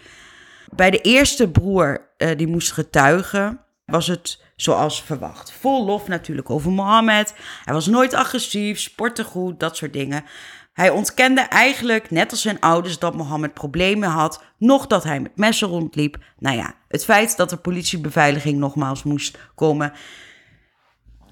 Bij 0.74 0.90
de 0.90 1.00
eerste 1.00 1.48
broer 1.48 2.08
die 2.36 2.46
moest 2.46 2.72
getuigen, 2.72 3.60
was 3.90 4.06
het 4.06 4.38
zoals 4.56 5.02
verwacht. 5.02 5.52
Vol 5.52 5.84
lof 5.84 6.08
natuurlijk 6.08 6.50
over 6.50 6.70
Mohammed. 6.70 7.34
Hij 7.64 7.74
was 7.74 7.86
nooit 7.86 8.14
agressief, 8.14 8.80
sportte 8.80 9.24
goed, 9.24 9.60
dat 9.60 9.76
soort 9.76 9.92
dingen. 9.92 10.24
Hij 10.80 10.90
ontkende 10.90 11.40
eigenlijk, 11.40 12.10
net 12.10 12.30
als 12.30 12.42
zijn 12.42 12.60
ouders, 12.60 12.98
dat 12.98 13.14
Mohammed 13.14 13.54
problemen 13.54 14.08
had, 14.08 14.42
nog 14.58 14.86
dat 14.86 15.04
hij 15.04 15.20
met 15.20 15.36
messen 15.36 15.68
rondliep. 15.68 16.18
Nou 16.38 16.56
ja, 16.56 16.74
het 16.88 17.04
feit 17.04 17.36
dat 17.36 17.50
de 17.50 17.56
politiebeveiliging 17.56 18.58
nogmaals 18.58 19.02
moest 19.02 19.38
komen 19.54 19.92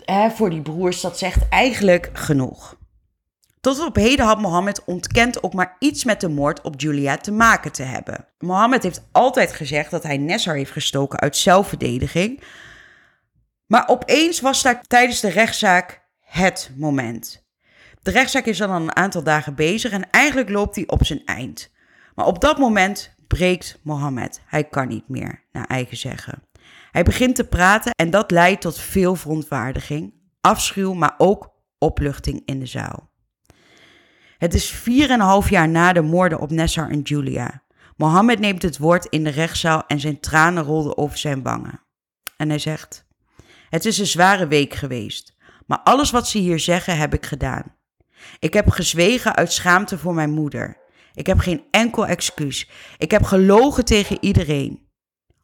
hè, 0.05 0.31
voor 0.31 0.51
die 0.51 0.63
broers, 0.63 1.01
dat 1.01 1.19
zegt 1.19 1.49
eigenlijk 1.49 2.11
genoeg. 2.13 2.77
Tot 3.61 3.85
op 3.85 3.97
heden 3.97 4.27
had 4.27 4.41
Mohammed 4.41 4.85
ontkend 4.85 5.43
ook 5.43 5.55
maar 5.55 5.77
iets 5.79 6.05
met 6.05 6.21
de 6.21 6.29
moord 6.29 6.61
op 6.61 6.81
Julia 6.81 7.17
te 7.17 7.33
maken 7.33 7.73
te 7.73 7.83
hebben. 7.83 8.27
Mohammed 8.39 8.83
heeft 8.83 9.09
altijd 9.13 9.53
gezegd 9.53 9.91
dat 9.91 10.03
hij 10.03 10.17
Nessar 10.17 10.55
heeft 10.55 10.73
gestoken 10.73 11.19
uit 11.19 11.37
zelfverdediging. 11.37 12.43
Maar 13.67 13.89
opeens 13.89 14.41
was 14.41 14.63
daar 14.63 14.83
tijdens 14.83 15.21
de 15.21 15.31
rechtszaak 15.31 16.03
het 16.21 16.71
moment. 16.77 17.48
De 18.03 18.11
rechtszaak 18.11 18.45
is 18.45 18.63
al 18.63 18.71
een 18.71 18.97
aantal 18.97 19.23
dagen 19.23 19.55
bezig 19.55 19.91
en 19.91 20.11
eigenlijk 20.11 20.49
loopt 20.49 20.75
hij 20.75 20.87
op 20.87 21.05
zijn 21.05 21.25
eind. 21.25 21.71
Maar 22.15 22.27
op 22.27 22.41
dat 22.41 22.59
moment 22.59 23.15
breekt 23.27 23.81
Mohammed. 23.83 24.41
Hij 24.47 24.65
kan 24.65 24.89
niet 24.89 25.09
meer, 25.09 25.45
naar 25.53 25.67
eigen 25.67 25.97
zeggen. 25.97 26.43
Hij 26.91 27.03
begint 27.03 27.35
te 27.35 27.45
praten 27.45 27.93
en 27.95 28.11
dat 28.11 28.31
leidt 28.31 28.61
tot 28.61 28.79
veel 28.79 29.15
verontwaardiging, 29.15 30.15
afschuw, 30.41 30.93
maar 30.93 31.15
ook 31.19 31.51
opluchting 31.79 32.43
in 32.45 32.59
de 32.59 32.67
zaal. 32.67 33.11
Het 34.39 34.55
is 34.55 34.75
4,5 34.75 35.49
jaar 35.49 35.69
na 35.69 35.93
de 35.93 36.03
moorden 36.03 36.41
op 36.41 36.51
Nessar 36.51 36.91
en 36.91 37.01
Julia. 37.01 37.63
Mohammed 37.97 38.39
neemt 38.39 38.63
het 38.63 38.79
woord 38.79 39.07
in 39.07 39.25
de 39.25 39.31
rechtszaal 39.31 39.87
en 39.87 40.01
zijn 40.01 40.21
tranen 40.21 40.65
rolden 40.65 40.99
over 40.99 41.19
zijn 41.19 41.43
wangen. 41.43 41.83
En 42.37 42.49
hij 42.49 42.59
zegt: 42.59 43.07
Het 43.69 43.85
is 43.85 43.99
een 43.99 44.07
zware 44.07 44.47
week 44.47 44.75
geweest, 44.75 45.37
maar 45.67 45.79
alles 45.79 46.11
wat 46.11 46.29
ze 46.29 46.39
hier 46.39 46.59
zeggen 46.59 46.99
heb 46.99 47.15
ik 47.15 47.27
gedaan. 47.27 47.77
Ik 48.39 48.53
heb 48.53 48.71
gezwegen 48.71 49.37
uit 49.37 49.53
schaamte 49.53 49.99
voor 49.99 50.15
mijn 50.15 50.31
moeder. 50.31 50.77
Ik 51.15 51.27
heb 51.27 51.39
geen 51.39 51.65
enkel 51.71 52.07
excuus. 52.07 52.71
Ik 52.99 53.11
heb 53.11 53.23
gelogen 53.23 53.85
tegen 53.85 54.19
iedereen, 54.21 54.89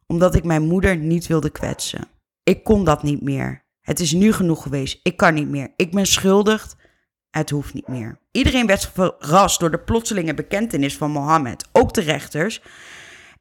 omdat 0.07 0.35
ik 0.35 0.45
mijn 0.45 0.62
moeder 0.62 0.97
niet 0.97 1.27
wilde 1.27 1.51
kwetsen. 1.51 2.09
Ik 2.43 2.64
kon 2.64 2.85
dat 2.85 3.03
niet 3.03 3.22
meer. 3.22 3.64
Het 3.81 4.01
is 4.01 4.12
nu 4.12 4.33
genoeg 4.33 4.62
geweest. 4.62 5.01
Ik 5.03 5.16
kan 5.16 5.35
niet 5.35 5.49
meer. 5.49 5.72
Ik 5.77 5.93
ben 5.93 6.07
schuldig. 6.07 6.77
Het 7.31 7.51
hoeft 7.51 7.75
niet 7.75 7.89
meer. 7.89 8.18
Iedereen 8.31 8.66
werd 8.66 8.91
verrast 8.95 9.61
door 9.61 9.70
de 9.70 9.79
plotselinge 9.79 10.35
bekentenis 10.35 10.97
van 10.97 11.11
Mohammed, 11.11 11.68
ook 11.72 11.95
de 11.95 12.01
rechters. 12.01 12.62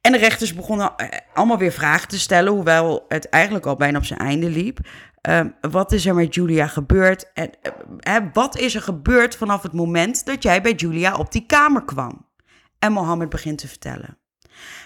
En 0.00 0.12
de 0.12 0.18
rechters 0.18 0.54
begonnen 0.54 0.96
eh, 0.96 1.08
allemaal 1.34 1.58
weer 1.58 1.72
vragen 1.72 2.08
te 2.08 2.18
stellen, 2.18 2.52
hoewel 2.52 3.04
het 3.08 3.28
eigenlijk 3.28 3.66
al 3.66 3.76
bijna 3.76 3.98
op 3.98 4.04
zijn 4.04 4.18
einde 4.18 4.50
liep. 4.50 4.78
Uh, 5.28 5.40
wat 5.60 5.92
is 5.92 6.06
er 6.06 6.14
met 6.14 6.34
Julia 6.34 6.66
gebeurd? 6.66 7.32
En 7.32 7.50
uh, 8.08 8.16
wat 8.32 8.58
is 8.58 8.74
er 8.74 8.82
gebeurd 8.82 9.36
vanaf 9.36 9.62
het 9.62 9.72
moment 9.72 10.26
dat 10.26 10.42
jij 10.42 10.62
bij 10.62 10.72
Julia 10.72 11.16
op 11.16 11.32
die 11.32 11.46
kamer 11.46 11.84
kwam? 11.84 12.26
En 12.78 12.92
Mohammed 12.92 13.28
begint 13.28 13.58
te 13.58 13.68
vertellen. 13.68 14.18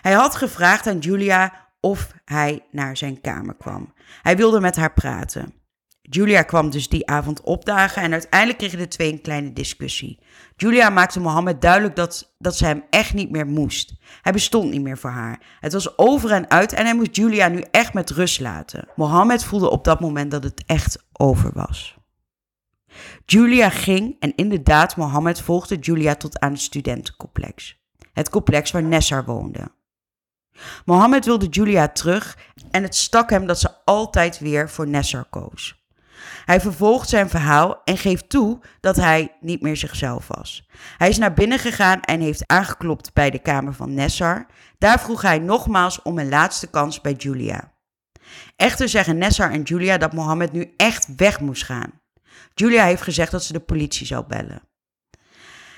Hij 0.01 0.13
had 0.13 0.35
gevraagd 0.35 0.87
aan 0.87 0.99
Julia 0.99 1.69
of 1.81 2.13
hij 2.25 2.67
naar 2.71 2.97
zijn 2.97 3.21
kamer 3.21 3.55
kwam. 3.55 3.93
Hij 4.23 4.37
wilde 4.37 4.61
met 4.61 4.77
haar 4.77 4.93
praten. 4.93 5.58
Julia 6.11 6.43
kwam 6.43 6.71
dus 6.71 6.89
die 6.89 7.07
avond 7.07 7.41
opdagen 7.41 8.03
en 8.03 8.13
uiteindelijk 8.13 8.59
kregen 8.59 8.79
de 8.79 8.89
twee 8.89 9.13
een 9.13 9.21
kleine 9.21 9.53
discussie. 9.53 10.19
Julia 10.57 10.91
maakte 10.91 11.21
Mohammed 11.21 11.61
duidelijk 11.61 11.97
dat, 11.97 12.35
dat 12.39 12.57
ze 12.57 12.65
hem 12.65 12.85
echt 12.91 13.15
niet 13.15 13.31
meer 13.31 13.47
moest. 13.47 13.95
Hij 14.23 14.33
bestond 14.33 14.71
niet 14.71 14.83
meer 14.83 14.99
voor 14.99 15.11
haar. 15.11 15.41
Het 15.61 15.73
was 15.73 15.99
over 15.99 16.31
en 16.31 16.51
uit 16.51 16.73
en 16.73 16.85
hij 16.85 16.95
moest 16.95 17.17
Julia 17.17 17.49
nu 17.49 17.65
echt 17.71 17.95
met 17.95 18.11
rust 18.11 18.41
laten. 18.41 18.89
Mohammed 18.97 19.45
voelde 19.45 19.71
op 19.71 19.85
dat 19.85 20.01
moment 20.01 20.31
dat 20.31 20.45
het 20.45 20.63
echt 20.67 21.07
over 21.13 21.51
was. 21.55 21.97
Julia 23.25 23.71
ging 23.71 24.17
en 24.19 24.35
inderdaad, 24.35 24.97
Mohammed 24.97 25.41
volgde 25.41 25.77
Julia 25.77 26.15
tot 26.15 26.39
aan 26.39 26.53
het 26.53 26.61
studentencomplex. 26.61 27.79
Het 28.13 28.29
complex 28.29 28.71
waar 28.71 28.83
Nessar 28.83 29.25
woonde. 29.25 29.71
Mohammed 30.85 31.25
wilde 31.25 31.47
Julia 31.47 31.89
terug 31.89 32.39
en 32.71 32.83
het 32.83 32.95
stak 32.95 33.31
hem 33.31 33.47
dat 33.47 33.61
ze 33.61 33.71
altijd 33.85 34.39
weer 34.39 34.71
voor 34.71 34.89
Nessar 34.89 35.25
koos. 35.25 35.78
Hij 36.49 36.61
vervolgt 36.61 37.09
zijn 37.09 37.29
verhaal 37.29 37.81
en 37.85 37.97
geeft 37.97 38.29
toe 38.29 38.61
dat 38.81 38.97
hij 38.97 39.37
niet 39.41 39.63
meer 39.63 39.77
zichzelf 39.77 40.29
was. 40.29 40.69
Hij 40.97 41.09
is 41.09 41.19
naar 41.19 41.35
binnen 41.35 41.59
gegaan 41.59 42.01
en 42.01 42.21
heeft 42.21 42.47
aangeklopt 42.47 43.13
bij 43.13 43.31
de 43.31 43.39
kamer 43.39 43.75
van 43.75 43.95
Nessar. 43.95 44.47
Daar 44.79 45.01
vroeg 45.01 45.23
hij 45.23 45.39
nogmaals 45.39 46.03
om 46.03 46.19
een 46.19 46.29
laatste 46.29 46.71
kans 46.71 47.01
bij 47.01 47.13
Julia. 47.13 47.73
Echter 48.57 48.89
zeggen 48.89 49.19
Nessar 49.19 49.51
en 49.51 49.63
Julia 49.63 49.99
dat 49.99 50.13
Mohammed 50.13 50.53
nu 50.53 50.73
echt 50.77 51.15
weg 51.17 51.41
moest 51.41 51.65
gaan. 51.65 52.01
Julia 52.55 52.85
heeft 52.85 53.03
gezegd 53.03 53.31
dat 53.31 53.45
ze 53.45 53.53
de 53.53 53.61
politie 53.61 54.07
zou 54.07 54.25
bellen. 54.27 54.63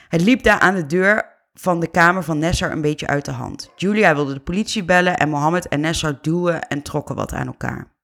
Het 0.09 0.21
liep 0.21 0.43
daar 0.43 0.59
aan 0.59 0.75
de 0.75 0.87
deur 0.87 1.25
van 1.55 1.81
de 1.81 1.91
kamer 1.91 2.25
van 2.25 2.39
Nessar 2.39 2.73
een 2.73 2.81
beetje 2.81 3.07
uit 3.07 3.25
de 3.25 3.33
hand. 3.33 3.71
Julia 3.77 4.15
wilde 4.15 4.35
de 4.35 4.41
politie 4.41 4.85
bellen 4.85 5.17
en 5.17 5.29
Mohammed 5.29 5.69
en 5.69 5.81
Nessar 5.81 6.19
duwen 6.21 6.69
en 6.69 6.83
trokken 6.83 7.15
wat 7.15 7.33
aan 7.33 7.47
elkaar. 7.47 7.99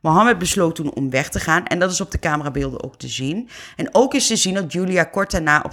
Mohammed 0.00 0.38
besloot 0.38 0.74
toen 0.74 0.94
om 0.94 1.10
weg 1.10 1.28
te 1.28 1.40
gaan 1.40 1.66
en 1.66 1.78
dat 1.78 1.90
is 1.90 2.00
op 2.00 2.10
de 2.10 2.18
camerabeelden 2.18 2.82
ook 2.82 2.96
te 2.96 3.08
zien. 3.08 3.48
En 3.76 3.88
ook 3.94 4.14
is 4.14 4.26
te 4.26 4.36
zien 4.36 4.54
dat 4.54 4.72
Julia 4.72 5.04
kort 5.04 5.30
daarna 5.30 5.64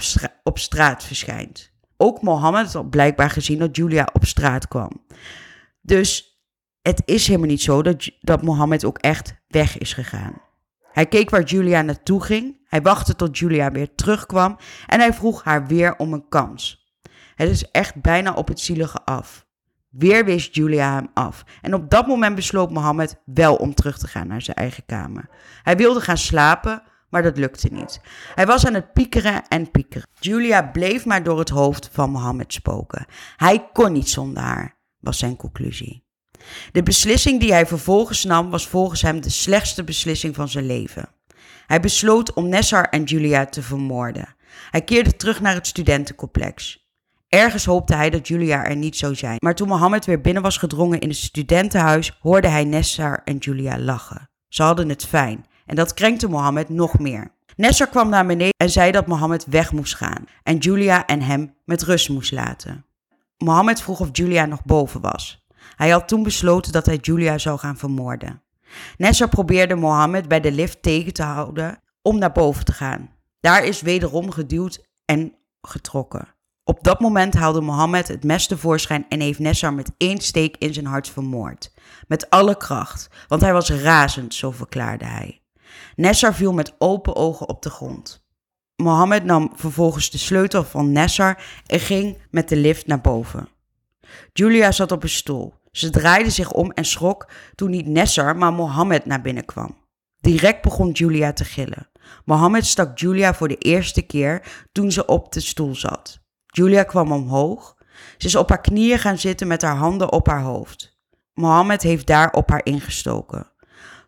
op, 0.43 0.57
straat 0.57 1.03
verschijnt. 1.03 1.71
Ook 1.97 2.21
Mohammed 2.21 2.73
had 2.73 2.89
blijkbaar 2.89 3.29
gezien 3.29 3.59
dat 3.59 3.75
Julia 3.75 4.09
op 4.13 4.25
straat 4.25 4.67
kwam. 4.67 5.05
Dus 5.81 6.39
het 6.81 7.01
is 7.05 7.27
helemaal 7.27 7.47
niet 7.47 7.61
zo 7.61 7.81
dat, 7.81 8.09
dat 8.19 8.41
Mohammed 8.41 8.85
ook 8.85 8.97
echt 8.97 9.35
weg 9.47 9.77
is 9.77 9.93
gegaan. 9.93 10.41
Hij 10.91 11.05
keek 11.05 11.29
waar 11.29 11.43
Julia 11.43 11.81
naartoe 11.81 12.23
ging. 12.23 12.57
Hij 12.67 12.81
wachtte 12.81 13.15
tot 13.15 13.37
Julia 13.37 13.71
weer 13.71 13.95
terugkwam 13.95 14.57
en 14.87 14.99
hij 14.99 15.13
vroeg 15.13 15.43
haar 15.43 15.67
weer 15.67 15.95
om 15.95 16.13
een 16.13 16.29
kans. 16.29 16.85
Het 17.35 17.49
is 17.49 17.71
echt 17.71 18.01
bijna 18.01 18.33
op 18.33 18.47
het 18.47 18.59
zielige 18.59 19.03
af. 19.05 19.46
Weer 19.97 20.25
wist 20.25 20.55
Julia 20.55 20.93
hem 20.93 21.09
af. 21.13 21.43
En 21.61 21.73
op 21.73 21.89
dat 21.89 22.07
moment 22.07 22.35
besloot 22.35 22.71
Mohammed 22.71 23.21
wel 23.25 23.55
om 23.55 23.73
terug 23.73 23.97
te 23.97 24.07
gaan 24.07 24.27
naar 24.27 24.41
zijn 24.41 24.57
eigen 24.57 24.85
kamer. 24.85 25.29
Hij 25.63 25.75
wilde 25.75 26.01
gaan 26.01 26.17
slapen, 26.17 26.83
maar 27.09 27.23
dat 27.23 27.37
lukte 27.37 27.67
niet. 27.71 28.01
Hij 28.35 28.45
was 28.45 28.65
aan 28.65 28.73
het 28.73 28.93
piekeren 28.93 29.47
en 29.47 29.71
piekeren. 29.71 30.07
Julia 30.19 30.63
bleef 30.63 31.05
maar 31.05 31.23
door 31.23 31.39
het 31.39 31.49
hoofd 31.49 31.89
van 31.91 32.09
Mohammed 32.09 32.53
spoken. 32.53 33.05
Hij 33.35 33.69
kon 33.73 33.91
niet 33.91 34.09
zonder 34.09 34.43
haar, 34.43 34.75
was 34.99 35.17
zijn 35.17 35.35
conclusie. 35.35 36.03
De 36.71 36.83
beslissing 36.83 37.39
die 37.39 37.51
hij 37.51 37.65
vervolgens 37.65 38.23
nam 38.23 38.49
was 38.49 38.67
volgens 38.67 39.01
hem 39.01 39.21
de 39.21 39.29
slechtste 39.29 39.83
beslissing 39.83 40.35
van 40.35 40.49
zijn 40.49 40.65
leven. 40.65 41.09
Hij 41.67 41.79
besloot 41.79 42.33
om 42.33 42.49
Nessar 42.49 42.83
en 42.89 43.03
Julia 43.03 43.45
te 43.45 43.61
vermoorden. 43.61 44.35
Hij 44.69 44.81
keerde 44.81 45.15
terug 45.15 45.41
naar 45.41 45.53
het 45.53 45.67
studentencomplex. 45.67 46.86
Ergens 47.37 47.65
hoopte 47.65 47.95
hij 47.95 48.09
dat 48.09 48.27
Julia 48.27 48.65
er 48.65 48.75
niet 48.75 48.97
zou 48.97 49.15
zijn. 49.15 49.37
Maar 49.39 49.55
toen 49.55 49.67
Mohammed 49.67 50.05
weer 50.05 50.21
binnen 50.21 50.43
was 50.43 50.57
gedrongen 50.57 50.99
in 50.99 51.09
het 51.09 51.17
studentenhuis, 51.17 52.17
hoorde 52.21 52.47
hij 52.47 52.63
Nessar 52.63 53.21
en 53.23 53.37
Julia 53.37 53.79
lachen. 53.79 54.29
Ze 54.47 54.63
hadden 54.63 54.89
het 54.89 55.05
fijn 55.05 55.45
en 55.65 55.75
dat 55.75 55.93
krenkte 55.93 56.27
Mohammed 56.27 56.69
nog 56.69 56.99
meer. 56.99 57.31
Nessar 57.55 57.87
kwam 57.87 58.09
naar 58.09 58.25
beneden 58.25 58.53
en 58.57 58.69
zei 58.69 58.91
dat 58.91 59.07
Mohammed 59.07 59.45
weg 59.45 59.71
moest 59.71 59.95
gaan 59.95 60.25
en 60.43 60.57
Julia 60.57 61.05
en 61.05 61.21
hem 61.21 61.53
met 61.65 61.83
rust 61.83 62.09
moest 62.09 62.31
laten. 62.31 62.85
Mohammed 63.37 63.81
vroeg 63.81 63.99
of 63.99 64.09
Julia 64.11 64.45
nog 64.45 64.63
boven 64.63 65.01
was. 65.01 65.45
Hij 65.75 65.89
had 65.89 66.07
toen 66.07 66.23
besloten 66.23 66.71
dat 66.71 66.85
hij 66.85 66.97
Julia 67.01 67.37
zou 67.37 67.59
gaan 67.59 67.77
vermoorden. 67.77 68.41
Nessar 68.97 69.29
probeerde 69.29 69.75
Mohammed 69.75 70.27
bij 70.27 70.39
de 70.39 70.51
lift 70.51 70.81
tegen 70.81 71.13
te 71.13 71.23
houden 71.23 71.79
om 72.01 72.17
naar 72.17 72.31
boven 72.31 72.65
te 72.65 72.73
gaan. 72.73 73.09
Daar 73.39 73.65
is 73.65 73.81
wederom 73.81 74.31
geduwd 74.31 74.85
en 75.05 75.33
getrokken. 75.61 76.35
Op 76.67 76.83
dat 76.83 76.99
moment 76.99 77.33
haalde 77.33 77.61
Mohammed 77.61 78.07
het 78.07 78.23
mes 78.23 78.47
tevoorschijn 78.47 79.05
en 79.09 79.19
heeft 79.19 79.39
Nessar 79.39 79.73
met 79.73 79.91
één 79.97 80.17
steek 80.17 80.55
in 80.57 80.73
zijn 80.73 80.85
hart 80.85 81.09
vermoord. 81.09 81.71
Met 82.07 82.29
alle 82.29 82.57
kracht, 82.57 83.09
want 83.27 83.41
hij 83.41 83.53
was 83.53 83.69
razend, 83.69 84.33
zo 84.33 84.51
verklaarde 84.51 85.05
hij. 85.05 85.41
Nessar 85.95 86.33
viel 86.33 86.53
met 86.53 86.75
open 86.77 87.15
ogen 87.15 87.49
op 87.49 87.61
de 87.61 87.69
grond. 87.69 88.25
Mohammed 88.75 89.23
nam 89.23 89.51
vervolgens 89.55 90.09
de 90.09 90.17
sleutel 90.17 90.63
van 90.63 90.91
Nessar 90.91 91.43
en 91.65 91.79
ging 91.79 92.17
met 92.31 92.49
de 92.49 92.55
lift 92.55 92.87
naar 92.87 93.01
boven. 93.01 93.49
Julia 94.33 94.71
zat 94.71 94.91
op 94.91 95.03
een 95.03 95.09
stoel. 95.09 95.53
Ze 95.71 95.89
draaide 95.89 96.29
zich 96.29 96.51
om 96.51 96.71
en 96.71 96.85
schrok 96.85 97.29
toen 97.55 97.69
niet 97.69 97.87
Nessar, 97.87 98.37
maar 98.37 98.53
Mohammed 98.53 99.05
naar 99.05 99.21
binnen 99.21 99.45
kwam. 99.45 99.77
Direct 100.19 100.61
begon 100.61 100.91
Julia 100.91 101.33
te 101.33 101.45
gillen. 101.45 101.89
Mohammed 102.25 102.65
stak 102.65 102.99
Julia 102.99 103.33
voor 103.33 103.47
de 103.47 103.57
eerste 103.57 104.01
keer 104.01 104.65
toen 104.71 104.91
ze 104.91 105.05
op 105.05 105.31
de 105.31 105.39
stoel 105.39 105.75
zat. 105.75 106.25
Julia 106.47 106.83
kwam 106.83 107.11
omhoog. 107.11 107.75
Ze 108.17 108.27
is 108.27 108.35
op 108.35 108.49
haar 108.49 108.61
knieën 108.61 108.99
gaan 108.99 109.17
zitten 109.17 109.47
met 109.47 109.61
haar 109.61 109.75
handen 109.75 110.11
op 110.11 110.27
haar 110.27 110.41
hoofd. 110.41 110.97
Mohammed 111.33 111.81
heeft 111.81 112.07
daar 112.07 112.31
op 112.31 112.49
haar 112.49 112.65
ingestoken. 112.65 113.51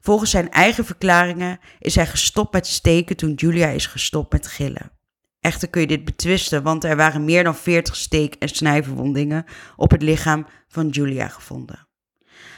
Volgens 0.01 0.31
zijn 0.31 0.51
eigen 0.51 0.85
verklaringen 0.85 1.59
is 1.79 1.95
hij 1.95 2.07
gestopt 2.07 2.53
met 2.53 2.67
steken 2.67 3.15
toen 3.17 3.33
Julia 3.33 3.67
is 3.67 3.85
gestopt 3.85 4.31
met 4.31 4.47
gillen. 4.47 4.91
Echter 5.39 5.69
kun 5.69 5.81
je 5.81 5.87
dit 5.87 6.05
betwisten, 6.05 6.63
want 6.63 6.83
er 6.83 6.95
waren 6.95 7.25
meer 7.25 7.43
dan 7.43 7.55
40 7.55 7.95
steek- 7.95 8.35
en 8.35 8.47
snijverwondingen 8.47 9.45
op 9.75 9.91
het 9.91 10.01
lichaam 10.01 10.47
van 10.67 10.87
Julia 10.87 11.27
gevonden. 11.27 11.87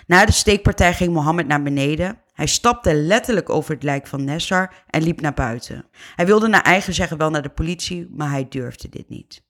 Na 0.08 0.26
de 0.26 0.32
steekpartij 0.32 0.94
ging 0.94 1.14
Mohammed 1.14 1.48
naar 1.48 1.64
beneden. 1.64 2.22
Hij 2.34 2.46
stapte 2.46 2.94
letterlijk 2.94 3.50
over 3.50 3.74
het 3.74 3.84
lijk 3.84 4.08
van 4.08 4.24
Nessar 4.24 4.84
en 4.88 5.04
liep 5.04 5.22
naar 5.22 5.34
buiten. 5.34 5.86
Hij 6.16 6.26
wilde 6.26 6.48
naar 6.48 6.62
eigen 6.62 6.94
zeggen 6.94 7.18
wel 7.18 7.30
naar 7.30 7.42
de 7.42 7.50
politie, 7.50 8.08
maar 8.10 8.30
hij 8.30 8.48
durfde 8.50 8.90
dit 8.90 9.10
niet. 9.10 9.44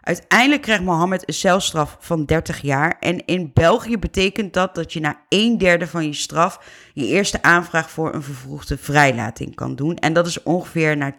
Uiteindelijk 0.00 0.62
krijgt 0.62 0.82
Mohammed 0.82 1.28
een 1.28 1.34
celstraf 1.34 1.96
van 2.00 2.24
30 2.24 2.60
jaar. 2.60 2.96
En 3.00 3.24
in 3.26 3.50
België 3.54 3.98
betekent 3.98 4.52
dat 4.52 4.74
dat 4.74 4.92
je 4.92 5.00
na 5.00 5.22
een 5.28 5.58
derde 5.58 5.86
van 5.86 6.06
je 6.06 6.12
straf 6.12 6.60
je 6.92 7.06
eerste 7.06 7.42
aanvraag 7.42 7.90
voor 7.90 8.14
een 8.14 8.22
vervroegde 8.22 8.78
vrijlating 8.78 9.54
kan 9.54 9.76
doen. 9.76 9.96
En 9.96 10.12
dat 10.12 10.26
is 10.26 10.42
ongeveer 10.42 10.96
na 10.96 11.14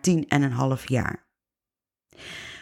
10,5 0.77 0.83
jaar. 0.83 1.29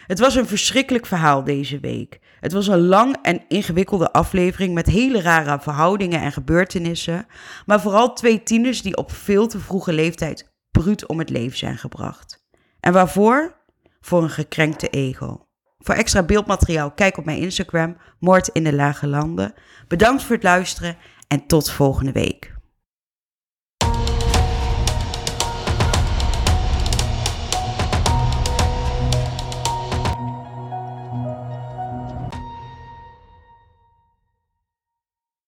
Het 0.07 0.19
was 0.19 0.35
een 0.35 0.47
verschrikkelijk 0.47 1.05
verhaal 1.05 1.43
deze 1.43 1.79
week. 1.79 2.19
Het 2.39 2.51
was 2.51 2.67
een 2.67 2.85
lang 2.85 3.17
en 3.21 3.41
ingewikkelde 3.47 4.11
aflevering 4.11 4.73
met 4.73 4.85
hele 4.85 5.21
rare 5.21 5.59
verhoudingen 5.59 6.21
en 6.21 6.31
gebeurtenissen. 6.31 7.25
Maar 7.65 7.81
vooral 7.81 8.13
twee 8.13 8.43
tieners 8.43 8.81
die 8.81 8.97
op 8.97 9.11
veel 9.11 9.47
te 9.47 9.59
vroege 9.59 9.93
leeftijd 9.93 10.51
bruut 10.71 11.07
om 11.07 11.19
het 11.19 11.29
leven 11.29 11.57
zijn 11.57 11.77
gebracht. 11.77 12.47
En 12.79 12.93
waarvoor? 12.93 13.57
Voor 14.01 14.23
een 14.23 14.29
gekrenkte 14.29 14.89
ego. 14.89 15.48
Voor 15.83 15.95
extra 15.95 16.23
beeldmateriaal 16.23 16.91
kijk 16.91 17.17
op 17.17 17.25
mijn 17.25 17.41
Instagram, 17.41 17.97
Moord 18.19 18.47
in 18.47 18.63
de 18.63 18.73
Lage 18.73 19.07
Landen. 19.07 19.53
Bedankt 19.87 20.23
voor 20.23 20.35
het 20.35 20.43
luisteren 20.43 20.97
en 21.27 21.47
tot 21.47 21.71
volgende 21.71 22.11
week. 22.11 22.58